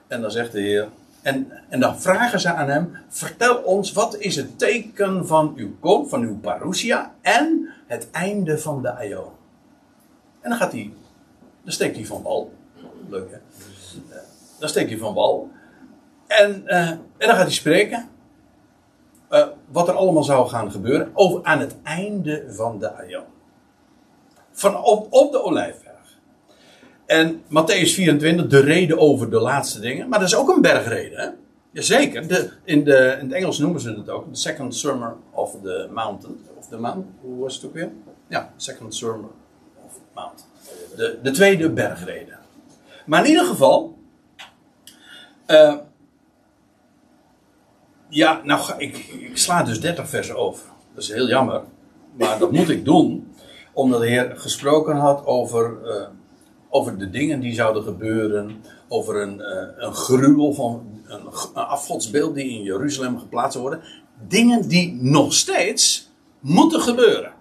En 0.07 0.21
dan 0.21 0.31
zegt 0.31 0.51
de 0.51 0.61
Heer. 0.61 0.87
En, 1.21 1.51
en 1.69 1.79
dan 1.79 2.01
vragen 2.01 2.39
ze 2.39 2.53
aan 2.53 2.69
hem: 2.69 2.97
Vertel 3.09 3.55
ons, 3.55 3.91
wat 3.91 4.17
is 4.17 4.35
het 4.35 4.59
teken 4.59 5.27
van 5.27 5.53
uw 5.55 5.75
kom, 5.79 6.07
van 6.07 6.21
uw 6.21 6.39
parousia. 6.39 7.13
en 7.21 7.73
het 7.87 8.11
einde 8.11 8.57
van 8.57 8.81
de 8.81 8.95
Aion? 8.95 9.29
En 10.41 10.49
dan 10.49 10.59
gaat 10.59 10.71
hij. 10.71 10.93
Dan 11.63 11.73
steekt 11.73 11.95
hij 11.95 12.05
van 12.05 12.21
wal. 12.21 12.51
Leuk 13.09 13.31
hè? 13.31 13.37
Dan 14.61 14.69
steekt 14.69 14.89
hij 14.89 14.99
van 14.99 15.13
wal. 15.13 15.49
En, 16.27 16.63
uh, 16.65 16.89
en 16.89 17.01
dan 17.17 17.29
gaat 17.29 17.41
hij 17.41 17.51
spreken. 17.51 18.09
Uh, 19.29 19.47
wat 19.71 19.87
er 19.87 19.93
allemaal 19.93 20.23
zou 20.23 20.49
gaan 20.49 20.71
gebeuren. 20.71 21.11
Over, 21.13 21.43
aan 21.43 21.59
het 21.59 21.75
einde 21.83 22.45
van 22.49 22.79
de 22.79 22.93
Aion. 22.95 23.23
Van 24.51 24.83
op, 24.83 25.07
op 25.09 25.31
de 25.31 25.43
Olijfberg. 25.43 26.19
En 27.05 27.41
Matthäus 27.43 27.93
24, 27.93 28.47
de 28.47 28.59
reden 28.59 28.99
over 28.99 29.29
de 29.29 29.39
laatste 29.39 29.79
dingen. 29.79 30.09
Maar 30.09 30.19
dat 30.19 30.27
is 30.27 30.35
ook 30.35 30.49
een 30.49 30.61
bergreden. 30.61 31.19
Hè? 31.19 31.29
Jazeker. 31.71 32.27
De, 32.27 32.49
in, 32.63 32.83
de, 32.83 33.17
in 33.19 33.25
het 33.25 33.33
Engels 33.33 33.59
noemen 33.59 33.81
ze 33.81 33.89
het 33.89 34.09
ook. 34.09 34.33
The 34.33 34.39
second 34.39 34.75
sermon 34.75 35.13
of 35.31 35.55
the 35.63 35.89
mountain. 35.93 36.39
Of 36.57 36.67
the 36.67 36.77
mount. 36.77 37.05
Hoe 37.21 37.39
was 37.39 37.55
het 37.55 37.65
ook 37.65 37.73
weer? 37.73 37.91
Ja, 38.27 38.53
second 38.55 38.95
sermon 38.95 39.31
of 39.85 39.99
mount. 40.13 40.47
De, 40.95 41.19
de 41.23 41.31
tweede 41.31 41.69
bergreden. 41.69 42.39
Maar 43.05 43.23
in 43.23 43.29
ieder 43.29 43.45
geval. 43.45 43.99
Uh, 45.51 45.75
ja, 48.09 48.41
nou, 48.43 48.71
ik, 48.77 48.97
ik 48.97 49.37
sla 49.37 49.63
dus 49.63 49.81
30 49.81 50.09
versen 50.09 50.35
over. 50.37 50.65
Dat 50.93 51.03
is 51.03 51.09
heel 51.09 51.27
jammer. 51.27 51.61
Maar 52.17 52.39
dat 52.39 52.51
moet 52.51 52.69
ik 52.69 52.85
doen. 52.85 53.33
Omdat 53.73 54.01
de 54.01 54.07
Heer 54.07 54.33
gesproken 54.35 54.95
had 54.95 55.25
over, 55.25 55.77
uh, 55.85 56.07
over 56.69 56.97
de 56.97 57.09
dingen 57.09 57.39
die 57.39 57.53
zouden 57.53 57.83
gebeuren. 57.83 58.63
Over 58.87 59.21
een, 59.21 59.39
uh, 59.39 59.85
een 59.85 59.93
gruwel 59.93 60.53
van 60.53 61.01
een, 61.05 61.25
een 61.25 61.65
afgodsbeeld 61.65 62.35
die 62.35 62.49
in 62.49 62.63
Jeruzalem 62.63 63.19
geplaatst 63.19 63.59
worden. 63.59 63.81
Dingen 64.27 64.67
die 64.67 64.93
nog 65.01 65.33
steeds 65.33 66.09
moeten 66.39 66.81
gebeuren. 66.81 67.33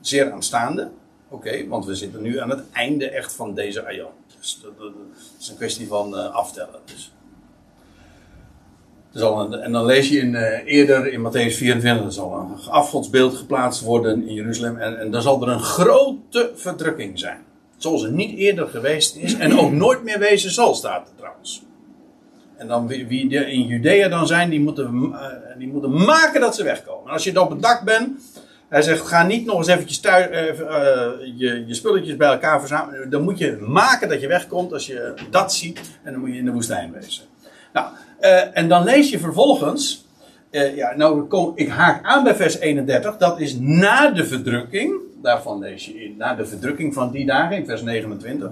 Zeer 0.00 0.32
aanstaande. 0.32 0.90
Oké, 1.28 1.66
want 1.68 1.86
we 1.86 1.94
zitten 1.94 2.22
nu 2.22 2.38
aan 2.38 2.50
het 2.50 2.62
einde 2.72 3.10
echt 3.10 3.32
van 3.32 3.54
deze 3.54 3.86
aion. 3.86 4.10
Dus 4.38 4.60
dat, 4.62 4.92
is 5.38 5.48
een 5.48 5.56
kwestie 5.56 5.86
van 5.86 6.14
uh, 6.14 6.34
aftellen. 6.34 6.80
Dus. 6.84 7.12
Een, 9.12 9.52
en 9.52 9.72
dan 9.72 9.84
lees 9.84 10.08
je 10.08 10.18
in, 10.18 10.32
uh, 10.32 10.66
eerder 10.66 11.06
in 11.12 11.20
Matthäus 11.20 11.56
24, 11.56 12.04
er 12.04 12.12
zal 12.12 12.34
een 12.34 12.70
afgodsbeeld 12.70 13.34
geplaatst 13.34 13.80
worden 13.82 14.28
in 14.28 14.34
Jeruzalem. 14.34 14.76
En, 14.76 14.98
en 15.00 15.10
dan 15.10 15.22
zal 15.22 15.42
er 15.42 15.48
een 15.48 15.60
grote 15.60 16.52
verdrukking 16.54 17.18
zijn. 17.18 17.38
Zoals 17.76 18.02
er 18.02 18.12
niet 18.12 18.38
eerder 18.38 18.68
geweest 18.68 19.16
is 19.16 19.34
en 19.34 19.58
ook 19.58 19.72
nooit 19.72 20.02
meer 20.02 20.18
wezen 20.18 20.50
zal, 20.50 20.74
staat 20.74 21.08
er 21.08 21.14
trouwens. 21.16 21.62
En 22.56 22.68
dan 22.68 22.86
wie, 22.86 23.06
wie 23.06 23.46
in 23.46 23.66
Judea 23.66 24.08
dan 24.08 24.26
zijn, 24.26 24.50
die 24.50 24.60
moeten, 24.60 25.10
uh, 25.12 25.26
die 25.58 25.68
moeten 25.68 26.04
maken 26.04 26.40
dat 26.40 26.54
ze 26.54 26.64
wegkomen. 26.64 27.06
En 27.06 27.12
als 27.12 27.24
je 27.24 27.40
op 27.40 27.50
het 27.50 27.62
dak 27.62 27.82
bent, 27.84 28.20
hij 28.68 28.82
zegt, 28.82 29.06
ga 29.06 29.26
niet 29.26 29.46
nog 29.46 29.56
eens 29.56 29.66
eventjes 29.66 30.00
uh, 30.04 30.12
uh, 30.12 31.06
je, 31.36 31.64
je 31.66 31.74
spulletjes 31.74 32.16
bij 32.16 32.28
elkaar 32.28 32.58
verzamelen. 32.58 33.10
Dan 33.10 33.22
moet 33.22 33.38
je 33.38 33.56
maken 33.60 34.08
dat 34.08 34.20
je 34.20 34.26
wegkomt 34.26 34.72
als 34.72 34.86
je 34.86 35.14
dat 35.30 35.54
ziet. 35.54 35.80
En 36.02 36.12
dan 36.12 36.20
moet 36.20 36.30
je 36.30 36.38
in 36.38 36.44
de 36.44 36.52
woestijn 36.52 36.92
wezen. 36.92 37.24
Nou, 37.72 37.86
uh, 38.20 38.58
en 38.58 38.68
dan 38.68 38.84
lees 38.84 39.10
je 39.10 39.18
vervolgens. 39.18 40.06
ja, 40.50 40.96
nou, 40.96 41.52
ik 41.54 41.68
haak 41.68 42.04
aan 42.04 42.24
bij 42.24 42.34
vers 42.34 42.58
31. 42.58 43.16
Dat 43.16 43.40
is 43.40 43.56
na 43.58 44.10
de 44.10 44.24
verdrukking. 44.24 44.94
Daarvan 45.22 45.58
lees 45.58 45.86
je 45.86 46.04
in. 46.04 46.16
Na 46.16 46.34
de 46.34 46.46
verdrukking 46.46 46.94
van 46.94 47.10
die 47.10 47.26
dagen, 47.26 47.56
in 47.56 47.66
vers 47.66 47.82
29. 47.82 48.48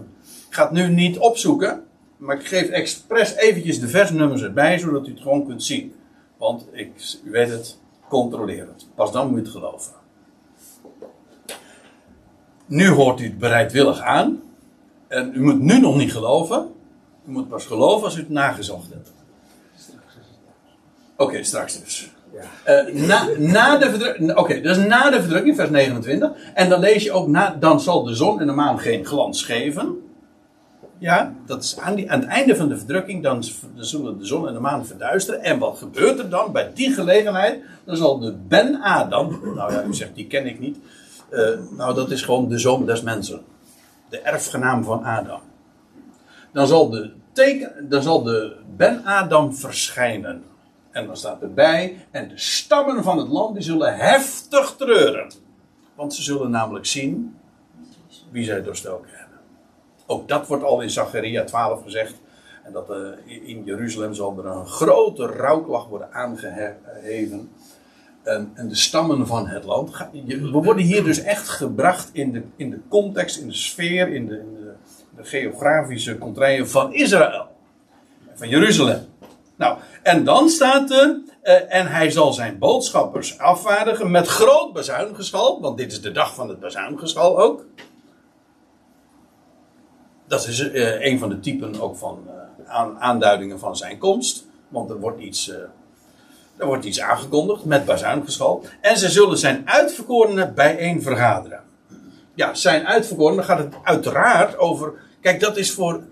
Ik 0.48 0.54
ga 0.54 0.62
het 0.62 0.72
nu 0.72 0.88
niet 0.88 1.18
opzoeken. 1.18 1.82
Maar 2.16 2.36
ik 2.36 2.46
geef 2.46 2.68
expres 2.68 3.36
eventjes 3.36 3.80
de 3.80 3.88
versnummers 3.88 4.42
erbij, 4.42 4.78
zodat 4.78 5.06
u 5.06 5.10
het 5.10 5.20
gewoon 5.20 5.46
kunt 5.46 5.62
zien. 5.62 5.94
Want 6.36 6.66
ik, 6.72 6.90
u 7.24 7.30
weet 7.30 7.50
het, 7.50 7.78
controleer 8.08 8.66
het. 8.66 8.86
Pas 8.94 9.12
dan 9.12 9.26
moet 9.26 9.38
je 9.38 9.44
het 9.44 9.52
geloven. 9.52 10.01
Nu 12.72 12.88
hoort 12.88 13.20
u 13.20 13.24
het 13.24 13.38
bereidwillig 13.38 14.00
aan. 14.00 14.40
En 15.08 15.32
u 15.34 15.42
moet 15.42 15.60
nu 15.60 15.80
nog 15.80 15.96
niet 15.96 16.12
geloven. 16.12 16.68
U 17.28 17.30
moet 17.30 17.48
pas 17.48 17.66
geloven 17.66 18.04
als 18.04 18.16
u 18.16 18.18
het 18.18 18.30
nagezocht 18.30 18.90
hebt. 18.90 19.12
Oké, 21.16 21.22
okay, 21.22 21.42
straks 21.42 21.80
dus. 21.80 22.10
Ja. 22.32 22.84
Uh, 22.84 23.06
na, 23.06 23.28
na, 23.38 23.76
de 23.76 23.90
verdrukking. 23.90 24.30
Oké, 24.30 24.40
okay, 24.40 24.60
dus 24.60 24.76
na 24.76 25.10
de 25.10 25.20
verdrukking, 25.20 25.56
vers 25.56 25.70
29. 25.70 26.30
En 26.54 26.68
dan 26.68 26.80
lees 26.80 27.02
je 27.02 27.12
ook, 27.12 27.28
na, 27.28 27.56
dan 27.60 27.80
zal 27.80 28.02
de 28.02 28.14
zon 28.14 28.40
en 28.40 28.46
de 28.46 28.52
maan 28.52 28.78
geen 28.78 29.06
glans 29.06 29.44
geven. 29.44 29.96
Ja, 30.98 31.34
dat 31.46 31.62
is 31.62 31.78
aan, 31.78 31.94
die, 31.94 32.10
aan 32.10 32.20
het 32.20 32.28
einde 32.28 32.56
van 32.56 32.68
de 32.68 32.76
verdrukking, 32.76 33.22
dan, 33.22 33.44
dan 33.74 33.84
zullen 33.84 34.18
de 34.18 34.26
zon 34.26 34.48
en 34.48 34.54
de 34.54 34.60
maan 34.60 34.86
verduisteren. 34.86 35.42
En 35.42 35.58
wat 35.58 35.78
gebeurt 35.78 36.18
er 36.18 36.30
dan 36.30 36.52
bij 36.52 36.70
die 36.74 36.92
gelegenheid? 36.92 37.60
Dan 37.84 37.96
zal 37.96 38.18
de 38.18 38.34
Ben-Adam, 38.48 39.40
nou 39.54 39.72
ja, 39.72 39.84
u 39.84 39.94
zegt 39.94 40.14
die 40.14 40.26
ken 40.26 40.46
ik 40.46 40.60
niet. 40.60 40.78
Uh, 41.32 41.58
nou, 41.76 41.94
dat 41.94 42.10
is 42.10 42.22
gewoon 42.22 42.48
de 42.48 42.58
zoon 42.58 42.86
des 42.86 43.02
mensen. 43.02 43.44
De 44.08 44.18
erfgenaam 44.18 44.84
van 44.84 45.04
Adam. 45.04 45.40
Dan 46.52 46.66
zal 46.66 46.90
de, 46.90 47.12
teken, 47.32 47.88
dan 47.88 48.02
zal 48.02 48.22
de 48.22 48.56
Ben-Adam 48.76 49.54
verschijnen. 49.54 50.44
En 50.90 51.06
dan 51.06 51.16
staat 51.16 51.42
erbij, 51.42 52.06
en 52.10 52.28
de 52.28 52.38
stammen 52.38 53.02
van 53.02 53.18
het 53.18 53.28
land 53.28 53.54
die 53.54 53.62
zullen 53.62 53.96
heftig 53.96 54.74
treuren. 54.76 55.32
Want 55.94 56.14
ze 56.14 56.22
zullen 56.22 56.50
namelijk 56.50 56.86
zien 56.86 57.36
wie 58.30 58.44
zij 58.44 58.62
doorstoken 58.62 59.10
hebben. 59.10 59.38
Ook 60.06 60.28
dat 60.28 60.46
wordt 60.46 60.64
al 60.64 60.80
in 60.80 60.90
Zacharia 60.90 61.44
12 61.44 61.82
gezegd. 61.82 62.14
En 62.62 62.72
dat 62.72 62.90
uh, 62.90 63.46
in 63.48 63.64
Jeruzalem 63.64 64.14
zal 64.14 64.38
er 64.38 64.46
een 64.46 64.66
grote 64.66 65.26
rouwklacht 65.26 65.88
worden 65.88 66.12
aangeheven. 66.12 67.50
En, 68.22 68.50
en, 68.54 68.68
de 68.68 68.74
stammen 68.74 69.26
van 69.26 69.46
het 69.46 69.64
land. 69.64 69.90
We 70.12 70.50
worden 70.50 70.84
hier 70.84 71.04
dus 71.04 71.18
echt 71.18 71.48
gebracht 71.48 72.10
in 72.12 72.32
de, 72.32 72.42
in 72.56 72.70
de 72.70 72.80
context, 72.88 73.38
in 73.38 73.46
de 73.46 73.54
sfeer, 73.54 74.08
in 74.08 74.26
de, 74.26 74.38
in 74.38 74.54
de, 74.54 74.72
de 75.16 75.24
geografische 75.24 76.18
contraien 76.18 76.68
van 76.68 76.94
Israël. 76.94 77.46
Van 78.34 78.48
Jeruzalem. 78.48 79.06
Nou, 79.56 79.78
en 80.02 80.24
dan 80.24 80.48
staat 80.48 80.90
er. 80.90 81.20
Uh, 81.42 81.74
en 81.74 81.86
hij 81.86 82.10
zal 82.10 82.32
zijn 82.32 82.58
boodschappers 82.58 83.38
afvaardigen 83.38 84.10
met 84.10 84.26
groot 84.26 84.72
bazuingeschal. 84.72 85.60
Want 85.60 85.78
dit 85.78 85.92
is 85.92 86.00
de 86.00 86.12
dag 86.12 86.34
van 86.34 86.48
het 86.48 86.60
bazuingeschal 86.60 87.38
ook. 87.38 87.66
Dat 90.26 90.46
is 90.46 90.60
uh, 90.60 91.04
een 91.04 91.18
van 91.18 91.28
de 91.28 91.40
typen 91.40 91.80
ook 91.80 91.96
van 91.96 92.22
uh, 92.26 92.32
aan, 92.70 92.98
aanduidingen 92.98 93.58
van 93.58 93.76
zijn 93.76 93.98
komst. 93.98 94.46
Want 94.68 94.90
er 94.90 95.00
wordt 95.00 95.20
iets, 95.20 95.52
er 96.62 96.68
wordt 96.68 96.84
iets 96.84 97.00
aangekondigd 97.00 97.64
met 97.64 97.84
bazuingeschal. 97.84 98.64
En 98.80 98.98
ze 98.98 99.10
zullen 99.10 99.38
zijn 99.38 99.62
uitverkorenen 99.64 100.54
bijeen 100.54 101.02
vergaderen. 101.02 101.60
Ja, 102.34 102.54
zijn 102.54 102.86
uitverkorenen, 102.86 103.44
gaat 103.44 103.58
het 103.58 103.74
uiteraard 103.82 104.58
over. 104.58 104.92
Kijk, 105.20 105.40
dat 105.40 105.56
is 105.56 105.72
voor 105.72 106.02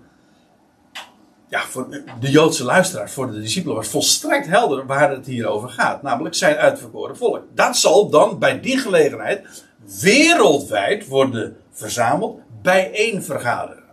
ja, 1.49 1.61
voor 1.61 1.89
de 2.19 2.31
Joodse 2.31 2.63
luisteraars, 2.63 3.11
voor 3.11 3.31
de 3.31 3.41
discipelen, 3.41 3.75
was 3.75 3.87
volstrekt 3.87 4.47
helder 4.47 4.85
waar 4.85 5.11
het 5.11 5.25
hier 5.25 5.47
over 5.47 5.69
gaat. 5.69 6.01
Namelijk 6.01 6.35
zijn 6.35 6.55
uitverkoren 6.55 7.17
volk. 7.17 7.43
Dat 7.53 7.77
zal 7.77 8.09
dan 8.09 8.39
bij 8.39 8.59
die 8.59 8.77
gelegenheid 8.77 9.63
wereldwijd 10.01 11.07
worden 11.07 11.57
verzameld, 11.71 12.39
bijeen 12.61 13.23
vergaderen. 13.23 13.83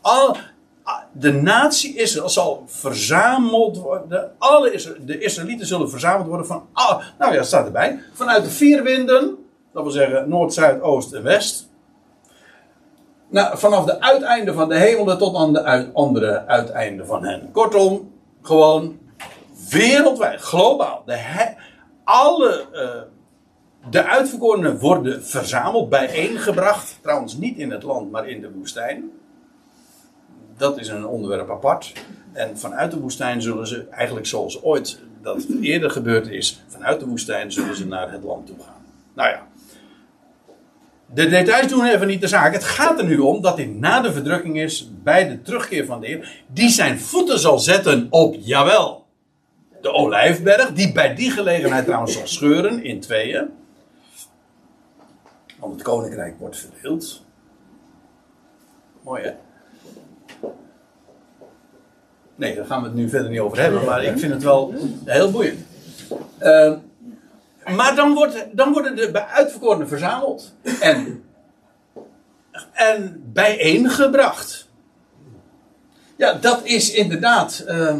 Al, 0.00 0.36
de 1.12 1.32
natie 1.32 1.96
Israël 1.96 2.28
zal 2.28 2.62
verzameld 2.66 3.76
worden. 3.76 4.32
Alle 4.38 4.96
de 5.04 5.18
Israëlieten 5.18 5.66
zullen 5.66 5.90
verzameld 5.90 6.26
worden 6.26 6.46
van. 6.46 6.66
nou 7.18 7.34
ja, 7.34 7.42
staat 7.42 7.66
erbij. 7.66 7.98
Vanuit 8.12 8.44
de 8.44 8.50
vier 8.50 8.82
winden. 8.82 9.36
Dat 9.72 9.82
wil 9.82 9.92
zeggen 9.92 10.28
Noord, 10.28 10.52
Zuid, 10.52 10.82
Oost 10.82 11.12
en 11.12 11.22
West 11.22 11.70
nou, 13.32 13.58
vanaf 13.58 13.84
de 13.84 14.00
uiteinden 14.00 14.54
van 14.54 14.68
de 14.68 14.76
hemel 14.76 15.16
tot 15.16 15.36
aan 15.36 15.52
de 15.52 15.90
andere 15.92 16.46
uiteinden 16.46 17.06
van 17.06 17.24
hen. 17.24 17.50
Kortom, 17.52 18.12
gewoon 18.42 18.98
wereldwijd, 19.70 20.40
globaal. 20.40 21.02
De 21.06 21.54
alle 22.04 22.66
uh, 22.72 23.90
de 23.90 24.04
uitverkorenen 24.04 24.78
worden 24.78 25.24
verzameld, 25.24 25.88
bijeengebracht. 25.88 26.98
Trouwens, 27.02 27.36
niet 27.36 27.58
in 27.58 27.70
het 27.70 27.82
land, 27.82 28.10
maar 28.10 28.28
in 28.28 28.40
de 28.40 28.52
woestijn. 28.52 29.10
Dat 30.56 30.78
is 30.78 30.88
een 30.88 31.06
onderwerp 31.06 31.50
apart. 31.50 31.92
En 32.32 32.58
vanuit 32.58 32.90
de 32.90 33.00
woestijn 33.00 33.42
zullen 33.42 33.66
ze, 33.66 33.86
eigenlijk 33.90 34.26
zoals 34.26 34.62
ooit 34.62 35.00
dat 35.22 35.46
eerder 35.60 35.90
gebeurd 35.90 36.26
is, 36.26 36.62
vanuit 36.66 37.00
de 37.00 37.06
woestijn 37.06 37.52
zullen 37.52 37.76
ze 37.76 37.86
naar 37.86 38.12
het 38.12 38.22
land 38.22 38.46
toe 38.46 38.56
gaan. 38.60 38.84
Nou 39.14 39.28
ja, 39.28 39.46
de 41.14 41.28
details 41.28 41.68
doen 41.68 41.84
even 41.84 42.06
niet 42.06 42.20
de 42.20 42.26
zaak. 42.26 42.52
Het 42.52 42.64
gaat 42.64 42.98
er 42.98 43.04
nu 43.04 43.18
om 43.18 43.42
dat 43.42 43.56
hij 43.56 43.66
na 43.66 44.00
de 44.00 44.12
verdrukking 44.12 44.58
is, 44.58 44.90
bij 45.02 45.28
de 45.28 45.42
terugkeer 45.42 45.86
van 45.86 46.00
de 46.00 46.06
Heer, 46.06 46.42
die 46.46 46.68
zijn 46.68 47.00
voeten 47.00 47.38
zal 47.38 47.58
zetten 47.58 48.06
op, 48.10 48.36
jawel, 48.38 49.06
de 49.80 49.92
olijfberg, 49.92 50.72
die 50.72 50.92
bij 50.92 51.14
die 51.14 51.30
gelegenheid 51.30 51.84
trouwens 51.84 52.12
zal 52.12 52.26
scheuren 52.26 52.84
in 52.84 53.00
tweeën. 53.00 53.48
Want 55.58 55.72
het 55.72 55.82
koninkrijk 55.82 56.38
wordt 56.38 56.56
verdeeld. 56.56 57.24
Mooi 59.02 59.22
hè? 59.22 59.32
Nee, 62.34 62.54
daar 62.54 62.66
gaan 62.66 62.80
we 62.80 62.86
het 62.86 62.96
nu 62.96 63.08
verder 63.08 63.30
niet 63.30 63.40
over 63.40 63.60
hebben, 63.60 63.84
maar 63.84 64.04
ik 64.04 64.18
vind 64.18 64.32
het 64.32 64.42
wel 64.42 64.74
heel 65.04 65.30
boeiend. 65.30 65.66
Uh, 66.40 66.72
maar 67.76 67.94
dan, 67.94 68.14
wordt, 68.14 68.46
dan 68.52 68.72
worden 68.72 68.96
de 68.96 69.26
uitverkorenen 69.26 69.88
verzameld. 69.88 70.52
En, 70.80 71.24
en 72.72 73.22
bijeengebracht. 73.32 74.68
Ja, 76.16 76.32
dat 76.32 76.60
is 76.64 76.92
inderdaad 76.92 77.64
uh, 77.68 77.96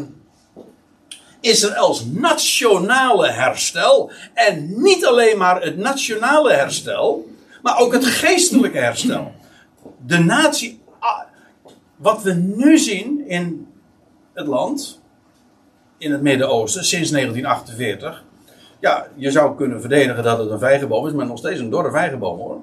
Israëls 1.39 2.05
nationale 2.05 3.31
herstel. 3.31 4.11
En 4.33 4.81
niet 4.81 5.05
alleen 5.05 5.37
maar 5.37 5.61
het 5.61 5.77
nationale 5.77 6.53
herstel, 6.53 7.29
maar 7.61 7.77
ook 7.77 7.93
het 7.93 8.05
geestelijke 8.05 8.77
herstel. 8.77 9.31
De 10.05 10.17
natie, 10.17 10.81
wat 11.95 12.21
we 12.21 12.33
nu 12.33 12.77
zien 12.77 13.27
in 13.27 13.72
het 14.33 14.47
land, 14.47 15.01
in 15.97 16.11
het 16.11 16.21
Midden-Oosten, 16.21 16.85
sinds 16.85 17.09
1948 17.09 18.23
ja, 18.83 19.07
je 19.15 19.31
zou 19.31 19.55
kunnen 19.55 19.79
verdedigen 19.79 20.23
dat 20.23 20.37
het 20.37 20.49
een 20.49 20.59
vijgenboom 20.59 21.07
is, 21.07 21.13
maar 21.13 21.25
nog 21.25 21.37
steeds 21.37 21.59
een 21.59 21.69
dorre 21.69 21.91
vijgenboom 21.91 22.37
hoor. 22.37 22.61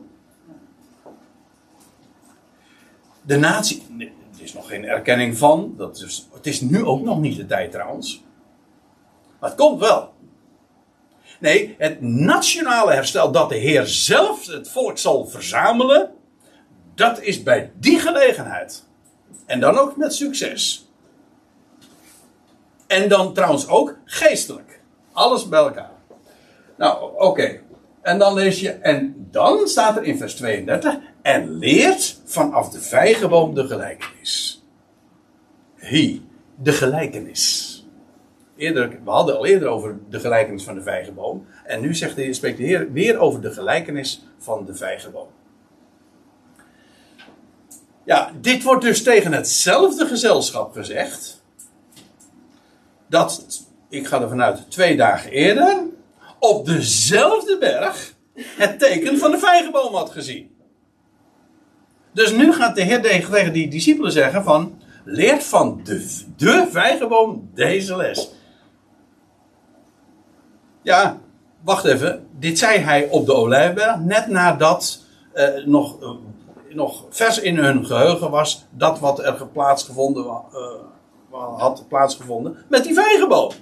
De 3.23 3.37
natie, 3.37 3.83
er 4.37 4.43
is 4.43 4.53
nog 4.53 4.69
geen 4.69 4.85
erkenning 4.85 5.39
van. 5.39 5.75
Dat 5.77 5.97
is, 5.97 6.29
het 6.33 6.47
is 6.47 6.61
nu 6.61 6.85
ook 6.85 7.03
nog 7.03 7.21
niet 7.21 7.37
de 7.37 7.47
tijd 7.47 7.73
trouwens. 7.73 8.25
Maar 9.39 9.51
het 9.51 9.59
komt 9.59 9.81
wel. 9.81 10.13
Nee, 11.39 11.75
het 11.79 12.01
nationale 12.01 12.93
herstel 12.93 13.33
dat 13.33 13.49
de 13.49 13.57
Heer 13.57 13.87
zelf 13.87 14.47
het 14.47 14.71
volk 14.71 14.99
zal 14.99 15.27
verzamelen, 15.27 16.11
dat 16.95 17.21
is 17.21 17.43
bij 17.43 17.73
die 17.75 17.99
gelegenheid. 17.99 18.87
En 19.47 19.61
dan 19.61 19.79
ook 19.79 19.97
met 19.97 20.15
succes. 20.15 20.90
En 22.91 23.09
dan 23.09 23.35
trouwens 23.35 23.69
ook 23.69 23.97
geestelijk. 24.05 24.81
Alles 25.13 25.49
bij 25.49 25.59
elkaar. 25.59 25.91
Nou, 26.77 27.13
oké. 27.17 27.61
En 28.03 28.19
dan 28.19 28.35
lees 28.35 28.61
je, 28.61 28.71
en 28.71 29.29
dan 29.31 29.69
staat 29.69 29.97
er 29.97 30.03
in 30.03 30.19
vers 30.19 30.35
32, 30.35 30.97
en 31.23 31.59
leert 31.59 32.21
vanaf 32.25 32.69
de 32.69 32.81
vijgenboom 32.81 33.55
de 33.55 33.67
gelijkenis. 33.67 34.65
Hi, 35.77 36.21
de 36.55 36.73
gelijkenis. 36.73 37.69
Eerder, 38.57 38.89
we 39.05 39.11
hadden 39.11 39.37
al 39.37 39.47
eerder 39.47 39.69
over 39.69 39.99
de 40.09 40.21
gelijkenis 40.21 40.65
van 40.65 40.75
de 40.75 40.83
vijgenboom. 40.83 41.47
En 41.65 41.81
nu 41.81 41.95
zegt 41.95 42.17
de, 42.17 42.33
spreekt 42.33 42.59
de 42.59 42.65
Heer 42.65 42.93
weer 42.93 43.19
over 43.19 43.41
de 43.41 43.53
gelijkenis 43.53 44.27
van 44.39 44.65
de 44.65 44.75
vijgenboom. 44.75 45.29
Ja, 48.05 48.33
dit 48.41 48.63
wordt 48.63 48.83
dus 48.83 49.03
tegen 49.03 49.33
hetzelfde 49.33 50.07
gezelschap 50.07 50.73
gezegd. 50.73 51.40
Dat, 53.11 53.63
ik 53.89 54.07
ga 54.07 54.21
er 54.21 54.29
vanuit 54.29 54.71
twee 54.71 54.97
dagen 54.97 55.31
eerder, 55.31 55.83
op 56.39 56.67
dezelfde 56.67 57.59
berg 57.59 58.15
het 58.35 58.79
teken 58.79 59.19
van 59.19 59.31
de 59.31 59.39
vijgenboom 59.39 59.95
had 59.95 60.11
gezien. 60.11 60.51
Dus 62.13 62.33
nu 62.33 62.53
gaat 62.53 62.77
de 62.77 62.83
Heer 62.83 63.03
tegen 63.03 63.53
die 63.53 63.69
discipelen 63.69 64.13
zeggen 64.13 64.45
van, 64.45 64.79
leert 65.05 65.45
van 65.45 65.81
de, 65.85 66.23
de 66.37 66.69
vijgenboom 66.71 67.51
deze 67.55 67.97
les. 67.97 68.31
Ja, 70.83 71.19
wacht 71.65 71.85
even. 71.85 72.27
Dit 72.39 72.59
zei 72.59 72.79
hij 72.79 73.09
op 73.09 73.27
de 73.27 73.35
Olijfberg, 73.35 73.99
net 73.99 74.27
nadat 74.27 75.01
uh, 75.35 75.65
nog, 75.65 76.03
uh, 76.03 76.11
nog 76.69 77.05
vers 77.11 77.41
in 77.41 77.57
hun 77.57 77.87
geheugen 77.87 78.31
was 78.31 78.67
dat 78.71 78.99
wat 78.99 79.19
er 79.19 79.47
plaatsgevonden 79.47 80.25
uh, 80.25 80.41
had 81.31 81.85
plaatsgevonden 81.89 82.57
met 82.69 82.85
die 82.85 82.95
vijgenboom. 82.95 83.53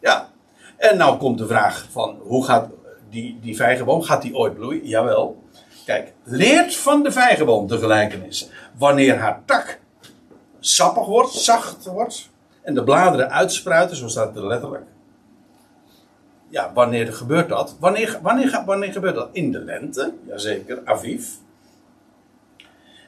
Ja, 0.00 0.28
en 0.76 0.96
nou 0.96 1.18
komt 1.18 1.38
de 1.38 1.46
vraag 1.46 1.86
van 1.90 2.18
hoe 2.22 2.44
gaat 2.44 2.68
die, 3.10 3.38
die 3.40 3.56
vijgenboom, 3.56 4.02
gaat 4.02 4.22
die 4.22 4.36
ooit 4.36 4.54
bloeien? 4.54 4.86
Jawel. 4.86 5.42
Kijk, 5.84 6.12
leert 6.22 6.76
van 6.76 7.02
de 7.02 7.12
vijgenboom 7.12 7.66
de 7.66 7.78
gelijkenis. 7.78 8.50
Wanneer 8.78 9.18
haar 9.18 9.42
tak 9.44 9.80
sappig 10.60 11.06
wordt, 11.06 11.32
zacht 11.32 11.86
wordt 11.86 12.30
en 12.62 12.74
de 12.74 12.84
bladeren 12.84 13.30
uitspruiten, 13.30 13.96
zo 13.96 14.08
staat 14.08 14.34
het 14.34 14.44
letterlijk. 14.44 14.84
Ja, 16.48 16.72
wanneer 16.74 17.12
gebeurt 17.12 17.48
dat? 17.48 17.76
Wanneer, 17.80 18.18
wanneer, 18.22 18.62
wanneer 18.66 18.92
gebeurt 18.92 19.14
dat? 19.14 19.28
In 19.32 19.52
de 19.52 19.60
lente, 19.60 20.14
jazeker, 20.26 20.80
aviv. 20.84 21.28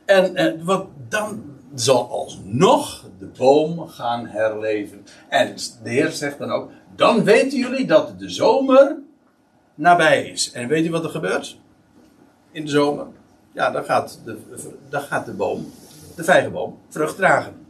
En 0.04 0.36
eh, 0.36 0.52
wat 0.62 0.86
dan 1.08 1.44
zal 1.80 2.10
alsnog 2.10 3.04
de 3.18 3.26
boom 3.38 3.88
gaan 3.88 4.26
herleven. 4.26 5.04
En 5.28 5.54
de 5.82 5.90
Heer 5.90 6.10
zegt 6.10 6.38
dan 6.38 6.50
ook: 6.50 6.70
dan 6.96 7.24
weten 7.24 7.58
jullie 7.58 7.86
dat 7.86 8.18
de 8.18 8.30
zomer 8.30 8.96
nabij 9.74 10.26
is. 10.26 10.52
En 10.52 10.68
weet 10.68 10.84
je 10.84 10.90
wat 10.90 11.04
er 11.04 11.10
gebeurt? 11.10 11.58
In 12.50 12.64
de 12.64 12.70
zomer? 12.70 13.06
Ja, 13.52 13.70
dan 13.70 13.84
gaat 13.84 14.20
de, 14.24 14.38
dan 14.88 15.00
gaat 15.00 15.26
de 15.26 15.32
boom, 15.32 15.72
de 16.16 16.24
vijgenboom, 16.24 16.78
vrucht 16.88 17.16
dragen. 17.16 17.64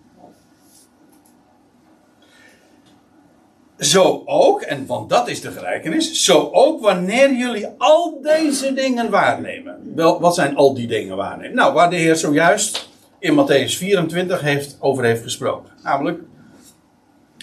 Zo 3.78 4.22
ook, 4.24 4.62
en 4.62 4.86
want 4.86 5.10
dat 5.10 5.28
is 5.28 5.40
de 5.40 5.50
gelijkenis, 5.50 6.24
zo 6.24 6.48
ook 6.52 6.80
wanneer 6.80 7.32
jullie 7.32 7.68
al 7.78 8.20
deze 8.22 8.72
dingen 8.72 9.10
waarnemen. 9.10 9.92
Wel, 9.94 10.20
wat 10.20 10.34
zijn 10.34 10.56
al 10.56 10.74
die 10.74 10.86
dingen 10.86 11.16
waarnemen? 11.16 11.56
Nou, 11.56 11.74
waar 11.74 11.90
de 11.90 11.96
Heer 11.96 12.16
zojuist 12.16 12.88
in 13.18 13.34
Matthäus 13.34 13.76
24 13.76 14.40
heeft, 14.40 14.76
over 14.80 15.04
heeft 15.04 15.22
gesproken. 15.22 15.72
Namelijk 15.82 16.20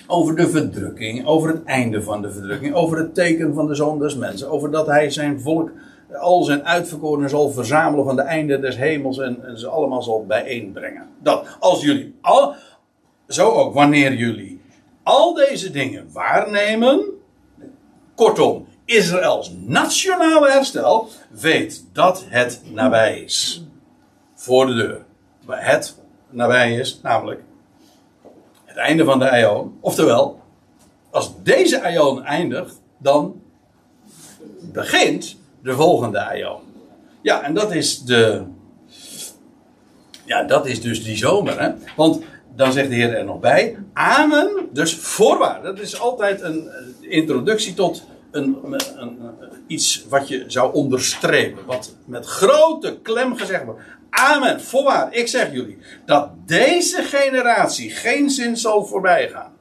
over 0.08 0.36
de 0.36 0.50
verdrukking, 0.50 1.26
over 1.26 1.50
het 1.50 1.64
einde 1.64 2.04
van 2.04 2.22
de 2.22 2.32
verdrukking, 2.32 2.74
over 2.74 2.98
het 2.98 3.16
teken 3.16 3.54
van 3.54 3.68
de 3.68 3.76
zoon 3.76 4.00
des 4.00 4.16
mensen, 4.16 4.50
over 4.50 4.72
dat 4.72 4.88
hij 4.88 5.10
zijn 5.10 5.42
volk, 5.42 5.72
al 6.14 6.44
zijn 6.44 6.66
uitverkorenen 6.66 7.30
zal 7.30 7.50
verzamelen 7.50 8.06
van 8.06 8.16
de 8.16 8.22
einde 8.22 8.60
des 8.60 8.78
hemels 8.78 9.20
en, 9.20 9.46
en 9.46 9.60
ze 9.60 9.68
allemaal 9.68 10.02
zal 10.02 10.26
bijeenbrengen. 10.26 11.08
Dat 11.20 11.58
als 11.60 11.82
jullie 11.82 12.16
al, 12.22 12.56
zo 13.28 13.50
ook 13.50 13.74
wanneer 13.74 14.14
jullie 14.14 14.62
al 15.04 15.34
deze 15.34 15.72
dingen 15.72 16.08
waarnemen, 16.12 17.04
kortom, 18.16 18.66
Israëls 18.86 19.52
nationale 19.66 20.52
herstel, 20.52 21.08
weet 21.30 21.86
dat 21.94 22.26
het 22.28 22.62
nabij 22.72 23.20
is. 23.20 23.64
Voor 24.36 24.66
de 24.66 24.74
deur. 24.74 25.03
Het 25.48 25.96
nabij 26.30 26.76
is, 26.76 27.00
namelijk 27.04 27.41
het 28.66 28.78
einde 28.78 29.04
van 29.04 29.20
de 29.20 29.30
Aion. 29.30 29.78
Oftewel, 29.80 30.41
als 31.10 31.32
deze 31.44 31.84
Aion 31.84 32.24
eindigt, 32.24 32.82
dan 32.98 33.41
begint 34.62 35.38
de 35.62 35.74
volgende 35.74 36.26
Aion. 36.26 36.62
Ja, 37.22 37.41
en 37.41 37.54
dat 37.54 37.74
is 37.74 38.02
de. 38.02 38.44
Ja, 40.26 40.44
dat 40.44 40.66
is 40.66 40.82
dus 40.82 41.04
die 41.04 41.18
zomer. 41.18 41.62
Hè? 41.62 41.72
Want 41.96 42.22
dan 42.56 42.72
zegt 42.72 42.89
de 42.89 42.96
Heer 42.96 43.14
er 43.14 43.26
nog 43.26 43.39
bij. 43.39 43.78
Amen, 43.94 44.70
dus 44.72 44.96
voorwaar. 44.96 45.62
Dat 45.62 45.80
is 45.80 46.00
altijd 46.00 46.41
een 46.41 46.70
introductie 47.00 47.74
tot 47.74 48.04
een, 48.32 48.58
een, 48.64 48.82
een, 48.98 49.20
iets 49.68 50.06
wat 50.10 50.28
je 50.28 50.44
zou 50.48 50.74
onderstrepen. 50.74 51.66
Wat 51.66 51.96
met 52.06 52.26
grote 52.26 53.00
klem 53.02 53.36
gezegd 53.36 53.66
wordt. 53.66 53.82
Amen, 54.14 54.61
voorwaar, 54.61 55.14
ik 55.14 55.28
zeg 55.28 55.51
jullie. 55.51 55.78
Dat 56.05 56.47
deze 56.47 57.03
generatie 57.03 57.91
geen 57.91 58.30
zin 58.30 58.57
zal 58.57 58.86
voorbijgaan. 58.86 59.53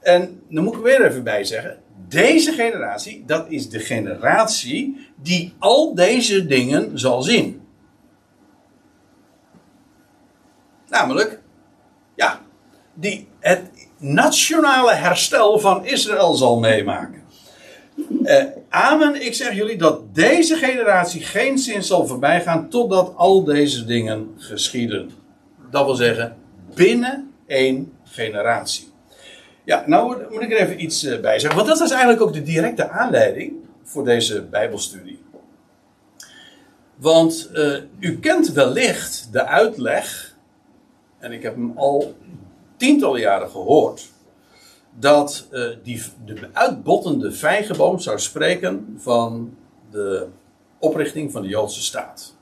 En 0.00 0.42
dan 0.48 0.64
moet 0.64 0.72
ik 0.72 0.78
er 0.78 0.84
weer 0.84 1.06
even 1.06 1.24
bij 1.24 1.44
zeggen. 1.44 1.78
Deze 2.08 2.52
generatie, 2.52 3.24
dat 3.26 3.46
is 3.48 3.68
de 3.68 3.78
generatie 3.78 5.08
die 5.16 5.54
al 5.58 5.94
deze 5.94 6.46
dingen 6.46 6.98
zal 6.98 7.22
zien. 7.22 7.62
Namelijk, 10.88 11.40
ja, 12.14 12.40
die 12.94 13.28
het 13.38 13.70
nationale 13.98 14.94
herstel 14.94 15.58
van 15.58 15.86
Israël 15.86 16.34
zal 16.34 16.58
meemaken. 16.58 17.22
Uh, 18.22 18.44
amen, 18.70 19.24
ik 19.24 19.34
zeg 19.34 19.54
jullie 19.54 19.76
dat 19.76 20.14
deze 20.14 20.56
generatie 20.56 21.20
geen 21.20 21.58
zin 21.58 21.82
zal 21.82 22.06
voorbijgaan 22.06 22.68
totdat 22.68 23.12
al 23.16 23.44
deze 23.44 23.84
dingen 23.84 24.34
geschieden. 24.36 25.10
Dat 25.70 25.84
wil 25.84 25.94
zeggen, 25.94 26.36
binnen 26.74 27.32
één 27.46 27.92
generatie. 28.04 28.88
Ja, 29.64 29.84
nou 29.86 30.22
moet 30.30 30.42
ik 30.42 30.52
er 30.52 30.58
even 30.58 30.82
iets 30.82 31.04
uh, 31.04 31.20
bij 31.20 31.38
zeggen, 31.38 31.58
want 31.58 31.70
dat 31.70 31.78
was 31.78 31.90
eigenlijk 31.90 32.22
ook 32.22 32.32
de 32.32 32.42
directe 32.42 32.88
aanleiding 32.88 33.52
voor 33.82 34.04
deze 34.04 34.42
Bijbelstudie. 34.42 35.22
Want 36.96 37.50
uh, 37.54 37.76
u 37.98 38.18
kent 38.18 38.52
wellicht 38.52 39.28
de 39.32 39.46
uitleg, 39.46 40.36
en 41.18 41.32
ik 41.32 41.42
heb 41.42 41.54
hem 41.54 41.72
al 41.76 42.14
tientallen 42.76 43.20
jaren 43.20 43.50
gehoord 43.50 44.08
dat 44.98 45.48
uh, 45.52 45.68
die, 45.82 46.02
de 46.24 46.48
uitbottende 46.52 47.32
vijgenboom 47.32 47.98
zou 47.98 48.18
spreken 48.18 48.94
van 48.98 49.56
de 49.90 50.26
oprichting 50.78 51.32
van 51.32 51.42
de 51.42 51.48
Joodse 51.48 51.82
staat. 51.82 52.36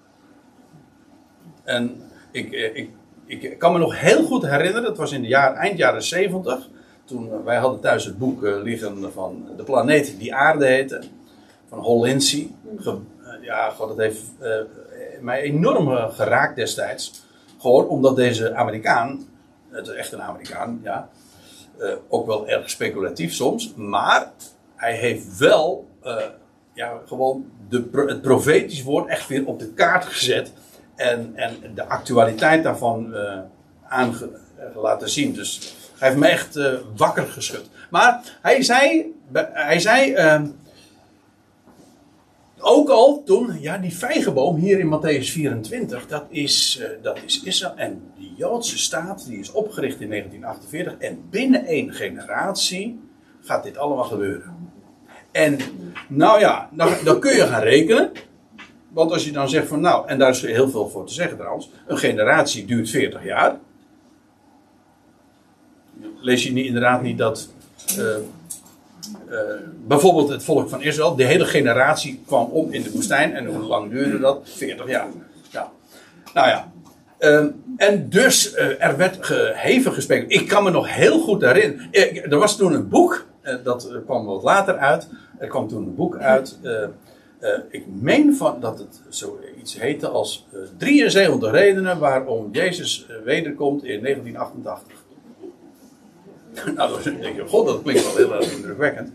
En 1.65 2.03
ik, 2.31 2.53
eh, 2.53 2.77
ik, 2.77 2.91
ik 3.27 3.59
kan 3.59 3.73
me 3.73 3.79
nog 3.79 4.01
heel 4.01 4.25
goed 4.25 4.43
herinneren, 4.43 4.83
dat 4.83 4.97
was 4.97 5.13
in 5.13 5.23
de 5.23 5.29
jaar, 5.29 5.55
eind 5.55 5.79
jaren 5.79 6.03
70, 6.03 6.69
toen 7.05 7.45
wij 7.45 7.57
hadden 7.57 7.81
thuis 7.81 8.05
het 8.05 8.19
boek 8.19 8.43
uh, 8.43 8.63
liggen 8.63 9.13
van 9.13 9.49
de 9.57 9.63
planeet 9.63 10.19
die 10.19 10.35
aarde 10.35 10.67
heette, 10.67 11.03
van 11.69 11.79
Hollinsi. 11.79 12.55
ja, 13.43 13.71
God, 13.71 13.89
dat 13.89 13.99
heeft 13.99 14.23
mij 15.21 15.41
enorm 15.41 16.11
geraakt 16.11 16.57
destijds. 16.57 17.27
Gewoon 17.59 17.89
omdat 17.89 18.17
deze 18.17 18.55
Amerikaan 18.55 19.27
het 19.71 19.87
is 19.87 19.95
echt 19.95 20.13
een 20.13 20.23
Amerikaan, 20.23 20.81
ja. 20.83 21.09
Uh, 21.79 21.93
ook 22.09 22.27
wel 22.27 22.49
erg 22.49 22.71
speculatief 22.71 23.35
soms. 23.35 23.73
Maar 23.77 24.33
hij 24.75 24.95
heeft 24.95 25.39
wel 25.39 25.89
uh, 26.05 26.17
ja, 26.75 27.01
gewoon 27.07 27.51
de, 27.69 28.05
het 28.07 28.23
profetisch 28.23 28.83
woord 28.83 29.09
echt 29.09 29.29
weer 29.29 29.47
op 29.47 29.59
de 29.59 29.73
kaart 29.73 30.05
gezet. 30.05 30.53
En, 30.95 31.33
en 31.35 31.57
de 31.75 31.89
actualiteit 31.89 32.63
daarvan 32.63 33.15
uh, 33.15 34.11
laten 34.75 35.11
zien. 35.11 35.33
Dus 35.33 35.75
hij 35.99 36.09
heeft 36.09 36.21
me 36.21 36.29
echt 36.29 36.59
wakker 36.97 37.27
geschud. 37.27 37.69
Maar 37.91 38.39
hij 38.43 38.63
zei, 38.63 39.15
hij 39.53 39.79
zei 39.79 40.13
ehm, 40.13 40.47
ook 42.61 42.89
al 42.89 43.23
toen, 43.25 43.61
ja, 43.61 43.79
die 43.79 43.97
vijgenboom 43.97 44.57
hier 44.57 44.79
in 44.79 44.99
Matthäus 44.99 45.31
24, 45.31 46.07
dat 46.07 46.25
is, 46.29 46.79
uh, 46.81 46.87
dat 47.03 47.19
is 47.27 47.43
Israël. 47.43 47.77
En 47.77 48.03
die 48.17 48.35
Joodse 48.37 48.79
staat, 48.79 49.27
die 49.27 49.39
is 49.39 49.53
opgericht 49.53 50.01
in 50.01 50.09
1948. 50.09 51.09
En 51.09 51.23
binnen 51.31 51.65
één 51.65 51.93
generatie 51.93 53.01
gaat 53.41 53.63
dit 53.63 53.77
allemaal 53.79 54.05
gebeuren. 54.05 54.71
En, 55.31 55.59
nou 56.09 56.41
ja, 56.41 56.69
dan, 56.73 56.93
dan 57.05 57.21
kun 57.21 57.35
je 57.35 57.47
gaan 57.47 57.63
rekenen. 57.63 58.13
Want 58.89 59.13
als 59.13 59.25
je 59.25 59.33
dan 59.33 59.49
zegt 59.49 59.67
van, 59.67 59.81
nou, 59.81 60.09
en 60.09 60.19
daar 60.19 60.31
is 60.31 60.43
heel 60.43 60.71
veel 60.71 60.89
voor 60.89 61.07
te 61.07 61.15
zeggen 61.15 61.37
trouwens. 61.37 61.71
Een 61.87 61.99
generatie 61.99 62.65
duurt 62.65 62.91
40 62.91 63.25
jaar. 63.25 63.59
Lees 66.21 66.43
je 66.43 66.53
niet, 66.53 66.67
inderdaad 66.67 67.03
niet 67.03 67.19
dat. 67.19 67.49
Uh, 67.99 68.17
uh, 69.31 69.39
bijvoorbeeld 69.87 70.29
het 70.29 70.45
volk 70.45 70.69
van 70.69 70.83
Israël, 70.83 71.17
de 71.17 71.25
hele 71.25 71.45
generatie 71.45 72.23
kwam 72.27 72.49
om 72.51 72.73
in 72.73 72.83
de 72.83 72.91
woestijn. 72.91 73.35
En 73.35 73.47
hoe 73.47 73.59
lang 73.63 73.91
duurde 73.91 74.19
dat? 74.19 74.41
40 74.45 74.89
jaar. 74.89 75.07
Ja. 75.51 75.71
Nou 76.35 76.49
ja. 76.49 76.73
Uh, 77.21 77.45
en 77.77 78.09
dus 78.09 78.55
uh, 78.55 78.85
er 78.85 78.97
werd 78.97 79.29
hevig 79.55 79.95
gesproken. 79.95 80.29
Ik 80.29 80.49
kan 80.49 80.65
me 80.65 80.71
nog 80.71 80.95
heel 80.95 81.21
goed 81.21 81.43
herinneren. 81.43 81.91
er 82.31 82.39
was 82.39 82.57
toen 82.57 82.73
een 82.73 82.89
boek, 82.89 83.27
dat 83.65 83.91
kwam 84.05 84.25
wat 84.25 84.43
later 84.43 84.77
uit. 84.77 85.09
Er 85.39 85.49
kwam 85.49 85.69
toen 85.69 85.83
een 85.83 85.95
boek 85.95 86.17
uit. 86.17 86.59
ik 87.71 87.85
meen 88.01 88.37
van 88.37 88.61
dat 88.61 88.79
het 88.79 89.01
zoiets 89.09 89.81
heette 89.81 90.09
als 90.09 90.47
73 90.77 91.51
redenen 91.51 91.99
waarom 91.99 92.49
Jezus 92.53 93.07
wederkomt 93.25 93.85
in 93.85 94.03
1988. 94.03 94.98
nou, 96.77 97.03
dan 97.05 97.17
denk 97.21 97.37
je, 97.37 97.47
god, 97.47 97.67
dat 97.67 97.83
klinkt 97.83 98.05
wel 98.05 98.17
heel 98.17 98.35
erg 98.35 98.53
indrukwekkend. 98.53 99.11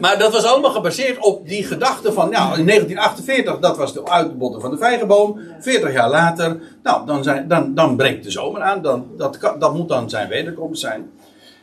Maar 0.00 0.18
dat 0.18 0.32
was 0.32 0.44
allemaal 0.44 0.70
gebaseerd 0.70 1.18
op 1.18 1.48
die 1.48 1.64
gedachte 1.64 2.12
van, 2.12 2.30
nou, 2.30 2.58
in 2.58 2.66
1948, 2.66 3.58
dat 3.58 3.76
was 3.76 3.92
de 3.92 4.08
uitbotten 4.08 4.60
van 4.60 4.70
de 4.70 4.76
vijgenboom. 4.76 5.40
40 5.60 5.92
jaar 5.92 6.10
later, 6.10 6.60
nou, 6.82 7.06
dan, 7.06 7.22
zijn, 7.22 7.48
dan, 7.48 7.74
dan 7.74 7.96
breekt 7.96 8.24
de 8.24 8.30
zomer 8.30 8.62
aan. 8.62 8.82
Dan, 8.82 9.06
dat, 9.16 9.38
dat 9.58 9.74
moet 9.74 9.88
dan 9.88 10.10
zijn 10.10 10.28
wederkomst 10.28 10.80
zijn. 10.80 11.10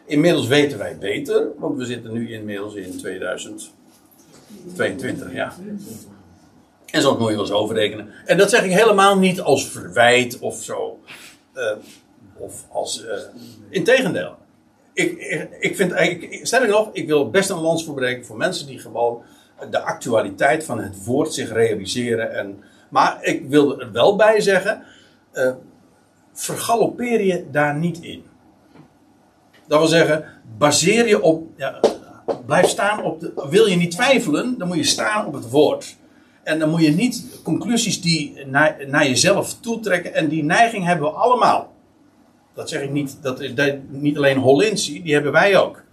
Inmiddels 0.05 0.47
weten 0.47 0.77
wij 0.77 0.97
beter, 0.97 1.47
want 1.57 1.77
we 1.77 1.86
zitten 1.86 2.11
nu 2.11 2.33
inmiddels 2.33 2.73
in 2.73 2.97
2022, 2.97 5.33
ja. 5.33 5.53
En 6.91 7.01
zo 7.01 7.17
moet 7.17 7.27
je 7.27 7.33
wel 7.33 7.43
eens 7.43 7.51
overrekenen. 7.51 8.09
En 8.25 8.38
dat 8.38 8.49
zeg 8.49 8.63
ik 8.63 8.71
helemaal 8.71 9.17
niet 9.17 9.41
als 9.41 9.67
verwijt 9.67 10.39
of 10.39 10.63
zo. 10.63 10.99
Uh, 11.55 11.71
of 12.38 12.65
als. 12.71 13.03
Uh, 13.03 13.11
integendeel. 13.69 14.36
Ik, 14.93 15.19
ik, 15.59 15.75
vind 15.75 15.91
eigenlijk. 15.91 16.45
Stel 16.45 16.63
ik 16.63 16.69
nog, 16.69 16.89
ik 16.91 17.07
wil 17.07 17.29
best 17.29 17.49
een 17.49 17.59
lans 17.59 17.86
voorbreken 17.86 18.25
voor 18.25 18.38
mensen 18.38 18.67
die 18.67 18.79
gewoon 18.79 19.23
de 19.69 19.81
actualiteit 19.81 20.63
van 20.63 20.79
het 20.79 21.05
woord 21.05 21.33
zich 21.33 21.51
realiseren. 21.51 22.36
En, 22.36 22.63
maar 22.89 23.17
ik 23.21 23.45
wil 23.49 23.79
er 23.79 23.91
wel 23.91 24.15
bij 24.15 24.39
zeggen. 24.39 24.83
Uh, 25.33 25.51
je 26.97 27.45
daar 27.51 27.75
niet 27.75 27.99
in. 28.01 28.23
Dat 29.67 29.79
wil 29.79 29.88
zeggen, 29.88 30.25
baseer 30.57 31.07
je 31.07 31.21
op. 31.21 31.43
Ja, 31.57 31.79
blijf 32.45 32.67
staan 32.67 33.03
op 33.03 33.19
de. 33.19 33.47
Wil 33.49 33.65
je 33.65 33.75
niet 33.75 33.91
twijfelen, 33.91 34.57
dan 34.57 34.67
moet 34.67 34.77
je 34.77 34.83
staan 34.83 35.25
op 35.25 35.33
het 35.33 35.49
woord. 35.49 35.95
En 36.43 36.59
dan 36.59 36.69
moet 36.69 36.81
je 36.81 36.91
niet 36.91 37.39
conclusies 37.43 38.01
die 38.01 38.45
naar, 38.45 38.77
naar 38.88 39.07
jezelf 39.07 39.59
toetrekken. 39.59 40.13
En 40.13 40.27
die 40.27 40.43
neiging 40.43 40.86
hebben 40.86 41.09
we 41.09 41.15
allemaal. 41.15 41.74
Dat 42.55 42.69
zeg 42.69 42.81
ik 42.81 42.91
niet, 42.91 43.17
dat 43.21 43.39
is 43.39 43.53
niet 43.87 44.17
alleen 44.17 44.37
Hollinsi, 44.37 45.03
die 45.03 45.13
hebben 45.13 45.31
wij 45.31 45.57
ook. 45.57 45.83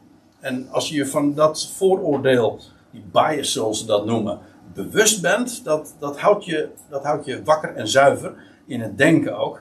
En 0.41 0.69
als 0.71 0.89
je 0.89 1.07
van 1.07 1.35
dat 1.35 1.73
vooroordeel, 1.77 2.61
die 2.91 3.05
bias 3.13 3.53
zoals 3.53 3.79
ze 3.79 3.87
dat 3.87 4.07
noemen, 4.07 4.39
bewust 4.75 5.21
bent, 5.21 5.65
dat, 5.65 5.97
dat, 5.99 6.21
houdt 6.21 6.45
je, 6.45 6.69
dat 6.89 7.03
houdt 7.03 7.25
je 7.25 7.43
wakker 7.43 7.75
en 7.75 7.89
zuiver 7.89 8.35
in 8.67 8.81
het 8.81 8.99
denken 8.99 9.39
ook. 9.39 9.61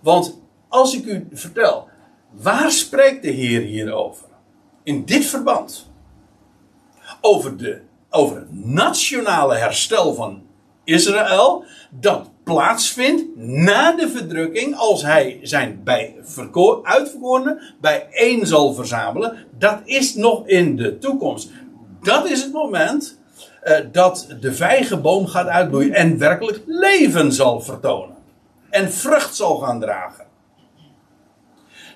Want 0.00 0.40
als 0.68 0.94
ik 0.94 1.04
u 1.04 1.26
vertel, 1.32 1.88
waar 2.30 2.70
spreekt 2.70 3.22
de 3.22 3.30
Heer 3.30 3.60
hier 3.60 3.92
over? 3.92 4.26
In 4.82 5.04
dit 5.04 5.24
verband. 5.24 5.88
Over, 7.20 7.56
de, 7.56 7.80
over 8.10 8.36
het 8.36 8.64
nationale 8.64 9.54
herstel 9.54 10.14
van 10.14 10.42
Israël, 10.84 11.64
dat 11.90 12.30
plaatsvindt 12.50 13.36
na 13.36 13.92
de 13.92 14.08
verdrukking, 14.08 14.76
als 14.76 15.02
hij 15.02 15.38
zijn 15.42 15.80
bij 15.84 16.16
verko- 16.22 16.80
uitverkorenen 16.82 17.74
bijeen 17.80 18.46
zal 18.46 18.74
verzamelen, 18.74 19.46
dat 19.58 19.80
is 19.84 20.14
nog 20.14 20.46
in 20.46 20.76
de 20.76 20.98
toekomst. 20.98 21.50
Dat 22.02 22.30
is 22.30 22.42
het 22.42 22.52
moment 22.52 23.18
eh, 23.62 23.78
dat 23.92 24.26
de 24.40 24.54
vijgenboom 24.54 25.26
gaat 25.26 25.46
uitbloeien 25.46 25.94
en 25.94 26.18
werkelijk 26.18 26.62
leven 26.66 27.32
zal 27.32 27.60
vertonen. 27.60 28.16
En 28.70 28.92
vrucht 28.92 29.36
zal 29.36 29.56
gaan 29.56 29.80
dragen. 29.80 30.26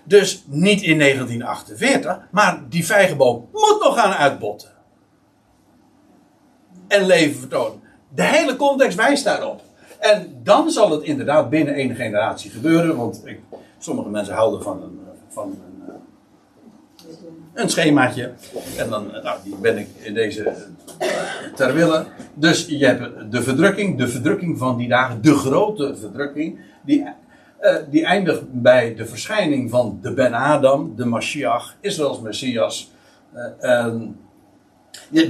Dus 0.05 0.45
niet 0.47 0.83
in 0.83 0.99
1948, 0.99 2.19
maar 2.31 2.63
die 2.69 2.87
vijgenboom 2.87 3.49
moet 3.53 3.81
nog 3.81 3.99
gaan 4.01 4.13
uitbotten. 4.13 4.71
En 6.89 7.07
leven 7.07 7.41
vertonen. 7.41 7.81
De 8.15 8.25
hele 8.25 8.57
context 8.57 8.97
wijst 8.97 9.25
daarop. 9.25 9.63
En 10.13 10.41
dan 10.43 10.71
zal 10.71 10.91
het 10.91 11.03
inderdaad 11.03 11.51
binnen 11.51 11.75
één 11.75 11.95
generatie 11.95 12.51
gebeuren. 12.51 12.97
Want 12.97 13.23
ik, 13.25 13.41
sommige 13.79 14.09
mensen 14.09 14.35
houden 14.35 14.63
van 14.63 14.83
een, 14.83 14.99
van 15.29 15.49
een, 15.49 15.83
eh, 15.89 17.63
een 17.63 17.69
schemaatje. 17.69 18.33
En 18.79 18.89
dan, 18.89 19.15
eh, 19.15 19.25
nou, 19.25 19.39
ben 19.61 19.79
ik 19.79 19.89
in 20.03 20.15
deze 20.15 20.49
eh, 20.99 21.09
ter 21.55 21.75
wille. 21.75 22.05
Dus 22.35 22.67
je 22.67 22.87
hebt 22.87 23.33
de 23.33 23.43
verdrukking, 23.43 23.99
de 23.99 24.09
verdrukking 24.09 24.59
van 24.59 24.77
die 24.77 24.89
dagen, 24.89 25.23
de 25.23 25.35
grote 25.35 25.97
verdrukking. 25.97 26.59
Die, 26.83 27.07
die 27.91 28.05
eindigt 28.05 28.43
bij 28.63 28.95
de 28.95 29.07
verschijning 29.07 29.71
van 29.71 29.99
de 30.03 30.13
Ben 30.13 30.35
Adam, 30.35 30.93
de 30.97 31.05
Mashiach, 31.05 31.77
Israëls 31.81 32.21
Messias. 32.21 32.91
En 33.59 34.17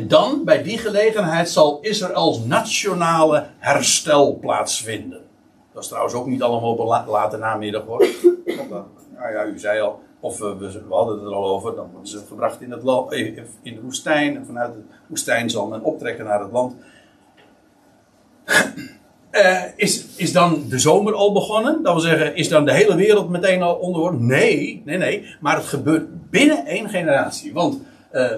dan, 0.07 0.45
bij 0.45 0.63
die 0.63 0.79
gelegenheid, 0.79 1.51
zal 1.51 1.79
Israëls 1.81 2.45
nationale 2.45 3.47
herstel 3.59 4.39
plaatsvinden. 4.41 5.21
Dat 5.73 5.83
is 5.83 5.89
trouwens 5.89 6.15
ook 6.15 6.27
niet 6.27 6.43
allemaal 6.43 6.71
op 6.71 6.79
een 6.79 6.87
la- 6.87 7.05
late 7.09 7.37
namiddag 7.37 7.85
hoor. 7.85 8.07
Nou 9.19 9.33
ja, 9.33 9.45
u 9.45 9.59
zei 9.59 9.81
al, 9.81 10.01
of 10.21 10.39
we, 10.39 10.57
we 10.57 10.95
hadden 10.95 11.15
het 11.19 11.25
er 11.27 11.35
al 11.35 11.49
over, 11.49 11.75
dan 11.75 11.89
worden 11.91 12.09
ze 12.09 12.23
gebracht 12.29 12.61
in, 12.61 12.71
het 12.71 12.83
eh, 13.11 13.43
in 13.63 13.75
de 13.75 13.81
woestijn. 13.83 14.47
Vanuit 14.47 14.73
de 14.73 14.81
woestijn 15.07 15.51
zal 15.51 15.67
men 15.67 15.83
optrekken 15.83 16.25
naar 16.25 16.41
het 16.41 16.53
land. 16.53 16.75
Eh, 19.31 19.63
is, 19.77 20.07
is 20.17 20.33
dan 20.33 20.65
de 20.69 20.79
zomer 20.79 21.15
al 21.15 21.33
begonnen? 21.33 21.83
Dat 21.83 21.93
wil 21.93 22.03
zeggen, 22.03 22.37
is 22.37 22.49
dan 22.49 22.65
de 22.65 22.73
hele 22.73 22.97
wereld 22.97 23.29
meteen 23.29 23.63
al 23.63 23.75
onderworpen? 23.75 24.27
Nee, 24.27 24.83
nee, 24.85 24.97
nee. 24.97 25.37
Maar 25.41 25.57
het 25.57 25.65
gebeurt 25.65 26.31
binnen 26.31 26.67
één 26.67 26.89
generatie. 26.89 27.53
Want 27.53 27.83
eh, 28.11 28.31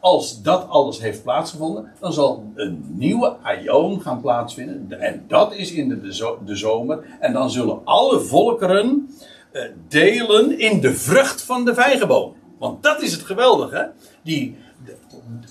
als 0.00 0.42
dat 0.42 0.68
alles 0.68 1.00
heeft 1.00 1.22
plaatsgevonden, 1.22 1.92
dan 2.00 2.12
zal 2.12 2.44
een 2.54 2.84
nieuwe 2.88 3.36
aion 3.42 4.00
gaan 4.00 4.20
plaatsvinden. 4.20 5.00
En 5.00 5.24
dat 5.28 5.54
is 5.54 5.72
in 5.72 5.88
de, 5.88 6.00
de, 6.00 6.14
zo- 6.14 6.38
de 6.44 6.56
zomer. 6.56 7.04
En 7.20 7.32
dan 7.32 7.50
zullen 7.50 7.80
alle 7.84 8.20
volkeren 8.20 9.08
eh, 9.52 9.62
delen 9.88 10.58
in 10.58 10.80
de 10.80 10.94
vrucht 10.94 11.42
van 11.42 11.64
de 11.64 11.74
vijgenboom. 11.74 12.34
Want 12.58 12.82
dat 12.82 13.02
is 13.02 13.12
het 13.12 13.22
geweldige. 13.22 13.92
Die, 14.22 14.56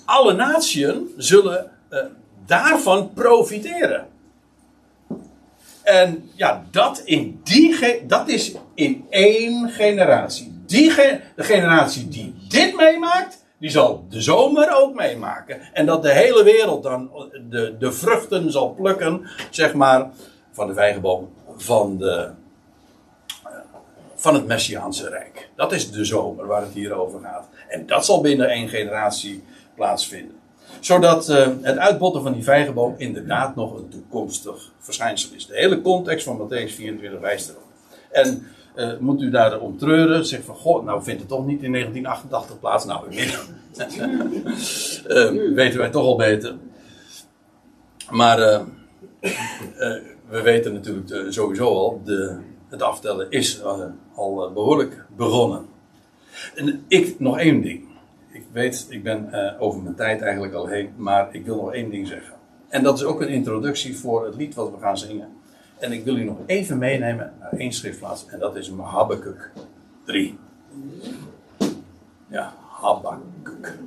alle 0.05 0.33
natieën 0.33 1.09
zullen 1.17 1.71
eh, 1.89 1.99
daarvan 2.45 3.13
profiteren. 3.13 4.07
En 5.83 6.29
ja, 6.33 6.65
dat, 6.71 7.01
in 7.05 7.39
die 7.43 7.75
dat 8.07 8.27
is 8.27 8.55
in 8.73 9.05
één 9.09 9.69
generatie. 9.69 10.61
Die 10.65 10.89
ge- 10.89 11.19
de 11.35 11.43
generatie 11.43 12.07
die 12.07 12.33
dit 12.49 12.75
meemaakt, 12.75 13.44
die 13.57 13.69
zal 13.69 14.05
de 14.09 14.21
zomer 14.21 14.75
ook 14.75 14.95
meemaken. 14.95 15.61
En 15.73 15.85
dat 15.85 16.03
de 16.03 16.11
hele 16.11 16.43
wereld 16.43 16.83
dan 16.83 17.09
de, 17.49 17.75
de 17.79 17.91
vruchten 17.91 18.51
zal 18.51 18.73
plukken, 18.73 19.29
zeg 19.49 19.73
maar, 19.73 20.09
van 20.51 20.67
de 20.67 20.73
vijgenboom, 20.73 21.29
van, 21.57 21.97
de, 21.97 22.29
van 24.15 24.33
het 24.33 24.47
Messiaanse 24.47 25.09
Rijk. 25.09 25.49
Dat 25.55 25.71
is 25.71 25.91
de 25.91 26.05
zomer 26.05 26.47
waar 26.47 26.61
het 26.61 26.73
hier 26.73 26.93
over 26.93 27.19
gaat. 27.19 27.47
En 27.67 27.85
dat 27.85 28.05
zal 28.05 28.21
binnen 28.21 28.49
één 28.49 28.69
generatie 28.69 29.43
plaatsvinden. 29.75 30.35
Zodat 30.79 31.29
eh, 31.29 31.47
het 31.61 31.77
uitbotten 31.77 32.21
van 32.21 32.33
die 32.33 32.43
vijgenboom 32.43 32.93
inderdaad 32.97 33.55
nog 33.55 33.73
een 33.77 33.89
toekomstig 33.89 34.71
verschijnsel 34.79 35.35
is. 35.35 35.47
De 35.47 35.55
hele 35.55 35.81
context 35.81 36.25
van 36.25 36.37
Matthäus 36.37 36.73
24 36.75 37.19
wijst 37.19 37.49
erop. 37.49 37.63
En 38.11 38.47
eh, 38.75 38.97
moet 38.99 39.21
u 39.21 39.29
daarom 39.29 39.77
treuren, 39.77 40.25
zeg 40.25 40.43
van, 40.43 40.55
goh, 40.55 40.85
nou 40.85 41.03
vindt 41.03 41.19
het 41.19 41.29
toch 41.29 41.45
niet 41.45 41.63
in 41.63 41.71
1988 41.71 42.59
plaats. 42.59 42.85
Nou, 42.85 43.07
eh, 45.07 45.53
weten 45.53 45.79
wij 45.79 45.89
toch 45.89 46.05
al 46.05 46.17
beter. 46.17 46.55
Maar 48.09 48.39
eh, 48.39 48.61
we 50.29 50.41
weten 50.41 50.73
natuurlijk 50.73 51.33
sowieso 51.33 51.67
al, 51.67 52.01
de, 52.03 52.37
het 52.69 52.81
aftellen 52.81 53.31
is 53.31 53.63
al 54.15 54.45
eh, 54.45 54.53
behoorlijk 54.53 55.05
begonnen. 55.15 55.65
En 56.55 56.83
ik, 56.87 57.19
nog 57.19 57.39
één 57.39 57.61
ding. 57.61 57.83
Ik 58.31 58.43
weet, 58.51 58.87
ik 58.89 59.03
ben 59.03 59.29
over 59.59 59.81
mijn 59.81 59.95
tijd 59.95 60.21
eigenlijk 60.21 60.53
al 60.53 60.67
heen, 60.67 60.93
maar 60.95 61.27
ik 61.31 61.45
wil 61.45 61.55
nog 61.55 61.73
één 61.73 61.89
ding 61.89 62.07
zeggen. 62.07 62.33
En 62.69 62.83
dat 62.83 62.97
is 62.97 63.03
ook 63.03 63.21
een 63.21 63.27
introductie 63.27 63.97
voor 63.97 64.25
het 64.25 64.35
lied 64.35 64.55
wat 64.55 64.71
we 64.71 64.79
gaan 64.79 64.97
zingen. 64.97 65.29
En 65.79 65.91
ik 65.91 66.05
wil 66.05 66.17
u 66.17 66.23
nog 66.23 66.37
even 66.45 66.77
meenemen 66.77 67.33
naar 67.39 67.51
één 67.51 67.71
schriftplaats, 67.71 68.25
en 68.27 68.39
dat 68.39 68.55
is 68.55 68.71
Habakkuk 68.81 69.51
3. 70.05 70.37
Ja, 72.27 72.53
Habakkuk. 72.81 73.77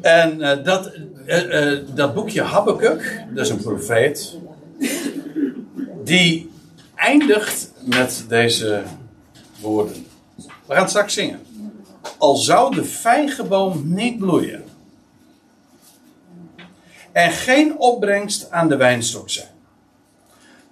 En 0.00 0.42
eh, 0.42 0.64
dat, 0.64 0.92
eh, 1.26 1.72
eh, 1.72 1.86
dat 1.94 2.14
boekje 2.14 2.42
Habakkuk, 2.42 3.24
dat 3.34 3.44
is 3.44 3.50
een 3.50 3.62
profeet, 3.62 4.38
die 6.04 6.50
eindigt 6.94 7.72
met 7.84 8.24
deze 8.28 8.82
woorden. 9.60 10.06
We 10.66 10.74
gaan 10.74 10.88
straks 10.88 11.14
zingen. 11.14 11.40
Al 12.18 12.36
zou 12.36 12.74
de 12.74 12.84
vijgenboom 12.84 13.94
niet 13.94 14.18
bloeien 14.18 14.64
en 17.12 17.30
geen 17.30 17.78
opbrengst 17.78 18.50
aan 18.50 18.68
de 18.68 18.76
wijnstok 18.76 19.30
zijn, 19.30 19.48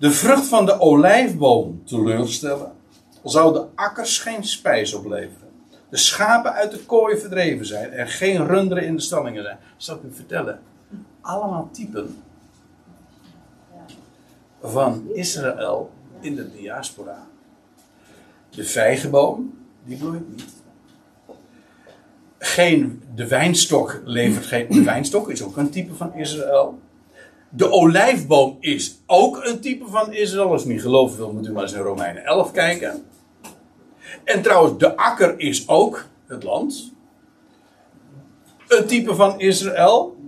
de 0.01 0.11
vrucht 0.11 0.47
van 0.47 0.67
de 0.67 0.81
olijfboom 0.81 1.85
teleurstellen, 1.85 2.73
zou 3.25 3.53
de 3.53 3.65
akkers 3.75 4.19
geen 4.19 4.45
spijs 4.45 4.95
opleveren, 4.95 5.49
de 5.89 5.97
schapen 5.97 6.53
uit 6.53 6.71
de 6.71 6.79
kooi 6.79 7.19
verdreven 7.19 7.67
zijn 7.67 7.91
en 7.91 8.09
geen 8.09 8.47
runderen 8.47 8.85
in 8.85 8.97
de 8.97 9.03
stallingen 9.03 9.43
zijn. 9.43 9.59
Zal 9.77 9.97
ik 9.97 10.03
u 10.03 10.15
vertellen, 10.15 10.61
allemaal 11.21 11.69
typen 11.73 12.23
van 14.63 15.11
Israël 15.15 15.91
in 16.21 16.35
de 16.35 16.51
diaspora. 16.53 17.27
De 18.51 18.65
vijgenboom, 18.65 19.59
die 19.85 19.97
bloeit 19.97 20.29
niet. 20.37 20.45
Geen, 22.39 23.03
de 23.15 23.29
wijnstok 23.29 24.01
levert 24.05 24.47
geen. 24.47 24.67
De 24.71 24.83
wijnstok 24.83 25.31
is 25.31 25.43
ook 25.43 25.57
een 25.57 25.71
type 25.71 25.95
van 25.95 26.15
Israël. 26.15 26.79
De 27.53 27.71
olijfboom 27.71 28.57
is 28.61 28.99
ook 29.07 29.45
een 29.45 29.61
type 29.61 29.87
van 29.87 30.13
Israël. 30.13 30.51
Als 30.51 30.65
u 30.65 30.69
niet 30.69 30.83
geloven 30.83 31.17
wil, 31.17 31.33
moet 31.33 31.47
u 31.47 31.53
maar 31.53 31.63
eens 31.63 31.73
in 31.73 31.81
Romeinen 31.81 32.25
11 32.25 32.51
kijken. 32.51 33.05
En 34.25 34.43
trouwens, 34.43 34.79
de 34.79 34.97
akker 34.97 35.39
is 35.39 35.69
ook 35.69 36.05
het 36.27 36.43
land. 36.43 36.93
Een 38.69 38.87
type 38.87 39.15
van 39.15 39.41
Israël. 39.41 40.19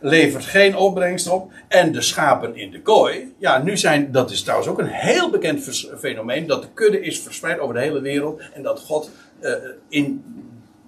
Levert 0.00 0.44
geen 0.44 0.76
opbrengst 0.76 1.28
op. 1.28 1.52
En 1.68 1.92
de 1.92 2.00
schapen 2.00 2.56
in 2.56 2.70
de 2.70 2.82
kooi. 2.82 3.34
Ja, 3.38 3.62
nu 3.62 3.76
zijn. 3.76 4.12
Dat 4.12 4.30
is 4.30 4.42
trouwens 4.42 4.68
ook 4.68 4.78
een 4.78 4.86
heel 4.86 5.30
bekend 5.30 5.86
fenomeen. 5.98 6.46
Dat 6.46 6.62
de 6.62 6.68
kudde 6.74 7.00
is 7.00 7.20
verspreid 7.20 7.58
over 7.58 7.74
de 7.74 7.80
hele 7.80 8.00
wereld. 8.00 8.42
En 8.54 8.62
dat 8.62 8.80
God 8.80 9.10
eh, 9.40 9.52
in 9.88 10.24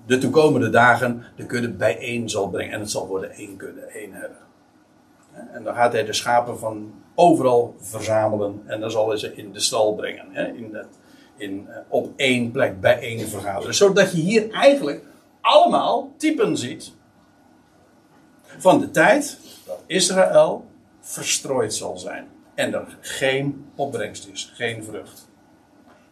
de 0.07 0.19
toekomende 0.19 0.71
dagen 0.71 1.25
de 1.37 1.47
kudde 1.47 1.71
bijeen 1.71 2.31
zal 2.31 2.49
brengen. 2.49 2.73
En 2.73 2.81
het 2.81 2.91
zal 2.91 3.07
worden 3.07 3.31
één 3.31 3.57
kudde, 3.57 3.81
één 3.81 4.13
herder. 4.13 4.46
En 5.53 5.65
dan 5.65 5.75
gaat 5.75 5.93
hij 5.93 6.05
de 6.05 6.13
schapen 6.13 6.59
van 6.59 6.95
overal 7.15 7.75
verzamelen. 7.79 8.63
En 8.67 8.81
dan 8.81 8.91
zal 8.91 9.09
hij 9.09 9.19
ze 9.19 9.35
in 9.35 9.53
de 9.53 9.61
stal 9.61 9.95
brengen. 9.95 10.35
In 10.57 10.77
in, 11.37 11.69
eh, 11.69 11.77
op 11.89 12.13
één 12.17 12.51
plek 12.51 12.81
bijeen 12.81 13.29
vergaderen. 13.29 13.75
Zodat 13.75 14.13
je 14.13 14.21
hier 14.21 14.51
eigenlijk 14.51 15.05
allemaal 15.41 16.13
typen 16.17 16.57
ziet. 16.57 16.93
Van 18.59 18.81
de 18.81 18.91
tijd 18.91 19.39
dat 19.67 19.83
Israël 19.87 20.65
verstrooid 21.01 21.75
zal 21.75 21.99
zijn. 21.99 22.29
En 22.55 22.75
er 22.75 22.97
geen 23.01 23.67
opbrengst 23.75 24.29
is, 24.33 24.53
geen 24.55 24.85
vrucht. 24.85 25.29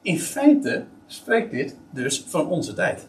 In 0.03 0.20
feite 0.20 0.85
spreekt 1.07 1.51
dit 1.51 1.77
dus 1.91 2.25
van 2.27 2.47
onze 2.47 2.75
tijd. 2.75 3.09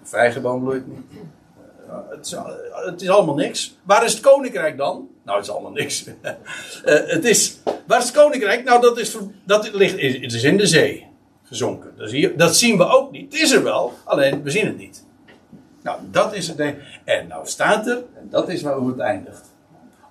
De 0.00 0.06
vijgenboom 0.06 0.60
bloeit 0.60 0.86
niet. 0.86 1.20
Het 2.10 2.26
is, 2.26 2.36
het 2.84 3.02
is 3.02 3.08
allemaal 3.08 3.34
niks. 3.34 3.76
Waar 3.82 4.04
is 4.04 4.12
het 4.12 4.20
koninkrijk 4.20 4.76
dan? 4.76 5.08
Nou, 5.24 5.38
het 5.38 5.46
is 5.46 5.52
allemaal 5.52 5.72
niks. 5.72 6.04
Eh, 6.84 7.06
het 7.06 7.24
is, 7.24 7.58
waar 7.86 7.98
is 7.98 8.04
het 8.04 8.14
koninkrijk? 8.14 8.64
Nou, 8.64 8.80
dat 8.80 8.98
is, 8.98 9.16
dat 9.44 9.72
ligt, 9.72 10.00
het 10.22 10.32
is 10.32 10.42
in 10.42 10.56
de 10.56 10.66
zee 10.66 11.06
gezonken. 11.42 11.92
Dat, 11.96 12.38
dat 12.38 12.56
zien 12.56 12.76
we 12.76 12.88
ook 12.88 13.10
niet. 13.10 13.32
Het 13.32 13.42
is 13.42 13.50
er 13.50 13.62
wel, 13.62 13.92
alleen 14.04 14.42
we 14.42 14.50
zien 14.50 14.66
het 14.66 14.78
niet. 14.78 15.04
Nou, 15.82 15.98
dat 16.10 16.34
is 16.34 16.48
het. 16.48 16.74
En 17.04 17.26
nou 17.28 17.46
staat 17.46 17.86
er, 17.86 18.04
en 18.14 18.28
dat 18.30 18.48
is 18.48 18.62
waar 18.62 18.80
het 18.80 18.98
eindigt. 18.98 19.44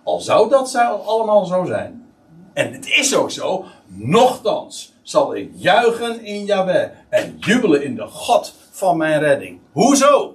al 0.04 0.20
zou 0.20 0.50
dat 0.50 0.76
allemaal 1.06 1.46
zo 1.46 1.66
zijn, 1.66 2.06
en 2.54 2.74
het 2.74 2.88
is 2.88 3.16
ook 3.16 3.32
zo, 3.32 3.66
nochtans 3.88 4.94
zal 5.02 5.36
ik 5.36 5.52
juichen 5.56 6.24
in 6.24 6.46
Yahweh 6.46 6.90
en 7.10 7.38
jubelen 7.40 7.84
in 7.84 7.96
de 7.96 8.08
God 8.08 8.54
van 8.72 8.98
mijn 8.98 9.20
redding. 9.20 9.60
Hoezo? 9.72 10.35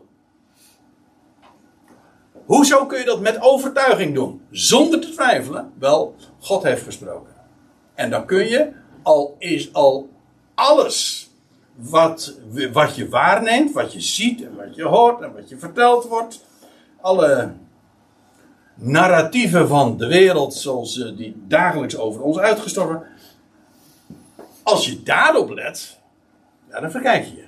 Hoezo 2.51 2.87
kun 2.87 2.99
je 2.99 3.05
dat 3.05 3.21
met 3.21 3.41
overtuiging 3.41 4.15
doen? 4.15 4.43
Zonder 4.51 5.01
te 5.01 5.11
twijfelen? 5.11 5.73
Wel, 5.79 6.15
God 6.41 6.63
heeft 6.63 6.83
gesproken. 6.83 7.35
En 7.95 8.11
dan 8.11 8.27
kun 8.27 8.49
je, 8.49 8.73
al 9.03 9.37
is 9.39 9.73
al 9.73 10.09
alles 10.55 11.31
wat, 11.75 12.35
wat 12.73 12.97
je 12.97 13.09
waarneemt, 13.09 13.73
wat 13.73 13.93
je 13.93 14.01
ziet 14.01 14.43
en 14.43 14.57
wat 14.57 14.75
je 14.75 14.85
hoort 14.85 15.21
en 15.21 15.33
wat 15.35 15.49
je 15.49 15.59
verteld 15.59 16.05
wordt, 16.05 16.45
alle 17.01 17.53
narratieven 18.75 19.69
van 19.69 19.97
de 19.97 20.07
wereld 20.07 20.55
zoals 20.55 20.99
eh, 20.99 21.17
die 21.17 21.43
dagelijks 21.47 21.97
over 21.97 22.23
ons 22.23 22.39
uitgestorven, 22.39 23.07
als 24.63 24.87
je 24.87 25.03
daarop 25.03 25.51
let, 25.51 25.99
dan 26.69 26.91
verkijk 26.91 27.25
je 27.25 27.37
je. 27.37 27.47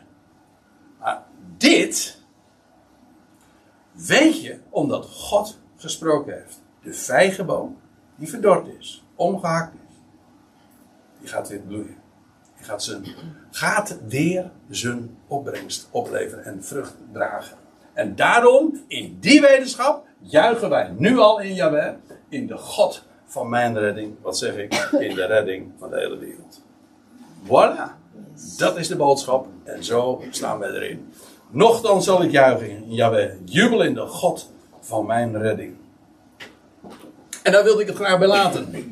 Maar 1.00 1.22
dit 1.56 2.21
weet 4.06 4.42
je 4.42 4.58
omdat 4.70 5.06
God 5.06 5.58
gesproken 5.76 6.34
heeft. 6.34 6.60
De 6.82 6.94
vijgenboom 6.94 7.78
die 8.16 8.28
verdord 8.28 8.66
is, 8.78 9.04
omgehakt 9.14 9.74
is, 9.74 9.96
die 11.20 11.28
gaat 11.28 11.48
weer 11.48 11.60
bloeien. 11.60 11.96
Die 12.56 12.64
gaat, 12.64 12.82
zijn, 12.82 13.06
gaat 13.50 13.98
weer 14.08 14.50
zijn 14.68 15.16
opbrengst 15.26 15.88
opleveren 15.90 16.44
en 16.44 16.64
vrucht 16.64 16.94
dragen. 17.12 17.56
En 17.92 18.16
daarom, 18.16 18.80
in 18.86 19.16
die 19.20 19.40
wetenschap, 19.40 20.06
juichen 20.18 20.68
wij 20.68 20.94
nu 20.98 21.18
al 21.18 21.40
in 21.40 21.54
Jahweh, 21.54 21.94
in 22.28 22.46
de 22.46 22.56
God 22.56 23.04
van 23.24 23.48
mijn 23.48 23.78
redding. 23.78 24.14
Wat 24.20 24.38
zeg 24.38 24.56
ik? 24.56 24.88
In 24.98 25.14
de 25.14 25.26
redding 25.26 25.72
van 25.78 25.90
de 25.90 25.96
hele 25.96 26.18
wereld. 26.18 26.62
Voilà. 27.44 28.00
Dat 28.58 28.76
is 28.76 28.88
de 28.88 28.96
boodschap. 28.96 29.46
En 29.64 29.84
zo 29.84 30.22
staan 30.30 30.58
wij 30.58 30.70
erin. 30.70 31.12
Nochtans 31.54 32.04
zal 32.04 32.22
ik 32.22 32.30
juichen 32.30 32.70
in 32.70 32.94
Jahweh. 32.94 33.30
Jubel 33.44 33.82
in 33.82 33.94
de 33.94 34.06
God 34.06 34.50
van 34.80 35.06
mijn 35.06 35.38
redding. 35.38 35.74
En 37.42 37.52
daar 37.52 37.64
wilde 37.64 37.80
ik 37.80 37.86
het 37.86 37.96
graag 37.96 38.18
bij 38.18 38.28
laten. 38.28 38.90